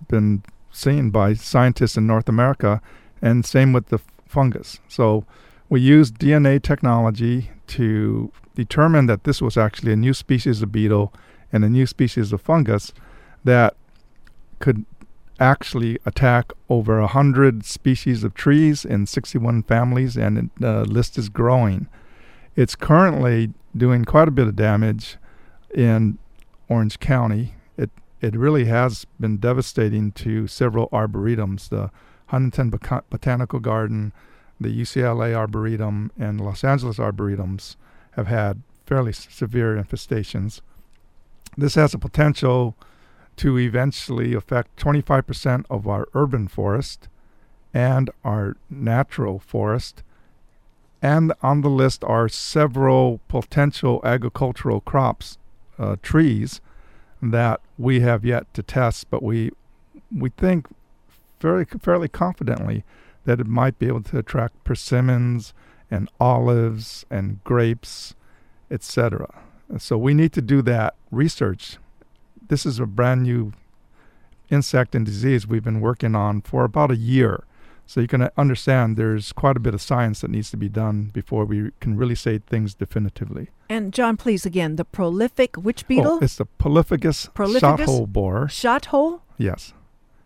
been 0.08 0.42
seen 0.70 1.10
by 1.10 1.34
scientists 1.34 1.96
in 1.96 2.06
North 2.06 2.28
America, 2.28 2.80
and 3.22 3.44
same 3.44 3.72
with 3.72 3.88
the 3.88 4.00
fungus. 4.26 4.80
So 4.88 5.24
we 5.68 5.80
used 5.80 6.18
DNA 6.18 6.60
technology 6.62 7.50
to 7.68 8.32
determine 8.54 9.06
that 9.06 9.24
this 9.24 9.40
was 9.40 9.56
actually 9.56 9.92
a 9.92 9.96
new 9.96 10.12
species 10.12 10.62
of 10.62 10.72
beetle 10.72 11.12
and 11.52 11.64
a 11.64 11.68
new 11.68 11.86
species 11.86 12.32
of 12.32 12.40
fungus 12.40 12.92
that 13.44 13.76
could 14.58 14.84
actually 15.40 15.98
attack 16.06 16.52
over 16.68 16.98
a 16.98 17.06
hundred 17.06 17.64
species 17.64 18.24
of 18.24 18.34
trees 18.34 18.84
in 18.84 19.06
61 19.06 19.64
families, 19.64 20.16
and 20.16 20.50
the 20.58 20.84
list 20.84 21.18
is 21.18 21.28
growing. 21.28 21.88
It's 22.56 22.74
currently 22.74 23.52
doing 23.76 24.04
quite 24.04 24.28
a 24.28 24.32
bit 24.32 24.46
of 24.46 24.56
damage 24.56 25.16
in 25.74 26.18
Orange 26.68 27.00
County. 27.00 27.54
It 27.76 27.90
it 28.20 28.36
really 28.36 28.66
has 28.66 29.06
been 29.18 29.38
devastating 29.38 30.12
to 30.12 30.46
several 30.46 30.88
arboretums, 30.90 31.68
the 31.68 31.90
Huntington 32.26 32.70
Botanical 33.10 33.60
Garden, 33.60 34.12
the 34.60 34.68
UCLA 34.68 35.34
Arboretum, 35.34 36.10
and 36.18 36.40
Los 36.40 36.64
Angeles 36.64 36.98
Arboretums 36.98 37.76
have 38.12 38.28
had 38.28 38.62
fairly 38.86 39.12
severe 39.12 39.76
infestations. 39.76 40.60
This 41.56 41.74
has 41.74 41.94
a 41.94 41.98
potential 41.98 42.76
to 43.36 43.58
eventually 43.58 44.34
affect 44.34 44.76
25% 44.76 45.64
of 45.70 45.86
our 45.86 46.08
urban 46.14 46.48
forest 46.48 47.08
and 47.72 48.10
our 48.24 48.56
natural 48.70 49.38
forest. 49.38 50.02
And 51.02 51.32
on 51.42 51.60
the 51.60 51.68
list 51.68 52.04
are 52.04 52.28
several 52.28 53.20
potential 53.28 54.00
agricultural 54.04 54.80
crops, 54.80 55.38
uh, 55.78 55.96
trees, 56.02 56.60
that 57.20 57.60
we 57.78 58.00
have 58.00 58.24
yet 58.24 58.52
to 58.54 58.62
test, 58.62 59.10
but 59.10 59.22
we 59.22 59.50
we 60.14 60.30
think 60.30 60.68
fairly 61.40 61.64
fairly 61.80 62.08
confidently 62.08 62.84
that 63.24 63.40
it 63.40 63.46
might 63.46 63.78
be 63.78 63.86
able 63.86 64.02
to 64.02 64.18
attract 64.18 64.62
persimmons 64.64 65.54
and 65.90 66.08
olives 66.20 67.04
and 67.10 67.42
grapes, 67.44 68.14
etc. 68.70 69.42
So 69.78 69.96
we 69.96 70.14
need 70.14 70.32
to 70.34 70.42
do 70.42 70.62
that 70.62 70.94
research. 71.10 71.78
This 72.54 72.64
is 72.64 72.78
a 72.78 72.86
brand 72.86 73.24
new 73.24 73.52
insect 74.48 74.94
and 74.94 75.04
disease 75.04 75.44
we've 75.44 75.64
been 75.64 75.80
working 75.80 76.14
on 76.14 76.40
for 76.40 76.62
about 76.62 76.92
a 76.92 76.96
year. 76.96 77.42
So 77.84 78.00
you 78.00 78.06
can 78.06 78.30
understand 78.36 78.96
there's 78.96 79.32
quite 79.32 79.56
a 79.56 79.58
bit 79.60 79.74
of 79.74 79.82
science 79.82 80.20
that 80.20 80.30
needs 80.30 80.52
to 80.52 80.56
be 80.56 80.68
done 80.68 81.10
before 81.12 81.44
we 81.46 81.72
can 81.80 81.96
really 81.96 82.14
say 82.14 82.38
things 82.38 82.72
definitively. 82.74 83.48
and 83.68 83.92
john 83.92 84.16
please 84.16 84.46
again 84.46 84.76
the 84.76 84.84
prolific 84.84 85.56
which 85.56 85.80
beetle 85.88 86.12
Oh, 86.20 86.24
it's 86.24 86.36
the 86.36 86.44
Polyphagous, 86.64 87.28
Polyphagous? 87.34 87.90
shothole 87.90 88.06
borer. 88.06 88.46
shot 88.48 88.84
hole 88.92 89.22
Yes. 89.36 89.72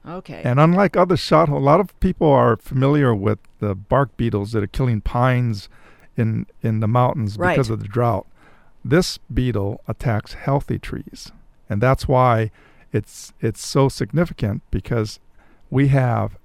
okay 0.06 0.42
And 0.44 0.60
unlike 0.60 0.98
other 0.98 1.16
shot 1.16 1.48
hole, 1.48 1.56
a 1.64 1.68
lot 1.72 1.80
of 1.80 1.98
people 1.98 2.28
are 2.30 2.58
familiar 2.58 3.14
with 3.14 3.38
the 3.60 3.74
bark 3.74 4.14
beetles 4.18 4.52
that 4.52 4.62
are 4.62 4.74
killing 4.78 5.00
pines 5.00 5.70
in 6.14 6.44
in 6.62 6.80
the 6.80 6.88
mountains 7.00 7.38
Right. 7.38 7.54
because 7.56 7.70
of 7.70 7.80
the 7.80 7.88
drought. 7.88 8.26
This 8.84 9.16
beetle 9.32 9.80
attacks 9.88 10.34
healthy 10.34 10.78
trees, 10.78 11.32
and 11.68 11.80
that's 11.80 12.08
why 12.08 12.50
it's 12.92 13.32
it's 13.40 13.64
so 13.64 13.88
significant 13.88 14.62
because 14.70 15.20
we 15.70 15.88
have 15.88 16.38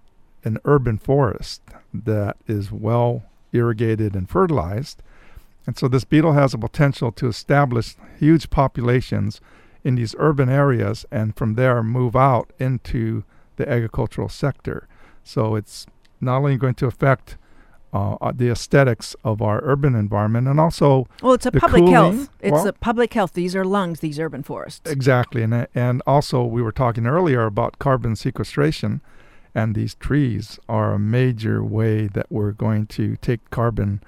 an 0.43 0.57
urban 0.65 0.97
forest 0.97 1.61
that 1.93 2.37
is 2.47 2.71
well 2.71 3.23
irrigated 3.53 4.15
and 4.15 4.29
fertilized. 4.29 5.01
And 5.65 5.77
so 5.77 5.87
this 5.87 6.03
beetle 6.03 6.33
has 6.33 6.53
a 6.53 6.57
potential 6.57 7.11
to 7.13 7.27
establish 7.27 7.95
huge 8.19 8.49
populations 8.49 9.39
in 9.83 9.95
these 9.95 10.15
urban 10.17 10.49
areas 10.49 11.05
and 11.11 11.35
from 11.35 11.53
there 11.53 11.81
move 11.83 12.15
out 12.15 12.51
into 12.59 13.23
the 13.55 13.69
agricultural 13.69 14.29
sector. 14.29 14.87
So 15.23 15.55
it's 15.55 15.85
not 16.19 16.37
only 16.37 16.57
going 16.57 16.75
to 16.75 16.87
affect 16.87 17.37
uh, 17.93 18.31
the 18.33 18.49
aesthetics 18.49 19.15
of 19.23 19.41
our 19.41 19.61
urban 19.63 19.93
environment 19.95 20.47
and 20.47 20.59
also 20.59 21.07
Well, 21.21 21.33
it's 21.33 21.45
a 21.45 21.51
public 21.51 21.81
cooling, 21.81 21.93
health. 21.93 22.29
It's 22.39 22.51
well- 22.51 22.67
a 22.67 22.73
public 22.73 23.13
health. 23.13 23.33
These 23.33 23.55
are 23.55 23.63
lungs. 23.63 23.99
These 23.99 24.19
urban 24.19 24.43
forests. 24.43 24.89
exactly 24.89 25.43
and 25.43 25.67
and 25.75 26.01
also 26.07 26.43
we 26.43 26.61
were 26.61 26.71
talking 26.71 27.05
earlier 27.05 27.45
about 27.45 27.77
carbon 27.79 28.15
sequestration 28.15 29.01
and 29.55 29.75
these 29.75 29.93
trees 29.95 30.59
are 30.67 30.93
a 30.93 30.99
major 30.99 31.63
way 31.63 32.07
that 32.07 32.25
we're 32.31 32.51
going 32.51 32.87
to 32.87 33.15
take 33.17 33.47
carbon 33.51 34.01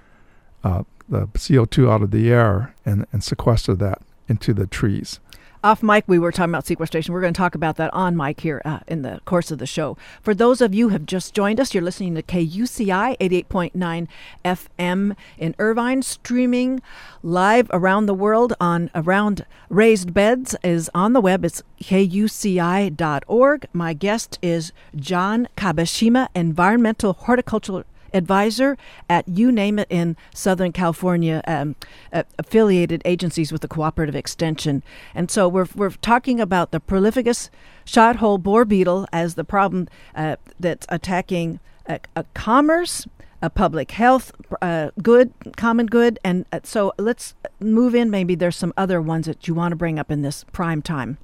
uh, 0.64 0.84
the 1.08 1.28
CO2 1.28 1.88
out 1.92 2.02
of 2.02 2.10
the 2.10 2.32
air 2.32 2.74
and, 2.86 3.06
and 3.12 3.24
sequester 3.24 3.76
that 3.76 4.02
into 4.28 4.54
the 4.54 4.66
trees. 4.66 5.20
Off 5.66 5.82
mic, 5.82 6.04
we 6.06 6.20
were 6.20 6.32
talking 6.32 6.52
about 6.52 6.68
sequestration. 6.68 7.12
We're 7.12 7.22
going 7.22 7.34
to 7.34 7.38
talk 7.40 7.56
about 7.56 7.78
that 7.78 7.92
on 7.92 8.16
mic 8.16 8.42
here 8.42 8.62
uh, 8.64 8.82
in 8.88 9.02
the 9.02 9.20
course 9.26 9.50
of 9.50 9.58
the 9.58 9.66
show. 9.66 9.98
For 10.22 10.36
those 10.36 10.62
of 10.62 10.76
you 10.76 10.90
who 10.90 10.94
have 10.94 11.08
just 11.08 11.34
joined 11.34 11.60
us, 11.60 11.74
you're 11.74 11.82
listening 11.82 12.14
to 12.14 12.22
KUCI 12.22 13.18
88.9 13.18 14.08
FM 14.46 15.16
in 15.40 15.56
Irvine, 15.58 16.04
streaming 16.04 16.84
live 17.24 17.68
around 17.74 18.06
the 18.06 18.14
world 18.14 18.54
on 18.62 18.92
Around 18.94 19.44
Raised 19.68 20.14
Beds 20.14 20.56
is 20.64 20.92
on 20.94 21.14
the 21.14 21.22
web. 21.22 21.44
It's 21.44 21.64
kuci.org. 21.82 23.66
My 23.74 23.94
guest 23.94 24.38
is 24.44 24.72
John 24.96 25.48
Kabashima, 25.58 26.28
environmental 26.36 27.14
horticultural 27.14 27.86
advisor 28.16 28.78
at 29.10 29.28
you 29.28 29.52
name 29.52 29.78
it 29.78 29.88
in 29.92 30.16
Southern 30.34 30.72
California, 30.72 31.42
um, 31.46 31.76
uh, 32.12 32.24
affiliated 32.40 33.02
agencies 33.06 33.52
with 33.52 33.62
the 33.62 33.68
Cooperative 33.68 34.16
Extension. 34.16 34.82
And 35.14 35.30
so 35.30 35.48
we're, 35.48 35.68
we're 35.76 35.92
talking 35.92 36.40
about 36.40 36.72
the 36.72 36.80
Prolificus 36.80 37.50
shot 37.84 38.16
hole 38.18 38.38
borer 38.38 38.66
beetle 38.66 39.08
as 39.12 39.36
the 39.36 39.44
problem 39.44 39.88
uh, 40.16 40.38
that's 40.60 40.88
attacking 40.90 41.60
a, 41.86 42.00
a 42.16 42.24
commerce, 42.34 43.06
a 43.42 43.50
public 43.50 43.92
health 43.92 44.32
uh, 44.62 44.90
good, 45.04 45.32
common 45.56 45.86
good. 45.86 46.18
And 46.24 46.46
uh, 46.52 46.62
so 46.64 46.94
let's 46.98 47.36
move 47.60 47.94
in. 47.94 48.10
Maybe 48.10 48.34
there's 48.34 48.56
some 48.56 48.74
other 48.78 49.02
ones 49.02 49.28
that 49.28 49.48
you 49.48 49.54
want 49.54 49.74
to 49.74 49.76
bring 49.76 50.00
up 50.00 50.10
in 50.10 50.22
this 50.22 50.46
prime 50.52 50.82
time. 50.82 51.18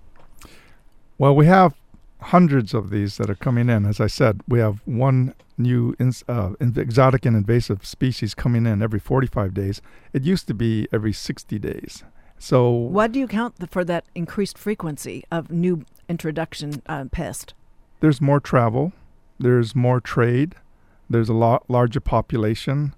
Well, 1.17 1.35
we 1.35 1.45
have 1.45 1.73
hundreds 2.21 2.73
of 2.73 2.89
these 2.89 3.17
that 3.17 3.29
are 3.29 3.35
coming 3.35 3.69
in. 3.69 3.85
As 3.85 3.99
I 3.99 4.07
said, 4.07 4.41
we 4.47 4.59
have 4.59 4.81
one 4.85 5.33
new 5.57 5.95
ins- 5.99 6.23
uh, 6.27 6.51
exotic 6.59 7.25
and 7.25 7.35
invasive 7.35 7.85
species 7.85 8.33
coming 8.33 8.65
in 8.65 8.81
every 8.81 8.99
45 8.99 9.53
days. 9.53 9.81
It 10.13 10.23
used 10.23 10.47
to 10.47 10.53
be 10.53 10.87
every 10.91 11.13
60 11.13 11.59
days. 11.59 12.03
So, 12.37 12.69
what 12.69 13.11
do 13.11 13.19
you 13.19 13.27
count 13.27 13.69
for 13.69 13.83
that 13.85 14.05
increased 14.15 14.57
frequency 14.57 15.23
of 15.31 15.51
new 15.51 15.85
introduction 16.09 16.81
uh, 16.87 17.05
pest? 17.11 17.53
There's 17.99 18.19
more 18.19 18.39
travel, 18.39 18.93
there's 19.39 19.75
more 19.75 20.01
trade, 20.01 20.55
there's 21.07 21.29
a 21.29 21.33
lot 21.33 21.69
larger 21.69 21.99
population, 21.99 22.95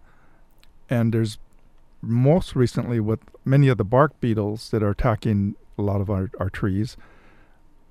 and 0.89 1.13
there's 1.13 1.37
most 2.01 2.55
recently 2.55 2.99
with 2.99 3.19
many 3.43 3.67
of 3.67 3.77
the 3.77 3.83
bark 3.83 4.19
beetles 4.21 4.69
that 4.69 4.81
are 4.81 4.91
attacking 4.91 5.55
a 5.77 5.81
lot 5.81 5.99
of 5.99 6.09
our, 6.09 6.29
our 6.39 6.49
trees, 6.49 6.95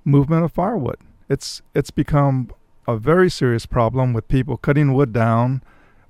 movement 0.05 0.45
of 0.45 0.53
firewood. 0.53 0.99
It's 1.33 1.62
it's 1.74 1.91
become 1.91 2.51
a 2.87 2.99
very 2.99 3.30
serious 3.30 3.64
problem 3.64 4.12
with 4.12 4.28
people 4.28 4.59
cutting 4.59 4.93
wood 4.93 5.12
down 5.14 5.62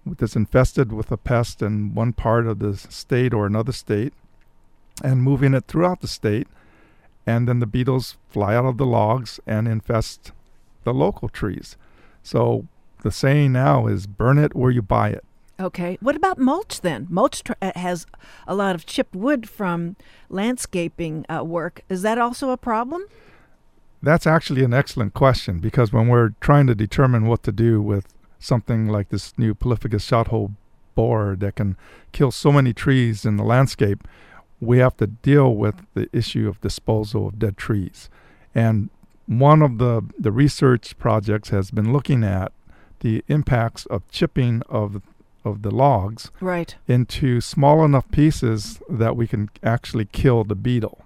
that's 0.04 0.34
infested 0.34 0.92
with 0.92 1.12
a 1.12 1.16
pest 1.16 1.62
in 1.62 1.94
one 1.94 2.12
part 2.12 2.44
of 2.48 2.58
the 2.58 2.76
state 2.76 3.32
or 3.32 3.46
another 3.46 3.70
state 3.70 4.12
and 5.04 5.22
moving 5.22 5.54
it 5.54 5.68
throughout 5.68 6.00
the 6.00 6.08
state 6.08 6.48
and 7.24 7.46
then 7.46 7.60
the 7.60 7.66
beetles 7.66 8.16
fly 8.28 8.56
out 8.56 8.64
of 8.64 8.78
the 8.78 8.86
logs 8.86 9.38
and 9.46 9.68
infest 9.68 10.32
the 10.82 10.92
local 10.92 11.28
trees. 11.28 11.76
So 12.24 12.66
the 13.02 13.12
saying 13.12 13.52
now 13.52 13.86
is 13.86 14.08
burn 14.08 14.38
it 14.38 14.56
where 14.56 14.72
you 14.72 14.82
buy 14.82 15.10
it. 15.10 15.24
Okay. 15.60 15.98
What 16.00 16.16
about 16.16 16.38
mulch 16.38 16.80
then? 16.80 17.06
Mulch 17.08 17.44
tr- 17.44 17.52
uh, 17.62 17.70
has 17.76 18.06
a 18.48 18.56
lot 18.56 18.74
of 18.74 18.86
chipped 18.86 19.14
wood 19.14 19.48
from 19.48 19.94
landscaping 20.28 21.24
uh, 21.28 21.44
work. 21.44 21.82
Is 21.88 22.02
that 22.02 22.18
also 22.18 22.50
a 22.50 22.56
problem? 22.56 23.04
That's 24.02 24.26
actually 24.26 24.64
an 24.64 24.74
excellent 24.74 25.14
question 25.14 25.58
because 25.58 25.92
when 25.92 26.08
we're 26.08 26.30
trying 26.40 26.66
to 26.66 26.74
determine 26.74 27.26
what 27.26 27.42
to 27.44 27.52
do 27.52 27.80
with 27.80 28.08
something 28.38 28.88
like 28.88 29.10
this 29.10 29.32
new 29.38 29.54
Polyphagous 29.54 30.04
shot 30.04 30.28
hole 30.28 30.52
borer 30.94 31.36
that 31.36 31.56
can 31.56 31.76
kill 32.10 32.30
so 32.32 32.50
many 32.50 32.72
trees 32.72 33.24
in 33.24 33.36
the 33.36 33.44
landscape, 33.44 34.06
we 34.60 34.78
have 34.78 34.96
to 34.96 35.06
deal 35.06 35.54
with 35.54 35.86
the 35.94 36.08
issue 36.12 36.48
of 36.48 36.60
disposal 36.60 37.28
of 37.28 37.38
dead 37.38 37.56
trees. 37.56 38.10
And 38.54 38.90
one 39.26 39.62
of 39.62 39.78
the, 39.78 40.02
the 40.18 40.32
research 40.32 40.98
projects 40.98 41.50
has 41.50 41.70
been 41.70 41.92
looking 41.92 42.24
at 42.24 42.52
the 43.00 43.24
impacts 43.28 43.86
of 43.86 44.08
chipping 44.08 44.62
of 44.68 45.02
of 45.44 45.62
the 45.62 45.72
logs 45.72 46.30
right. 46.40 46.76
into 46.86 47.40
small 47.40 47.84
enough 47.84 48.08
pieces 48.12 48.80
that 48.88 49.16
we 49.16 49.26
can 49.26 49.50
actually 49.62 50.04
kill 50.04 50.44
the 50.44 50.54
beetle. 50.54 51.04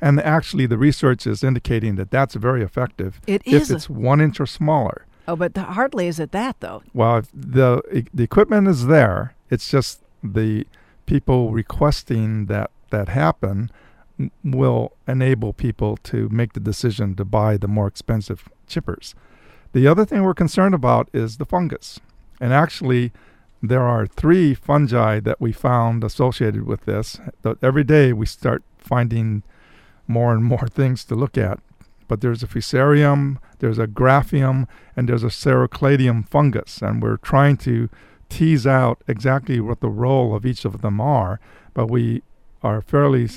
And 0.00 0.20
actually, 0.20 0.66
the 0.66 0.78
research 0.78 1.26
is 1.26 1.42
indicating 1.42 1.96
that 1.96 2.10
that's 2.10 2.34
very 2.34 2.62
effective 2.62 3.20
It 3.26 3.42
if 3.44 3.70
it's 3.70 3.90
one 3.90 4.20
inch 4.20 4.38
or 4.40 4.46
smaller. 4.46 5.06
oh, 5.26 5.36
but 5.36 5.56
hardly 5.56 6.06
is 6.06 6.20
it 6.20 6.32
that 6.32 6.56
though. 6.60 6.82
Well, 6.94 7.22
the 7.34 7.82
the 8.14 8.22
equipment 8.22 8.68
is 8.68 8.86
there. 8.86 9.34
It's 9.50 9.68
just 9.70 10.02
the 10.22 10.66
people 11.06 11.50
requesting 11.50 12.46
that 12.46 12.70
that 12.90 13.08
happen 13.08 13.70
will 14.42 14.92
enable 15.06 15.52
people 15.52 15.96
to 16.02 16.28
make 16.30 16.52
the 16.52 16.60
decision 16.60 17.14
to 17.16 17.24
buy 17.24 17.56
the 17.56 17.68
more 17.68 17.86
expensive 17.86 18.48
chippers. 18.68 19.14
The 19.72 19.86
other 19.86 20.04
thing 20.04 20.22
we're 20.22 20.34
concerned 20.34 20.74
about 20.74 21.08
is 21.12 21.36
the 21.36 21.44
fungus. 21.44 22.00
And 22.40 22.52
actually, 22.52 23.12
there 23.62 23.82
are 23.82 24.06
three 24.06 24.54
fungi 24.54 25.20
that 25.20 25.40
we 25.40 25.52
found 25.52 26.02
associated 26.04 26.64
with 26.66 26.84
this. 26.84 27.20
Every 27.62 27.84
day 27.84 28.12
we 28.12 28.26
start 28.26 28.62
finding 28.78 29.42
more 30.08 30.32
and 30.32 30.42
more 30.42 30.66
things 30.66 31.04
to 31.04 31.14
look 31.14 31.38
at. 31.38 31.60
But 32.08 32.22
there's 32.22 32.42
a 32.42 32.48
fusarium, 32.48 33.36
there's 33.58 33.78
a 33.78 33.86
graphium, 33.86 34.66
and 34.96 35.08
there's 35.08 35.22
a 35.22 35.28
serocladium 35.28 36.26
fungus. 36.26 36.80
And 36.80 37.02
we're 37.02 37.18
trying 37.18 37.58
to 37.58 37.88
tease 38.28 38.66
out 38.66 39.02
exactly 39.06 39.60
what 39.60 39.80
the 39.80 39.90
role 39.90 40.34
of 40.34 40.46
each 40.46 40.64
of 40.64 40.80
them 40.80 41.00
are. 41.00 41.38
But 41.74 41.88
we 41.90 42.22
are 42.62 42.80
fairly 42.80 43.28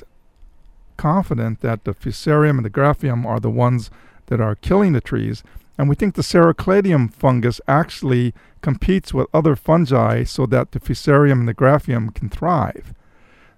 confident 0.97 1.61
that 1.61 1.83
the 1.83 1.93
fusarium 1.93 2.57
and 2.57 2.65
the 2.65 2.69
graphium 2.69 3.25
are 3.25 3.39
the 3.39 3.49
ones 3.49 3.91
that 4.27 4.39
are 4.39 4.55
killing 4.55 4.93
the 4.93 5.01
trees. 5.01 5.43
And 5.77 5.89
we 5.89 5.95
think 5.95 6.15
the 6.15 6.21
serocladium 6.21 7.13
fungus 7.13 7.59
actually 7.67 8.33
competes 8.61 9.13
with 9.13 9.27
other 9.33 9.55
fungi 9.55 10.23
so 10.23 10.45
that 10.45 10.71
the 10.71 10.79
fusarium 10.79 11.39
and 11.39 11.47
the 11.47 11.53
graphium 11.53 12.13
can 12.13 12.29
thrive. 12.29 12.93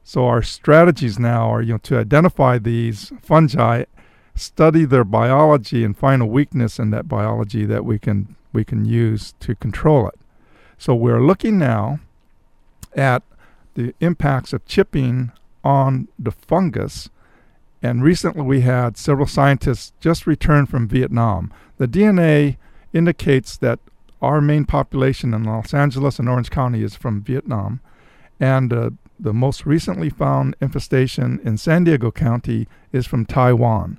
So 0.04 0.26
our 0.26 0.41
strategies 0.41 1.18
now 1.18 1.49
are 1.49 1.62
you 1.62 1.74
know 1.74 1.78
to 1.80 1.97
identify 1.97 2.58
these 2.58 3.12
fungi, 3.22 3.86
study 4.36 4.86
their 4.86 5.04
biology 5.04 5.84
and 5.84 5.97
find 5.97 6.22
a 6.22 6.26
weakness 6.26 6.80
in 6.80 6.89
that 6.91 7.08
biology 7.08 7.66
that 7.66 7.86
we 7.86 7.99
can 7.99 8.36
we 8.51 8.64
can 8.64 8.86
use 8.86 9.34
to 9.39 9.56
control 9.56 10.08
it. 10.08 10.20
So 10.78 10.93
we're 10.93 11.22
looking 11.22 11.58
now 11.58 11.99
at 12.95 13.24
the 13.76 13.95
impacts 13.99 14.54
of 14.54 14.66
chipping 14.66 15.32
on 15.64 16.08
the 16.20 16.32
fungus 16.32 17.10
and 17.84 18.01
recently 18.01 18.41
we 18.41 18.62
had 18.62 18.97
several 18.97 19.28
scientists 19.28 19.91
just 19.99 20.26
return 20.26 20.66
from 20.66 20.88
Vietnam. 20.88 21.54
The 21.78 21.88
DNA 21.88 22.56
indicates 22.93 23.58
that 23.58 23.80
our 24.22 24.39
main 24.39 24.64
population 24.64 25.34
in 25.34 25.43
Los 25.43 25.74
Angeles 25.74 26.18
and 26.18 26.30
Orange 26.30 26.49
County 26.49 26.82
is 26.82 26.95
from 26.95 27.22
Vietnam, 27.22 27.82
and 28.39 28.72
uh, 28.72 28.89
the 29.24 29.34
most 29.34 29.65
recently 29.65 30.09
found 30.09 30.53
infestation 30.61 31.39
in 31.45 31.57
San 31.57 31.86
Diego 31.86 32.11
County 32.11 32.67
is 32.91 33.07
from 33.07 33.26
Taiwan. 33.26 33.97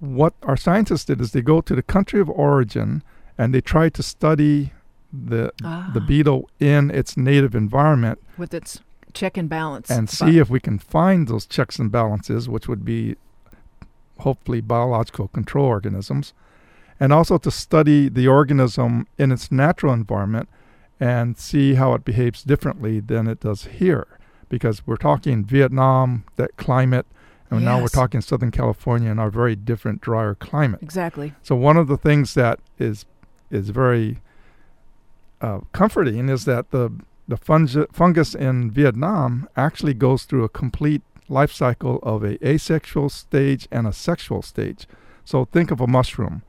What 0.00 0.34
our 0.42 0.56
scientists 0.56 1.04
did 1.04 1.20
is 1.20 1.30
they 1.30 1.42
go 1.42 1.60
to 1.60 1.74
the 1.76 1.82
country 1.82 2.20
of 2.20 2.28
origin 2.28 3.02
and 3.38 3.54
they 3.54 3.60
try 3.60 3.88
to 3.88 4.02
study 4.02 4.72
the 5.12 5.52
the 5.58 6.00
Ah. 6.00 6.04
beetle 6.06 6.48
in 6.58 6.90
its 6.90 7.16
native 7.16 7.54
environment 7.54 8.18
with 8.36 8.52
its 8.54 8.80
check 9.12 9.36
and 9.36 9.48
balance. 9.48 9.90
and 9.90 10.08
see 10.10 10.38
if 10.38 10.48
we 10.50 10.58
can 10.58 10.78
find 10.78 11.28
those 11.28 11.46
checks 11.46 11.78
and 11.78 11.92
balances, 11.92 12.48
which 12.48 12.66
would 12.66 12.84
be 12.84 13.16
hopefully 14.20 14.60
biological 14.60 15.28
control 15.28 15.66
organisms, 15.66 16.32
and 16.98 17.12
also 17.12 17.36
to 17.38 17.50
study 17.50 18.08
the 18.08 18.26
organism 18.26 19.06
in 19.18 19.30
its 19.30 19.52
natural 19.52 19.92
environment 19.92 20.48
and 21.02 21.36
see 21.36 21.74
how 21.74 21.94
it 21.94 22.04
behaves 22.04 22.44
differently 22.44 23.00
than 23.00 23.26
it 23.26 23.40
does 23.40 23.64
here. 23.64 24.06
Because 24.48 24.86
we're 24.86 24.96
talking 24.96 25.44
Vietnam, 25.44 26.24
that 26.36 26.56
climate, 26.56 27.06
and 27.50 27.64
now 27.64 27.80
we're 27.80 27.88
talking 27.88 28.20
Southern 28.20 28.52
California 28.52 29.10
and 29.10 29.18
our 29.18 29.28
very 29.28 29.56
different, 29.56 30.00
drier 30.00 30.36
climate. 30.36 30.80
exactly. 30.80 31.34
So 31.42 31.56
one 31.56 31.76
of 31.76 31.88
the 31.88 31.96
things 31.96 32.34
that 32.34 32.60
is 32.78 33.04
is 33.50 33.70
very 33.70 34.20
uh, 35.40 35.60
comforting 35.72 36.28
is 36.28 36.44
that 36.44 36.70
the 36.70 36.92
the 37.26 37.36
fungi, 37.36 37.84
fungus 37.92 38.34
in 38.34 38.70
Vietnam 38.70 39.48
actually 39.56 39.94
goes 39.94 40.22
through 40.22 40.44
a 40.44 40.48
complete 40.48 41.02
life 41.28 41.52
cycle 41.52 41.98
of 42.02 42.22
a 42.22 42.38
asexual 42.46 43.08
stage 43.08 43.66
and 43.72 43.86
a 43.86 43.92
sexual 43.92 44.40
stage. 44.40 44.86
So 45.24 45.44
think 45.46 45.70
of 45.70 45.80
a 45.80 45.86
mushroom, 45.86 46.42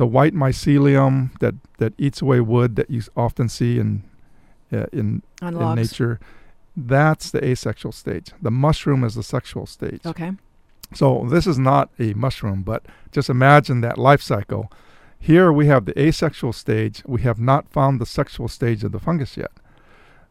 the 0.00 0.06
white 0.06 0.32
mycelium 0.32 1.38
that 1.40 1.54
that 1.76 1.92
eats 1.98 2.22
away 2.22 2.40
wood 2.40 2.74
that 2.76 2.88
you 2.88 3.02
often 3.14 3.50
see 3.50 3.78
in 3.78 4.02
uh, 4.72 4.86
in, 4.94 5.22
in 5.42 5.74
nature. 5.74 6.18
That's 6.74 7.30
the 7.30 7.44
asexual 7.44 7.92
stage. 7.92 8.32
The 8.40 8.50
mushroom 8.50 9.04
is 9.04 9.14
the 9.14 9.22
sexual 9.22 9.66
stage. 9.66 10.00
Okay. 10.06 10.32
So 10.94 11.26
this 11.28 11.46
is 11.46 11.58
not 11.58 11.90
a 11.98 12.14
mushroom, 12.14 12.62
but 12.62 12.86
just 13.12 13.28
imagine 13.28 13.82
that 13.82 13.98
life 13.98 14.22
cycle. 14.22 14.72
Here 15.18 15.52
we 15.52 15.66
have 15.66 15.84
the 15.84 16.00
asexual 16.00 16.54
stage. 16.54 17.02
We 17.04 17.20
have 17.28 17.38
not 17.38 17.68
found 17.68 18.00
the 18.00 18.06
sexual 18.06 18.48
stage 18.48 18.82
of 18.82 18.92
the 18.92 19.00
fungus 19.00 19.36
yet. 19.36 19.52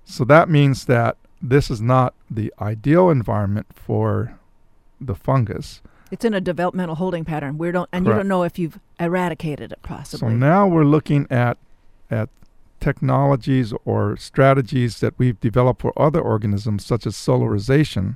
So 0.03 0.25
that 0.25 0.49
means 0.49 0.85
that 0.85 1.15
this 1.43 1.69
is 1.69 1.79
not 1.79 2.15
the 2.27 2.51
ideal 2.59 3.11
environment 3.11 3.67
for 3.75 4.39
the 4.99 5.13
fungus. 5.13 5.83
It's 6.11 6.25
in 6.25 6.33
a 6.33 6.41
developmental 6.41 6.95
holding 6.95 7.25
pattern. 7.25 7.57
We 7.57 7.71
don't, 7.71 7.89
and 7.91 8.05
you 8.05 8.13
don't 8.13 8.27
know 8.27 8.43
if 8.43 8.57
you've 8.57 8.79
eradicated 8.99 9.71
it 9.71 9.81
possibly. 9.83 10.29
So 10.29 10.35
now 10.35 10.67
we're 10.67 10.83
looking 10.83 11.27
at 11.29 11.57
at 12.09 12.29
technologies 12.79 13.73
or 13.85 14.17
strategies 14.17 14.99
that 15.01 15.13
we've 15.17 15.39
developed 15.39 15.81
for 15.81 15.93
other 15.99 16.21
organisms 16.21 16.85
such 16.85 17.05
as 17.05 17.15
solarization 17.15 18.15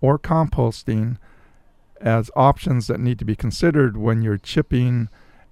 or 0.00 0.18
composting 0.18 1.18
as 2.00 2.30
options 2.34 2.86
that 2.86 2.98
need 2.98 3.18
to 3.18 3.24
be 3.24 3.36
considered 3.36 3.96
when 3.96 4.22
you're 4.22 4.38
chipping 4.38 5.08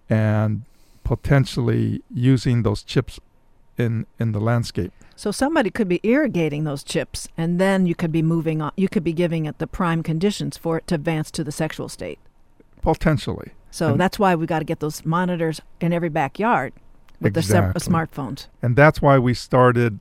and 0.08 0.62
potentially 1.04 2.02
using 2.12 2.62
those 2.62 2.82
chips 2.82 3.20
in 3.76 4.06
in 4.18 4.32
the 4.32 4.40
landscape. 4.40 4.92
So 5.18 5.32
somebody 5.32 5.68
could 5.70 5.88
be 5.88 5.98
irrigating 6.04 6.62
those 6.62 6.84
chips, 6.84 7.26
and 7.36 7.58
then 7.60 7.86
you 7.86 7.96
could 7.96 8.12
be 8.12 8.22
moving 8.22 8.62
on. 8.62 8.70
You 8.76 8.88
could 8.88 9.02
be 9.02 9.12
giving 9.12 9.46
it 9.46 9.58
the 9.58 9.66
prime 9.66 10.04
conditions 10.04 10.56
for 10.56 10.78
it 10.78 10.86
to 10.86 10.94
advance 10.94 11.32
to 11.32 11.42
the 11.42 11.50
sexual 11.50 11.88
state. 11.88 12.20
Potentially. 12.82 13.50
So 13.72 13.90
And- 13.92 14.00
that's 14.00 14.18
why 14.20 14.36
we 14.36 14.46
got 14.46 14.60
to 14.60 14.64
get 14.64 14.78
those 14.78 15.04
monitors 15.04 15.60
in 15.80 15.92
every 15.92 16.08
backyard 16.08 16.72
with 17.20 17.34
the 17.34 17.42
sev- 17.42 17.74
Exactly. 17.74 17.92
smartphones. 17.92 18.46
And 18.62 18.76
that's 18.76 19.02
why 19.02 19.18
we 19.18 19.34
started 19.34 19.98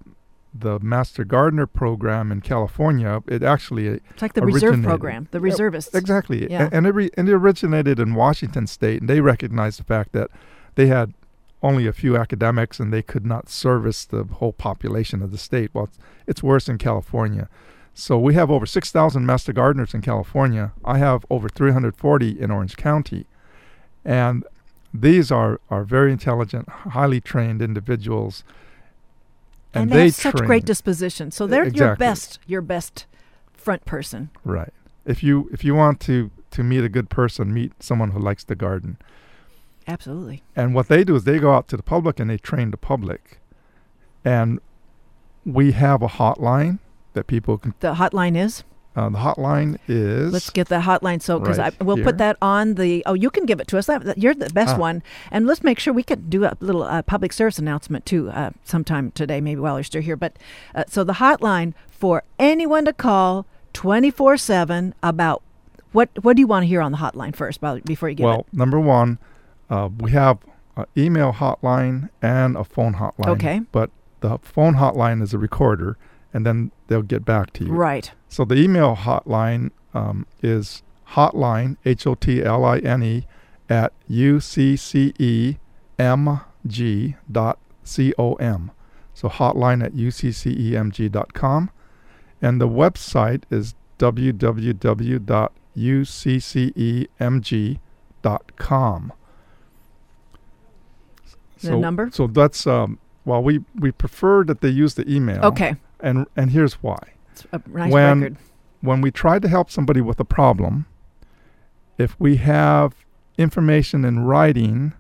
the 0.53 0.80
Master 0.80 1.24
Gardener 1.26 1.65
program 1.65 2.32
in 2.32 2.41
California. 2.41 3.24
It 3.28 3.41
actually 3.41 3.89
uh, 3.89 3.97
It's 4.11 4.22
like 4.22 4.34
the 4.34 4.45
reserve 4.45 4.84
program, 4.84 5.28
the 5.32 5.39
Yeah, 5.39 5.43
reservists. 5.45 5.95
Exactly. 5.95 6.49
Yeah. 6.49 6.70
A- 6.72 6.76
And 6.76 6.86
it, 6.86 6.91
re- 6.93 7.09
and 7.18 7.28
it 7.28 7.34
originated 7.34 7.99
in 7.99 8.13
Washington 8.13 8.68
State, 8.68 9.01
and 9.01 9.09
they 9.09 9.20
recognized 9.22 9.80
the 9.80 9.84
fact 9.84 10.11
that 10.13 10.30
they 10.76 10.86
had 10.88 11.13
only 11.64 11.88
a 11.88 11.93
few 11.93 12.16
academics 12.16 12.80
and 12.80 12.93
they 12.93 13.01
could 13.01 13.26
not 13.26 13.49
service 13.49 14.05
the 14.05 14.24
whole 14.24 14.53
population 14.53 15.22
of 15.22 15.32
the 15.32 15.38
state. 15.38 15.72
Well, 15.74 15.86
it's, 15.86 15.97
it's 16.28 16.43
worse 16.43 16.70
in 16.70 16.78
California. 16.78 17.49
So 17.93 18.20
we 18.20 18.36
have 18.36 18.51
over 18.51 18.68
6,000 18.68 19.26
master 19.26 19.53
gardeners 19.53 19.93
in 19.93 20.01
California. 20.01 20.72
I 20.86 20.99
have 20.99 21.26
over 21.32 21.49
340 21.49 22.39
in 22.39 22.51
Orange 22.51 22.78
County. 22.78 23.26
And 24.05 24.45
these 24.93 25.32
are, 25.32 25.60
are 25.72 25.84
very 25.84 26.12
intelligent, 26.12 26.70
highly 26.70 27.20
trained 27.20 27.62
individuals. 27.62 28.43
and, 29.74 29.89
they 29.89 29.95
they 29.95 30.03
have 30.05 30.14
such 30.14 30.36
great 30.36 30.66
disposition. 30.66 31.32
So 31.32 31.47
they're 31.47 31.68
your 31.68 31.95
best, 31.95 32.39
your 32.45 32.62
best 32.62 33.08
front 33.53 33.84
person. 33.86 34.30
Right. 34.43 34.74
If 35.05 35.24
you 35.24 35.49
if 35.51 35.64
you 35.64 35.74
want 35.74 35.99
to 36.01 36.32
to 36.51 36.64
meet 36.64 36.84
a 36.84 36.89
good 36.89 37.10
person, 37.10 37.53
meet 37.53 37.72
someone 37.82 38.12
who 38.12 38.20
likes 38.20 38.43
the 38.43 38.55
garden. 38.55 38.97
Absolutely. 39.88 40.44
And 40.56 40.76
what 40.76 40.88
they 40.90 41.04
do 41.04 41.16
is 41.16 41.24
they 41.24 41.40
go 41.40 41.54
out 41.54 41.68
to 41.70 41.78
the 41.78 41.84
public 41.84 42.20
and 42.20 42.30
they 42.30 42.38
train 42.38 42.72
the 42.72 42.78
public. 42.78 43.40
And 44.26 44.60
we 45.46 45.72
have 45.72 46.02
a 46.02 46.08
hotline 46.08 46.80
that 47.14 47.28
people 47.28 47.58
can. 47.58 47.74
The 47.80 47.94
hotline 47.96 48.36
is. 48.38 48.64
Uh, 48.96 49.10
the 49.10 49.20
hotline 49.20 49.78
is. 49.88 50.34
Let's 50.34 50.50
get 50.50 50.70
the 50.70 50.80
hotline. 50.80 51.22
So, 51.22 51.40
because 51.40 51.60
right 51.60 51.84
we'll 51.84 51.98
here. 51.98 52.06
put 52.06 52.18
that 52.18 52.36
on 52.42 52.74
the. 52.74 53.04
Oh, 53.06 53.14
you 53.14 53.30
can 53.30 53.46
give 53.46 53.60
it 53.60 53.68
to 53.70 53.78
us. 53.78 53.86
That, 53.86 54.18
you're 54.18 54.34
the 54.34 54.50
best 54.50 54.76
Ah. 54.76 54.80
one. 54.80 55.04
And 55.32 55.46
let's 55.46 55.64
make 55.64 55.80
sure 55.80 55.94
we 55.94 56.04
can 56.04 56.28
do 56.28 56.44
a 56.46 56.58
little 56.60 56.84
uh, 56.84 57.04
public 57.04 57.32
service 57.32 57.60
announcement 57.60 58.06
too, 58.06 58.30
uh, 58.32 58.50
sometime 58.64 59.12
today, 59.12 59.40
maybe 59.40 59.62
while 59.62 59.78
you're 59.78 59.84
still 59.84 60.02
here. 60.02 60.16
But 60.18 60.38
uh, 60.74 60.86
so 60.88 61.04
the 61.04 61.14
hotline 61.14 61.74
for 61.90 62.24
anyone 62.40 62.86
to 62.86 62.94
call 62.94 63.46
24 63.74 64.38
seven 64.38 64.96
about 65.04 65.44
what 65.92 66.10
what 66.24 66.36
do 66.36 66.40
you 66.42 66.48
want 66.48 66.64
to 66.64 66.68
hear 66.68 66.82
on 66.82 66.92
the 66.92 66.98
hotline 66.98 67.36
first, 67.36 67.62
before 67.86 68.10
you 68.10 68.16
give 68.16 68.26
well, 68.26 68.40
it. 68.42 68.48
number 68.58 68.80
one, 68.80 69.20
uh, 69.70 69.89
we 69.99 70.11
have 70.11 70.38
an 70.76 70.86
email 70.95 71.34
hotline 71.34 72.09
and 72.22 72.55
a 72.55 72.63
phone 72.63 72.95
hotline. 72.95 73.28
Okay. 73.28 73.61
But 73.72 73.89
the 74.22 74.38
phone 74.41 74.76
hotline 74.76 75.22
is 75.22 75.34
a 75.34 75.38
recorder, 75.38 75.97
and 76.34 76.45
then 76.45 76.72
they'll 76.88 77.01
get 77.01 77.26
back 77.26 77.53
to 77.53 77.65
you. 77.65 77.72
Right. 77.72 78.11
So 78.30 78.45
the 78.45 78.55
email 78.55 78.95
hotline 78.95 79.72
um, 79.93 80.26
is 80.41 80.84
hotline 81.11 81.78
h 81.86 82.05
o 82.05 82.15
t 82.15 82.43
l 82.43 82.65
i 82.65 82.80
n 82.80 83.03
e 83.03 83.26
at 83.70 83.93
u 84.07 84.39
c 84.39 84.76
c 84.76 85.13
e 85.18 85.57
m 85.97 86.41
g 86.65 87.15
dot 87.32 87.57
c 87.84 88.13
o 88.18 88.34
m. 88.36 88.72
So 89.13 89.30
hotline 89.30 89.84
at 89.84 89.93
u 89.95 90.11
c 90.11 90.32
c 90.32 90.51
e 90.51 90.76
m 90.76 90.91
g 90.91 91.09
dot 91.09 91.34
com, 91.34 91.72
and 92.41 92.61
the 92.61 92.68
website 92.68 93.43
is 93.49 93.76
www 93.97 95.26
dot 95.26 95.53
u 95.74 96.05
c 96.05 96.39
c 96.39 96.72
e 96.76 97.07
m 97.20 97.41
g 97.41 97.80
dot 98.22 98.55
com. 98.57 99.13
The 101.62 101.68
So, 101.68 101.80
number? 101.80 102.10
So 102.12 102.28
that's 102.28 102.66
um, 102.68 102.99
well, 103.26 103.41
we 103.43 103.60
we 103.76 103.91
prefer 103.91 104.43
that 104.45 104.62
they 104.62 104.70
use 104.70 104.93
the 104.95 105.10
email. 105.12 105.43
Okay. 105.43 105.76
And 105.99 106.26
and 106.36 106.51
here's 106.51 106.76
why 106.76 106.99
It's 107.32 107.45
a 107.51 107.62
nice 107.68 107.91
When- 107.91 108.22
record. 108.22 108.38
when 108.82 109.01
we 109.01 109.12
try 109.12 109.39
to 109.39 109.47
help 109.47 109.70
somebody 109.72 110.01
with 110.01 110.20
a 110.20 110.26
problem, 110.26 110.86
if 111.97 112.16
we 112.20 112.36
have 112.38 112.93
information 113.38 114.05
in 114.05 114.20
writing, 114.20 114.93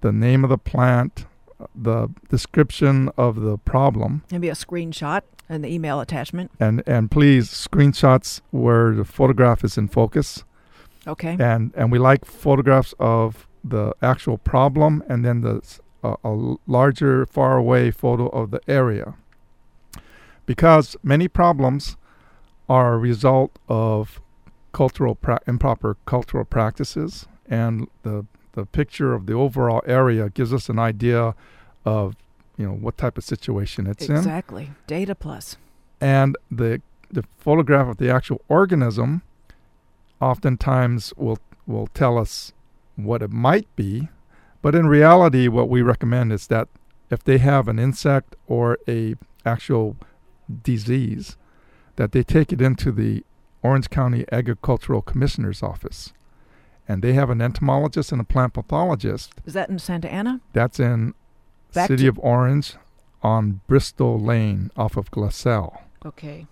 the 0.00 0.12
name 0.12 0.44
of 0.44 0.50
the 0.50 0.58
plant, 0.58 1.26
the 1.74 2.08
description 2.28 3.10
of 3.16 3.40
the 3.40 3.58
problem, 3.58 4.22
Maybe 4.30 4.48
a 4.48 4.52
screenshot 4.54 5.22
and 5.48 5.64
the 5.64 5.68
email 5.72 5.98
attachment. 6.00 6.52
and, 6.60 6.82
and 6.86 7.10
please 7.10 7.48
screenshots 7.48 8.40
where 8.52 8.94
the 8.94 9.04
photograph 9.04 9.64
is 9.64 9.76
in 9.76 9.88
focus. 9.88 10.44
Okay. 11.06 11.36
And, 11.40 11.72
and 11.74 11.90
we 11.90 11.98
like 11.98 12.24
photographs 12.24 12.94
of 13.00 13.47
the 13.64 13.94
actual 14.02 14.38
problem 14.38 15.02
and 15.08 15.24
then 15.24 15.40
the, 15.42 15.56
s- 15.62 15.80
a 16.02 16.16
larger, 16.66 17.26
far 17.26 17.56
away 17.56 17.90
photo 17.90 18.28
of 18.28 18.50
the 18.50 18.60
area. 18.68 19.14
Because 20.46 20.96
many 21.02 21.28
problems 21.28 21.96
are 22.68 22.94
a 22.94 22.98
result 22.98 23.58
of 23.68 24.20
cultural 24.72 25.14
pra- 25.14 25.40
improper 25.46 25.96
cultural 26.06 26.44
practices, 26.44 27.26
and 27.48 27.88
the 28.02 28.24
the 28.52 28.64
picture 28.66 29.12
of 29.14 29.26
the 29.26 29.32
overall 29.34 29.82
area 29.86 30.28
gives 30.30 30.52
us 30.52 30.68
an 30.68 30.78
idea 30.78 31.34
of 31.84 32.16
you 32.56 32.66
know 32.66 32.72
what 32.74 32.96
type 32.98 33.16
of 33.18 33.24
situation 33.24 33.86
it's 33.86 34.08
in, 34.08 34.16
exactly. 34.16 34.70
Data 34.86 35.14
plus. 35.14 35.56
and 36.00 36.36
the 36.50 36.80
the 37.10 37.24
photograph 37.38 37.88
of 37.88 37.96
the 37.98 38.10
actual 38.10 38.40
organism 38.48 39.22
oftentimes 40.20 41.12
will 41.16 41.38
will 41.66 41.86
tell 41.88 42.18
us 42.18 42.52
what 43.04 43.22
it 43.22 43.30
might 43.30 43.74
be, 43.76 44.08
but 44.60 44.74
in 44.74 44.86
reality, 44.86 45.48
what 45.48 45.68
we 45.68 45.82
recommend 45.82 46.32
is 46.32 46.48
that 46.48 46.68
if 47.10 47.22
they 47.22 47.38
have 47.38 47.68
an 47.68 47.78
insect 47.78 48.36
or 48.46 48.78
a 48.88 49.14
actual 49.46 49.96
disease, 50.62 51.36
that 51.96 52.12
they 52.12 52.22
take 52.22 52.52
it 52.52 52.60
into 52.60 52.92
the 52.92 53.24
Orange 53.62 53.90
County 53.90 54.24
Agricultural 54.30 55.02
Commissioner's 55.02 55.62
office, 55.62 56.12
and 56.86 57.02
they 57.02 57.12
have 57.12 57.30
an 57.30 57.40
entomologist 57.40 58.12
and 58.12 58.20
a 58.20 58.24
plant 58.24 58.54
pathologist. 58.54 59.32
Is 59.44 59.54
that 59.54 59.68
in 59.68 59.78
Santa 59.78 60.08
Ana? 60.12 60.40
That's 60.52 60.80
in 60.80 61.14
Back 61.72 61.88
City 61.88 62.06
of 62.06 62.18
Orange, 62.18 62.74
on 63.22 63.60
Bristol 63.66 64.18
Lane, 64.18 64.70
off 64.76 64.96
of 64.96 65.10
Glassell. 65.10 65.80
Okay. 66.04 66.46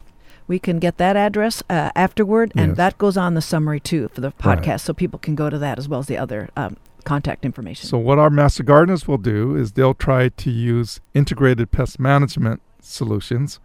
We 0.49 0.59
can 0.59 0.79
get 0.79 0.97
that 0.99 1.17
address 1.17 1.63
uh, 1.69 1.91
afterward, 1.97 2.53
and 2.57 2.69
Yes. 2.71 2.77
that 2.77 2.99
goes 2.99 3.17
on 3.17 3.35
the 3.35 3.41
summary 3.43 3.81
too 3.81 4.09
for 4.15 4.21
the 4.21 4.33
Right. 4.45 4.59
podcast, 4.59 4.81
so 4.81 4.93
people 4.95 5.19
can 5.19 5.35
go 5.35 5.51
to 5.51 5.59
that 5.59 5.79
as 5.79 5.89
well 5.89 6.01
as 6.01 6.07
the 6.07 6.17
other 6.19 6.49
um, 6.57 6.77
contact 7.05 7.45
information. 7.45 7.89
So 7.89 7.99
what 7.99 8.19
our 8.19 8.31
master 8.31 8.63
gardeners 8.63 9.09
will 9.09 9.19
do 9.19 9.57
is 9.57 9.73
they'll 9.73 9.95
try 9.95 10.29
to 10.29 10.51
use 10.51 11.01
integrated 11.15 11.71
pest 11.73 11.99
management 11.99 12.61
solutions, 12.81 13.59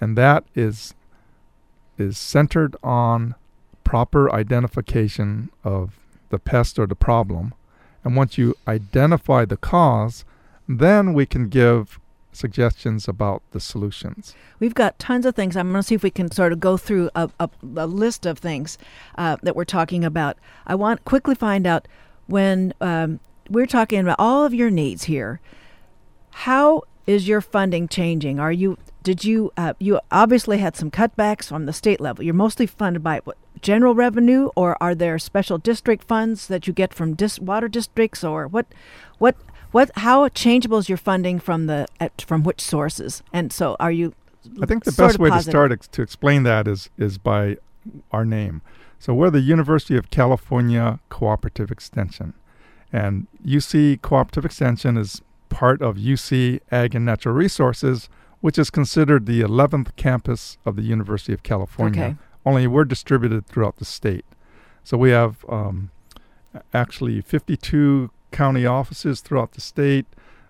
and 0.00 0.16
that 0.18 0.44
is 0.54 0.94
is 1.96 2.18
centered 2.18 2.74
on 2.82 3.36
proper 3.84 4.32
identification 4.32 5.50
of 5.62 5.96
the 6.30 6.38
pest 6.40 6.78
or 6.78 6.86
the 6.86 6.96
problem. 6.96 7.54
And 8.02 8.16
once 8.16 8.36
you 8.36 8.56
identify 8.66 9.44
the 9.44 9.56
cause, 9.56 10.24
then 10.68 11.12
we 11.14 11.24
can 11.26 11.48
give 11.48 12.00
suggestions 12.36 13.08
about 13.08 13.42
the 13.52 13.60
solutions. 13.60 14.34
We've 14.58 14.74
got 14.74 14.98
tons 14.98 15.26
of 15.26 15.34
things. 15.34 15.56
I'm 15.56 15.70
going 15.70 15.80
to 15.80 15.86
see 15.86 15.94
if 15.94 16.02
we 16.02 16.10
can 16.10 16.30
sort 16.30 16.52
of 16.52 16.60
go 16.60 16.76
through 16.76 17.10
a, 17.14 17.30
a, 17.40 17.48
a 17.76 17.86
list 17.86 18.26
of 18.26 18.38
things 18.38 18.78
uh, 19.16 19.36
that 19.42 19.56
we're 19.56 19.64
talking 19.64 20.04
about. 20.04 20.36
I 20.66 20.74
want 20.74 21.04
quickly 21.04 21.34
find 21.34 21.66
out 21.66 21.88
when 22.26 22.74
um, 22.80 23.20
we're 23.48 23.66
talking 23.66 24.00
about 24.00 24.16
all 24.18 24.44
of 24.44 24.54
your 24.54 24.70
needs 24.70 25.04
here. 25.04 25.40
How 26.30 26.82
is 27.06 27.28
your 27.28 27.40
funding 27.40 27.88
changing? 27.88 28.40
Are 28.40 28.52
you 28.52 28.78
did 29.02 29.22
you 29.22 29.52
uh, 29.56 29.74
you 29.78 30.00
obviously 30.10 30.58
had 30.58 30.76
some 30.76 30.90
cutbacks 30.90 31.52
on 31.52 31.66
the 31.66 31.72
state 31.72 32.00
level? 32.00 32.24
You're 32.24 32.34
mostly 32.34 32.66
funded 32.66 33.02
by 33.02 33.20
what, 33.24 33.36
general 33.60 33.94
revenue, 33.94 34.48
or 34.56 34.82
are 34.82 34.94
there 34.94 35.18
special 35.18 35.58
district 35.58 36.04
funds 36.04 36.48
that 36.48 36.66
you 36.66 36.72
get 36.72 36.94
from 36.94 37.14
dis- 37.14 37.38
water 37.38 37.68
districts, 37.68 38.24
or 38.24 38.48
what 38.48 38.66
what 39.18 39.36
what 39.74 39.90
how 39.96 40.28
changeable 40.28 40.78
is 40.78 40.88
your 40.88 40.96
funding 40.96 41.40
from 41.40 41.66
the 41.66 41.88
at, 41.98 42.22
from 42.22 42.44
which 42.44 42.60
sources? 42.60 43.24
And 43.32 43.52
so, 43.52 43.76
are 43.80 43.90
you? 43.90 44.14
I 44.62 44.66
think 44.66 44.84
the 44.84 44.92
best 44.92 45.18
way 45.18 45.30
positive? 45.30 45.44
to 45.46 45.50
start 45.50 45.72
ex- 45.72 45.88
to 45.88 46.02
explain 46.02 46.44
that 46.44 46.68
is 46.68 46.90
is 46.96 47.18
by 47.18 47.56
our 48.12 48.24
name. 48.24 48.62
So 49.00 49.12
we're 49.12 49.30
the 49.30 49.40
University 49.40 49.96
of 49.96 50.10
California 50.10 51.00
Cooperative 51.08 51.72
Extension, 51.72 52.34
and 52.92 53.26
UC 53.44 54.00
Cooperative 54.00 54.44
Extension 54.44 54.96
is 54.96 55.22
part 55.48 55.82
of 55.82 55.96
UC 55.96 56.60
Ag 56.70 56.94
and 56.94 57.04
Natural 57.04 57.34
Resources, 57.34 58.08
which 58.40 58.58
is 58.58 58.70
considered 58.70 59.26
the 59.26 59.40
11th 59.40 59.96
campus 59.96 60.56
of 60.64 60.76
the 60.76 60.82
University 60.82 61.32
of 61.32 61.42
California. 61.42 62.04
Okay. 62.04 62.16
Only 62.46 62.68
we're 62.68 62.84
distributed 62.84 63.46
throughout 63.46 63.78
the 63.78 63.84
state. 63.84 64.24
So 64.84 64.96
we 64.96 65.10
have 65.10 65.44
um, 65.48 65.90
actually 66.72 67.20
52 67.20 68.10
county 68.34 68.66
offices 68.66 69.20
throughout 69.20 69.52
the 69.52 69.60
state. 69.60 70.06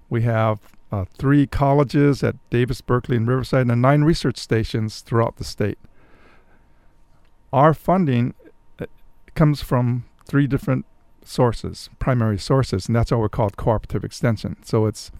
We 0.09 0.22
have 0.22 0.59
uh, 0.91 1.05
three 1.18 1.47
colleges 1.47 2.22
at 2.22 2.37
Davis, 2.51 2.80
Berkeley, 2.80 3.16
and 3.16 3.28
Riverside, 3.28 3.66
and 3.68 3.82
nine 3.82 4.03
research 4.03 4.39
stations 4.39 5.01
throughout 5.01 5.37
the 5.37 5.45
state. 5.45 5.78
Our 7.53 7.74
funding 7.74 8.35
uh, 8.80 8.87
comes 9.35 9.62
from 9.62 10.05
three 10.24 10.47
different 10.47 10.87
sources, 11.24 11.91
primary 11.99 12.39
sources, 12.39 12.87
and 12.87 12.97
that's 12.97 13.11
why 13.11 13.18
we're 13.18 13.28
called 13.28 13.57
cooperative 13.57 14.03
extension. 14.03 14.57
So 14.64 14.87
it's 14.87 15.11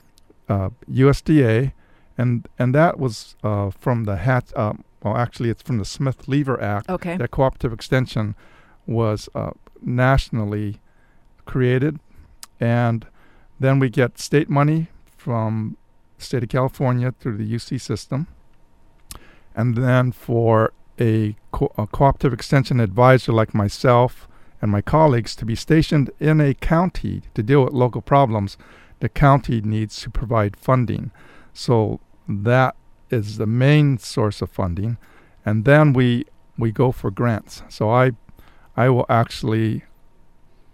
uh, 0.49 0.71
USDA, 0.91 1.73
and 2.17 2.49
and 2.59 2.75
that 2.75 2.99
was 2.99 3.37
uh, 3.43 3.71
from 3.71 4.05
the 4.05 4.17
hat. 4.17 4.53
Uh, 4.57 4.75
well, 5.03 5.17
actually, 5.17 5.51
it's 5.51 5.62
from 5.62 5.79
the 5.79 5.85
Smith 5.85 6.29
Lever 6.29 6.61
Act. 6.61 6.89
Okay. 6.89 7.17
That 7.17 7.31
cooperative 7.31 7.73
extension 7.73 8.35
was 8.87 9.29
uh, 9.35 9.51
nationally 9.83 10.81
created, 11.45 12.01
and 12.65 13.07
then 13.61 13.79
we 13.79 13.89
get 13.91 14.19
state 14.19 14.49
money 14.49 14.89
from 15.17 15.77
the 16.19 16.25
state 16.25 16.43
of 16.43 16.49
California 16.49 17.12
through 17.21 17.37
the 17.37 17.51
UC 17.51 17.81
system, 17.81 18.27
and 19.55 19.77
then 19.77 20.12
for 20.12 20.73
a, 20.99 21.37
co- 21.53 21.73
a 21.77 21.87
cooperative 21.87 22.33
extension 22.33 22.81
advisor 22.81 23.33
like 23.33 23.55
myself 23.55 24.27
and 24.61 24.71
my 24.71 24.81
colleagues 24.81 25.37
to 25.37 25.45
be 25.45 25.55
stationed 25.55 26.11
in 26.19 26.41
a 26.41 26.55
county 26.55 27.23
to 27.35 27.43
deal 27.43 27.65
with 27.65 27.75
local 27.75 28.01
problems, 28.01 28.57
the 29.01 29.09
county 29.09 29.61
needs 29.61 30.01
to 30.01 30.11
provide 30.11 30.57
funding. 30.57 31.11
So 31.53 32.01
that 32.29 32.75
is 33.11 33.37
the 33.37 33.47
main 33.47 33.99
source 33.99 34.41
of 34.41 34.51
funding, 34.51 34.97
and 35.45 35.65
then 35.65 35.93
we 35.93 36.27
we 36.57 36.73
go 36.73 36.93
for 36.93 37.11
grants. 37.11 37.62
So 37.69 37.91
I 37.91 38.12
I 38.77 38.89
will 38.89 39.07
actually 39.09 39.85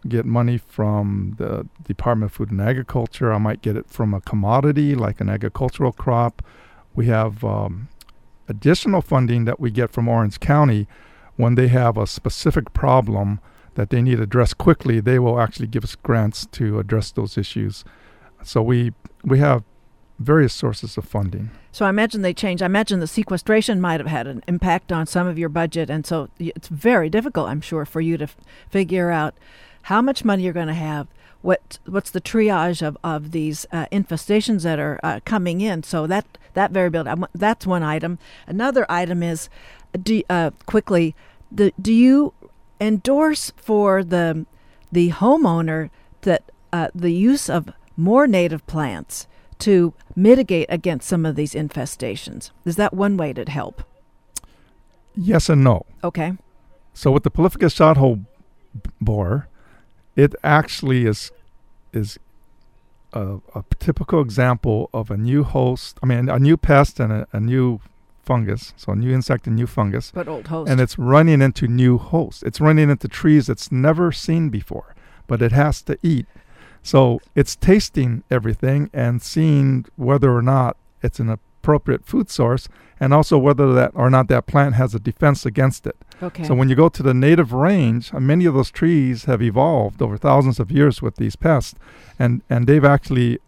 get 0.08 0.24
money 0.24 0.58
from 0.58 1.34
the 1.38 1.66
Department 1.82 2.30
of 2.30 2.36
Food 2.36 2.50
and 2.50 2.60
Agriculture. 2.60 3.32
I 3.32 3.38
might 3.38 3.62
get 3.62 3.76
it 3.76 3.88
from 3.88 4.14
a 4.14 4.20
commodity 4.20 4.94
like 4.94 5.20
an 5.20 5.28
agricultural 5.28 5.92
crop. 5.92 6.42
We 6.94 7.06
have 7.06 7.44
um, 7.44 7.88
additional 8.48 9.02
funding 9.02 9.44
that 9.44 9.60
we 9.60 9.70
get 9.70 9.90
from 9.90 10.08
Orange 10.08 10.40
County 10.40 10.86
when 11.36 11.54
they 11.54 11.68
have 11.68 11.96
a 11.96 12.06
specific 12.06 12.72
problem 12.72 13.40
that 13.74 13.90
they 13.90 14.02
need 14.02 14.20
addressed 14.20 14.58
quickly. 14.58 15.00
They 15.00 15.18
will 15.18 15.40
actually 15.40 15.68
give 15.68 15.84
us 15.84 15.94
grants 15.94 16.46
to 16.52 16.78
address 16.78 17.12
those 17.12 17.38
issues. 17.38 17.84
So 18.42 18.62
we 18.62 18.92
we 19.24 19.38
have 19.38 19.64
various 20.18 20.52
sources 20.52 20.98
of 20.98 21.04
funding. 21.04 21.50
So 21.72 21.86
I 21.86 21.88
imagine 21.88 22.22
they 22.22 22.34
change. 22.34 22.60
I 22.60 22.66
imagine 22.66 23.00
the 23.00 23.06
sequestration 23.06 23.80
might 23.80 24.00
have 24.00 24.06
had 24.06 24.26
an 24.26 24.42
impact 24.46 24.92
on 24.92 25.06
some 25.06 25.26
of 25.26 25.38
your 25.38 25.48
budget, 25.48 25.88
and 25.88 26.04
so 26.04 26.28
it's 26.38 26.68
very 26.68 27.08
difficult, 27.08 27.48
I'm 27.48 27.60
sure, 27.60 27.86
for 27.86 28.00
you 28.00 28.18
to 28.18 28.24
f- 28.24 28.36
figure 28.68 29.10
out 29.10 29.34
how 29.82 30.02
much 30.02 30.24
money 30.24 30.42
you're 30.42 30.52
going 30.52 30.66
to 30.66 30.74
have. 30.74 31.06
What 31.42 31.78
what's 31.86 32.10
the 32.10 32.20
triage 32.20 32.86
of 32.86 32.98
of 33.02 33.30
these 33.30 33.66
uh, 33.72 33.86
infestations 33.90 34.62
that 34.62 34.78
are 34.78 35.00
uh, 35.02 35.20
coming 35.24 35.60
in? 35.62 35.82
So 35.82 36.06
that 36.06 36.38
that 36.54 36.70
variability. 36.70 37.22
That's 37.34 37.66
one 37.66 37.82
item. 37.82 38.18
Another 38.46 38.84
item 38.90 39.22
is, 39.22 39.48
do, 40.02 40.22
uh, 40.28 40.50
quickly, 40.66 41.14
the, 41.50 41.72
do 41.80 41.92
you 41.92 42.34
endorse 42.80 43.52
for 43.56 44.04
the 44.04 44.44
the 44.92 45.10
homeowner 45.10 45.90
that 46.22 46.50
uh, 46.72 46.88
the 46.94 47.12
use 47.12 47.48
of 47.48 47.70
more 47.96 48.26
native 48.26 48.66
plants 48.66 49.26
to 49.60 49.94
mitigate 50.16 50.66
against 50.68 51.08
some 51.08 51.24
of 51.24 51.36
these 51.36 51.54
infestations? 51.54 52.50
Is 52.64 52.76
that 52.76 52.94
one 52.94 53.16
way 53.16 53.32
to 53.32 53.48
help? 53.50 53.82
Yes 55.14 55.48
and 55.48 55.62
no. 55.62 55.86
Okay. 56.02 56.32
So 56.94 57.10
with 57.10 57.22
the 57.22 57.30
Polyphagous 57.30 57.74
shothole 57.74 58.24
borer, 59.00 59.48
it 60.16 60.34
actually 60.42 61.06
is 61.06 61.30
is 61.92 62.18
a, 63.12 63.38
a, 63.54 63.64
typical 63.80 64.20
example 64.20 64.88
of 64.94 65.10
a 65.10 65.16
new 65.16 65.42
host. 65.42 65.98
I 66.02 66.06
mean, 66.06 66.28
a 66.28 66.38
new 66.38 66.56
pest 66.56 67.00
and 67.00 67.12
a, 67.12 67.26
a, 67.32 67.40
new 67.40 67.80
fungus. 68.22 68.72
So 68.76 68.92
a 68.92 68.96
new 68.96 69.12
insect 69.12 69.48
and 69.48 69.56
new 69.56 69.66
fungus. 69.66 70.12
But 70.14 70.28
old 70.28 70.46
host. 70.46 70.70
And 70.70 70.80
it's 70.80 70.96
running 70.98 71.42
into 71.42 71.66
new 71.66 71.98
hosts. 71.98 72.44
It's 72.44 72.60
running 72.60 72.88
into 72.88 73.08
trees 73.08 73.48
it's 73.48 73.72
never 73.72 74.12
seen 74.12 74.48
before, 74.50 74.94
but 75.26 75.42
it 75.42 75.50
has 75.50 75.82
to 75.82 75.98
eat. 76.02 76.26
So 76.82 77.20
it's 77.34 77.56
tasting 77.56 78.22
everything 78.30 78.90
and 78.92 79.20
seeing 79.20 79.86
whether 79.96 80.34
or 80.34 80.42
not 80.42 80.76
it's 81.02 81.18
an 81.18 81.36
appropriate 81.60 82.04
food 82.04 82.30
source 82.30 82.68
and 82.98 83.14
also 83.14 83.38
whether 83.38 83.72
that 83.72 83.90
or 83.94 84.10
not 84.10 84.28
that 84.28 84.46
plant 84.46 84.74
has 84.74 84.94
a 84.94 85.00
defense 85.00 85.46
against 85.46 85.86
it. 85.86 85.96
Okay. 86.22 86.44
So 86.44 86.54
when 86.54 86.68
you 86.68 86.74
go 86.74 86.88
to 86.90 87.02
the 87.02 87.14
native 87.14 87.52
range, 87.52 88.12
uh, 88.12 88.20
many 88.20 88.44
of 88.44 88.54
those 88.54 88.70
trees 88.70 89.24
have 89.24 89.40
evolved 89.40 90.02
over 90.02 90.18
thousands 90.18 90.60
of 90.60 90.70
years 90.70 91.00
with 91.00 91.16
these 91.16 91.34
pests, 91.34 91.74
and 92.18 92.42
and 92.50 92.66
they've 92.66 92.84
actually 92.84 93.38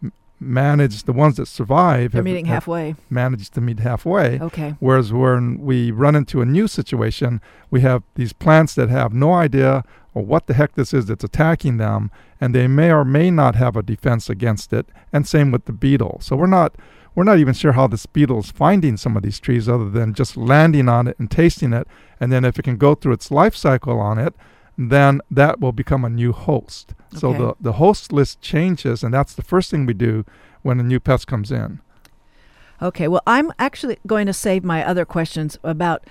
managed 0.40 1.06
the 1.06 1.12
ones 1.12 1.36
that 1.36 1.46
survive. 1.46 2.12
They're 2.12 2.18
have, 2.18 2.24
meeting 2.24 2.46
halfway. 2.46 2.96
Managed 3.10 3.52
to 3.54 3.60
meet 3.60 3.78
halfway. 3.78 4.40
Okay. 4.40 4.74
Whereas 4.80 5.12
when 5.12 5.60
we 5.60 5.90
run 5.90 6.16
into 6.16 6.40
a 6.40 6.46
new 6.46 6.66
situation, 6.66 7.40
we 7.70 7.82
have 7.82 8.02
these 8.14 8.32
plants 8.32 8.74
that 8.74 8.88
have 8.88 9.12
no 9.12 9.34
idea 9.34 9.84
or 10.14 10.24
what 10.24 10.46
the 10.46 10.54
heck 10.54 10.74
this 10.74 10.92
is 10.92 11.06
that's 11.06 11.24
attacking 11.24 11.78
them, 11.78 12.10
and 12.40 12.54
they 12.54 12.66
may 12.66 12.92
or 12.92 13.04
may 13.04 13.30
not 13.30 13.54
have 13.54 13.76
a 13.76 13.82
defense 13.82 14.28
against 14.28 14.72
it. 14.72 14.86
And 15.12 15.26
same 15.26 15.50
with 15.50 15.64
the 15.66 15.72
beetle. 15.72 16.18
So 16.20 16.36
we're 16.36 16.46
not 16.46 16.74
we're 17.14 17.24
not 17.24 17.38
even 17.38 17.54
sure 17.54 17.72
how 17.72 17.86
this 17.86 18.06
beetle 18.06 18.40
is 18.40 18.50
finding 18.50 18.96
some 18.96 19.16
of 19.16 19.22
these 19.22 19.38
trees 19.38 19.68
other 19.68 19.90
than 19.90 20.14
just 20.14 20.36
landing 20.36 20.88
on 20.88 21.08
it 21.08 21.18
and 21.18 21.30
tasting 21.30 21.72
it. 21.72 21.86
And 22.20 22.32
then 22.32 22.44
if 22.44 22.58
it 22.58 22.62
can 22.62 22.76
go 22.76 22.94
through 22.94 23.12
its 23.12 23.30
life 23.30 23.54
cycle 23.54 24.00
on 24.00 24.18
it, 24.18 24.34
then 24.78 25.20
that 25.30 25.60
will 25.60 25.72
become 25.72 26.04
a 26.04 26.10
new 26.10 26.32
host. 26.32 26.94
Okay. 27.10 27.18
So 27.20 27.32
the, 27.32 27.54
the 27.60 27.72
host 27.74 28.12
list 28.12 28.40
changes, 28.40 29.02
and 29.02 29.12
that's 29.12 29.34
the 29.34 29.42
first 29.42 29.70
thing 29.70 29.84
we 29.84 29.94
do 29.94 30.24
when 30.62 30.80
a 30.80 30.82
new 30.82 31.00
pest 31.00 31.26
comes 31.26 31.52
in. 31.52 31.80
Okay, 32.80 33.06
well, 33.06 33.22
I'm 33.26 33.52
actually 33.58 33.98
going 34.06 34.26
to 34.26 34.32
save 34.32 34.64
my 34.64 34.84
other 34.84 35.04
questions 35.04 35.58
about 35.62 36.04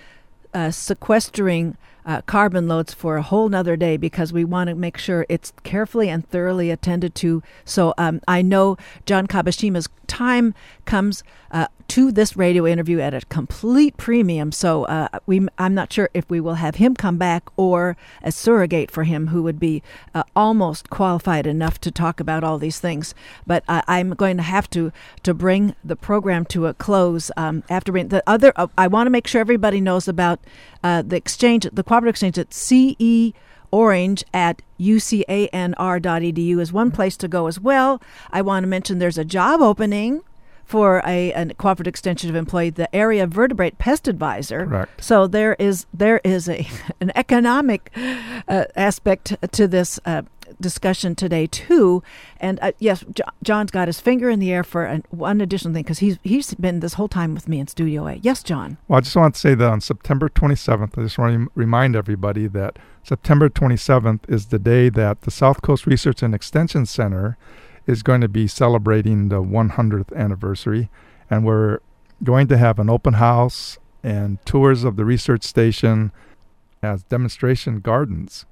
uh, 0.54 0.72
sequestering 0.72 1.76
uh, 2.06 2.22
carbon 2.22 2.68
loads 2.68 2.94
for 2.94 3.18
a 3.18 3.22
whole 3.22 3.50
nother 3.50 3.76
day 3.76 3.98
because 3.98 4.34
we 4.34 4.44
want 4.44 4.70
to 4.70 4.76
make 4.76 4.98
sure 4.98 5.26
it's 5.30 5.54
carefully 5.64 6.10
and 6.10 6.28
thoroughly 6.28 6.70
attended 6.70 7.16
to. 7.16 7.44
So 7.66 7.94
um, 7.98 8.22
I 8.28 8.42
know 8.42 8.78
John 9.06 9.28
Kabashima's 9.28 9.90
time 10.08 10.54
comes 10.86 11.24
uh, 11.52 11.68
to 11.90 12.12
this 12.12 12.38
radio 12.38 12.66
interview 12.66 13.00
at 13.00 13.14
a 13.14 13.22
complete 13.22 13.98
premium. 13.98 14.52
So 14.52 14.86
uh, 14.86 15.10
we, 15.26 15.46
I'm 15.58 15.74
not 15.74 15.92
sure 15.92 16.10
if 16.14 16.30
we 16.30 16.40
will 16.40 16.56
have 16.56 16.76
him 16.76 16.96
come 16.96 17.18
back 17.18 17.50
or 17.58 17.98
a 18.24 18.32
surrogate 18.32 18.90
for 18.90 19.04
him 19.04 19.28
who 19.28 19.44
would 19.44 19.60
be 19.60 19.84
uh, 20.16 20.24
almost 20.36 20.90
qualified 20.90 21.46
enough 21.46 21.82
to 21.82 21.92
talk 21.92 22.20
about 22.22 22.44
all 22.44 22.58
these 22.58 22.80
things. 22.80 23.14
But 23.46 23.66
I'm 23.68 24.12
going 24.12 24.38
to 24.38 24.44
have 24.44 24.70
to 24.72 24.94
to 25.24 25.34
bring 25.34 25.76
the 25.84 25.98
program 25.98 26.46
to 26.46 26.68
a 26.68 26.74
close 26.74 27.30
um, 27.36 27.64
after 27.70 27.92
the 27.92 28.24
other. 28.26 28.54
Uh, 28.56 28.68
I 28.78 28.88
want 28.88 29.08
to 29.08 29.12
make 29.12 29.28
sure 29.28 29.42
everybody 29.42 29.82
knows 29.82 30.08
about 30.08 30.40
uh, 30.84 31.02
the 31.02 31.18
exchange, 31.18 31.68
the 31.74 31.84
cooperative 31.84 32.14
exchange 32.14 32.40
at 32.40 32.54
CE 32.54 33.34
orange 33.72 34.24
at 34.34 34.62
ucanr.edu 34.80 36.60
is 36.60 36.74
one 36.74 36.92
place 36.92 37.18
to 37.18 37.28
go 37.28 37.48
as 37.48 37.60
well. 37.60 38.02
I 38.32 38.42
want 38.42 38.64
to 38.64 38.68
mention 38.68 39.00
there's 39.00 39.18
a 39.18 39.26
job 39.26 39.62
opening 39.62 40.22
for 40.72 41.02
a, 41.06 41.34
a 41.34 41.54
cooperative 41.56 41.92
extension 41.92 42.30
of 42.30 42.36
employee, 42.38 42.70
the 42.70 42.94
area 42.96 43.28
vertebrate 43.28 43.78
pest 43.78 44.08
advisor. 44.08 44.66
Correct. 44.66 45.04
So 45.04 45.28
there 45.28 45.56
is 45.60 45.86
there 45.94 46.22
is 46.24 46.48
a 46.48 46.66
an 47.02 47.12
economic 47.14 47.92
uh, 48.48 48.66
aspect 48.78 49.36
to 49.52 49.68
this 49.68 50.00
uh, 50.06 50.22
discussion 50.62 51.14
today 51.14 51.46
too. 51.48 52.02
And 52.40 52.58
uh, 52.62 52.72
yes, 52.80 53.04
John's 53.44 53.72
got 53.72 53.90
his 53.90 54.00
finger 54.00 54.30
in 54.30 54.40
the 54.40 54.50
air 54.54 54.64
for 54.64 54.86
an, 54.86 55.04
one 55.10 55.42
additional 55.42 55.74
thing 55.74 55.84
because 55.84 56.00
he's 56.00 56.18
he's 56.24 56.54
been 56.54 56.80
this 56.80 56.94
whole 56.94 57.10
time 57.10 57.34
with 57.34 57.50
me 57.50 57.60
in 57.60 57.68
Studio 57.68 58.08
A. 58.08 58.14
Yes, 58.16 58.42
John. 58.42 58.78
Well, 58.88 59.00
I 59.00 59.02
just 59.02 59.16
want 59.18 59.36
to 59.36 59.40
say 59.42 59.56
that 59.56 59.70
on 59.70 59.82
September 59.82 60.30
27th, 60.30 60.98
I 60.98 61.02
just 61.02 61.18
want 61.18 61.36
to 61.36 61.52
remind 61.54 61.98
everybody 61.98 62.48
that 62.48 62.80
September 63.04 63.50
27th 63.50 64.22
is 64.30 64.46
the 64.46 64.60
day 64.60 64.88
that 64.88 65.24
the 65.24 65.32
South 65.32 65.62
Coast 65.62 65.86
Research 65.86 66.24
and 66.24 66.34
Extension 66.34 66.86
Center 66.86 67.38
is 67.92 68.04
going 68.04 68.22
to 68.22 68.30
be 68.30 68.48
celebrating 68.48 69.30
the 69.30 69.42
100th 69.42 70.16
anniversary, 70.16 70.90
and 71.30 71.46
we're 71.46 71.80
going 72.24 72.48
to 72.48 72.58
have 72.58 72.80
an 72.80 72.90
open 72.90 73.16
house 73.16 73.78
and 74.04 74.44
tours 74.46 74.84
of 74.84 74.96
the 74.96 75.06
research 75.06 75.44
station 75.44 76.12
as 76.82 77.04
demonstration 77.04 77.80
gardens 77.80 78.46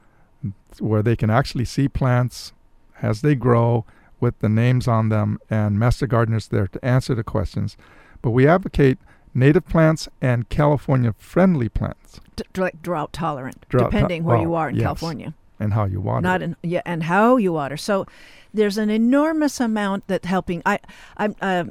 where 0.80 1.02
they 1.02 1.16
can 1.16 1.30
actually 1.30 1.66
see 1.66 1.88
plants 1.88 2.54
as 3.02 3.22
they 3.22 3.36
grow 3.36 3.86
with 4.20 4.38
the 4.40 4.50
names 4.50 4.88
on 4.88 5.10
them 5.10 5.40
and 5.50 5.80
master 5.80 6.06
gardeners 6.06 6.48
there 6.50 6.68
to 6.68 6.84
answer 6.86 7.16
the 7.16 7.24
questions. 7.24 7.78
But 8.22 8.32
we 8.32 8.48
advocate 8.48 8.98
native 9.34 9.66
plants 9.66 10.10
and 10.22 10.50
California 10.50 11.14
friendly 11.18 11.70
plants. 11.70 12.20
D- 12.36 12.44
like 12.58 12.82
drought 12.82 13.14
tolerant, 13.14 13.66
drought 13.70 13.92
depending 13.92 14.22
to- 14.22 14.28
where 14.28 14.38
well, 14.38 14.46
you 14.46 14.54
are 14.56 14.70
in 14.70 14.76
yes. 14.76 14.84
California. 14.84 15.34
And 15.60 15.74
how 15.74 15.86
you 15.86 16.00
water. 16.00 16.22
Not 16.22 16.42
in, 16.42 16.56
yeah, 16.64 16.82
and 16.86 17.04
how 17.04 17.38
you 17.38 17.54
water. 17.54 17.78
So 17.78 18.06
there's 18.54 18.78
an 18.78 18.90
enormous 18.90 19.60
amount 19.60 20.08
that 20.08 20.26
helping. 20.26 20.62
I, 20.66 20.80
I'm, 21.18 21.36
uh, 21.42 21.66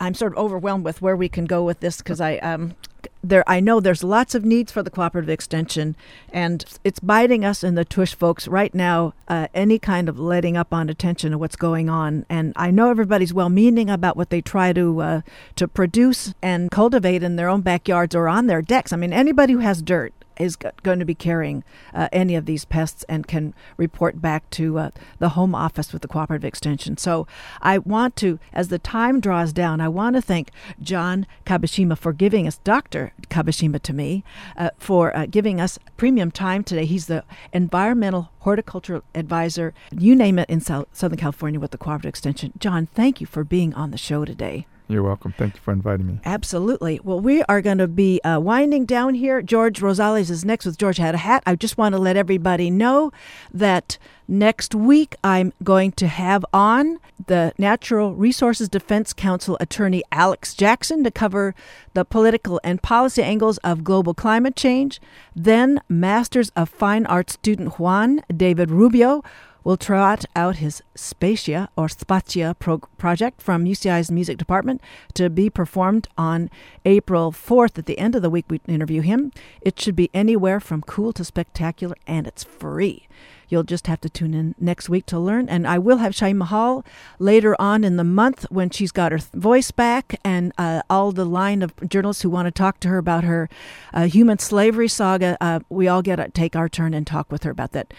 I'm 0.00 0.14
sort 0.14 0.32
of 0.32 0.38
overwhelmed 0.38 0.84
with 0.84 1.02
where 1.02 1.16
we 1.16 1.28
can 1.28 1.44
go 1.44 1.62
with 1.62 1.80
this 1.80 1.98
because 1.98 2.20
I, 2.20 2.38
um, 2.38 2.74
there, 3.22 3.44
I 3.46 3.60
know 3.60 3.80
there's 3.80 4.02
lots 4.02 4.34
of 4.34 4.44
needs 4.44 4.72
for 4.72 4.82
the 4.82 4.90
cooperative 4.90 5.28
extension, 5.28 5.94
and 6.32 6.64
it's 6.84 7.00
biting 7.00 7.44
us 7.44 7.62
in 7.62 7.74
the 7.74 7.84
tush, 7.84 8.14
folks. 8.14 8.48
Right 8.48 8.74
now, 8.74 9.14
uh, 9.28 9.48
any 9.54 9.78
kind 9.78 10.08
of 10.08 10.18
letting 10.18 10.56
up 10.56 10.72
on 10.72 10.88
attention 10.88 11.32
to 11.32 11.38
what's 11.38 11.56
going 11.56 11.88
on, 11.88 12.26
and 12.28 12.52
I 12.56 12.70
know 12.70 12.90
everybody's 12.90 13.34
well-meaning 13.34 13.90
about 13.90 14.16
what 14.16 14.30
they 14.30 14.40
try 14.40 14.72
to 14.72 15.00
uh, 15.00 15.20
to 15.56 15.68
produce 15.68 16.34
and 16.42 16.70
cultivate 16.70 17.22
in 17.22 17.36
their 17.36 17.48
own 17.48 17.60
backyards 17.60 18.14
or 18.14 18.28
on 18.28 18.46
their 18.46 18.62
decks. 18.62 18.92
I 18.92 18.96
mean, 18.96 19.12
anybody 19.12 19.52
who 19.52 19.60
has 19.60 19.82
dirt 19.82 20.12
is 20.38 20.56
going 20.56 20.98
to 20.98 21.04
be 21.04 21.14
carrying 21.14 21.64
uh, 21.92 22.08
any 22.12 22.34
of 22.34 22.46
these 22.46 22.64
pests 22.64 23.04
and 23.08 23.26
can 23.26 23.54
report 23.76 24.20
back 24.20 24.48
to 24.50 24.78
uh, 24.78 24.90
the 25.18 25.30
home 25.30 25.54
office 25.54 25.92
with 25.92 26.02
the 26.02 26.08
cooperative 26.08 26.44
extension. 26.44 26.96
So 26.96 27.26
I 27.60 27.78
want 27.78 28.16
to, 28.16 28.38
as 28.52 28.68
the 28.68 28.78
time 28.78 29.20
draws 29.20 29.52
down, 29.52 29.80
I 29.80 29.88
want 29.88 30.16
to 30.16 30.22
thank 30.22 30.50
John 30.80 31.26
Kabashima 31.46 31.96
for 31.98 32.12
giving 32.12 32.46
us, 32.46 32.58
Dr. 32.58 33.12
Kabashima 33.28 33.80
to 33.82 33.92
me, 33.92 34.24
uh, 34.56 34.70
for 34.78 35.16
uh, 35.16 35.26
giving 35.26 35.60
us 35.60 35.78
premium 35.96 36.30
time 36.30 36.64
today. 36.64 36.84
He's 36.84 37.06
the 37.06 37.24
environmental 37.52 38.30
horticultural 38.40 39.02
advisor, 39.14 39.72
you 39.90 40.14
name 40.14 40.38
it, 40.38 40.48
in 40.50 40.60
Southern 40.60 41.18
California 41.18 41.58
with 41.60 41.70
the 41.70 41.78
cooperative 41.78 42.10
extension. 42.10 42.52
John, 42.58 42.86
thank 42.86 43.20
you 43.20 43.26
for 43.26 43.44
being 43.44 43.74
on 43.74 43.90
the 43.90 43.98
show 43.98 44.24
today. 44.24 44.66
You're 44.86 45.02
welcome. 45.02 45.32
Thank 45.38 45.54
you 45.54 45.60
for 45.60 45.72
inviting 45.72 46.06
me. 46.06 46.20
Absolutely. 46.26 47.00
Well, 47.02 47.18
we 47.18 47.42
are 47.44 47.62
going 47.62 47.78
to 47.78 47.88
be 47.88 48.20
uh, 48.22 48.38
winding 48.38 48.84
down 48.84 49.14
here. 49.14 49.40
George 49.40 49.80
Rosales 49.80 50.28
is 50.28 50.44
next 50.44 50.66
with 50.66 50.76
George 50.76 50.98
Had 50.98 51.14
a 51.14 51.18
Hat. 51.18 51.42
I 51.46 51.54
just 51.54 51.78
want 51.78 51.94
to 51.94 51.98
let 51.98 52.18
everybody 52.18 52.70
know 52.70 53.10
that 53.52 53.96
next 54.28 54.74
week 54.74 55.16
I'm 55.24 55.54
going 55.62 55.92
to 55.92 56.06
have 56.06 56.44
on 56.52 56.98
the 57.26 57.54
Natural 57.56 58.14
Resources 58.14 58.68
Defense 58.68 59.14
Council 59.14 59.56
attorney 59.58 60.02
Alex 60.12 60.52
Jackson 60.52 61.02
to 61.04 61.10
cover 61.10 61.54
the 61.94 62.04
political 62.04 62.60
and 62.62 62.82
policy 62.82 63.22
angles 63.22 63.56
of 63.58 63.84
global 63.84 64.12
climate 64.12 64.54
change. 64.54 65.00
Then, 65.34 65.80
Masters 65.88 66.50
of 66.56 66.68
Fine 66.68 67.06
Arts 67.06 67.32
student 67.32 67.78
Juan 67.78 68.20
David 68.36 68.70
Rubio 68.70 69.22
will 69.64 69.78
trot 69.78 70.26
out 70.36 70.56
his 70.56 70.82
Spacia 70.94 71.68
or 71.76 71.88
Spatia 71.88 72.56
pro- 72.58 72.78
project 72.98 73.40
from 73.40 73.64
UCI's 73.64 74.10
music 74.10 74.36
department 74.36 74.80
to 75.14 75.30
be 75.30 75.48
performed 75.48 76.06
on 76.16 76.50
April 76.84 77.32
4th. 77.32 77.78
At 77.78 77.86
the 77.86 77.98
end 77.98 78.14
of 78.14 78.22
the 78.22 78.30
week, 78.30 78.44
we 78.48 78.60
interview 78.68 79.00
him. 79.00 79.32
It 79.62 79.80
should 79.80 79.96
be 79.96 80.10
anywhere 80.12 80.60
from 80.60 80.82
cool 80.82 81.12
to 81.14 81.24
spectacular, 81.24 81.96
and 82.06 82.26
it's 82.26 82.44
free. 82.44 83.08
You'll 83.48 83.62
just 83.62 83.86
have 83.86 84.00
to 84.00 84.08
tune 84.08 84.34
in 84.34 84.54
next 84.58 84.88
week 84.88 85.06
to 85.06 85.18
learn. 85.18 85.48
And 85.48 85.66
I 85.66 85.78
will 85.78 85.98
have 85.98 86.12
Shaima 86.12 86.44
Hall 86.44 86.84
later 87.18 87.54
on 87.60 87.84
in 87.84 87.96
the 87.96 88.04
month 88.04 88.46
when 88.50 88.70
she's 88.70 88.92
got 88.92 89.12
her 89.12 89.20
voice 89.32 89.70
back 89.70 90.18
and 90.24 90.52
uh, 90.58 90.82
all 90.90 91.12
the 91.12 91.24
line 91.24 91.62
of 91.62 91.72
journalists 91.88 92.22
who 92.22 92.30
want 92.30 92.46
to 92.46 92.50
talk 92.50 92.80
to 92.80 92.88
her 92.88 92.98
about 92.98 93.24
her 93.24 93.48
uh, 93.92 94.06
human 94.06 94.38
slavery 94.38 94.88
saga. 94.88 95.36
Uh, 95.40 95.60
we 95.68 95.86
all 95.88 96.02
get 96.02 96.16
to 96.16 96.28
take 96.30 96.56
our 96.56 96.68
turn 96.68 96.94
and 96.94 97.06
talk 97.06 97.30
with 97.30 97.42
her 97.44 97.50
about 97.50 97.72
that. 97.72 97.92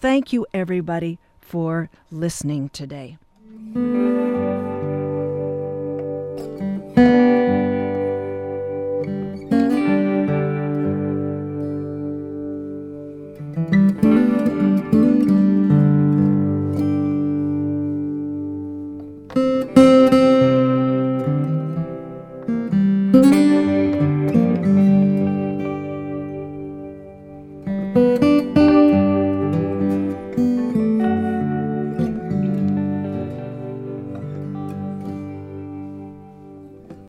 Thank 0.00 0.32
you, 0.32 0.46
everybody, 0.52 1.18
for 1.40 1.90
listening 2.10 2.68
today. 2.68 3.18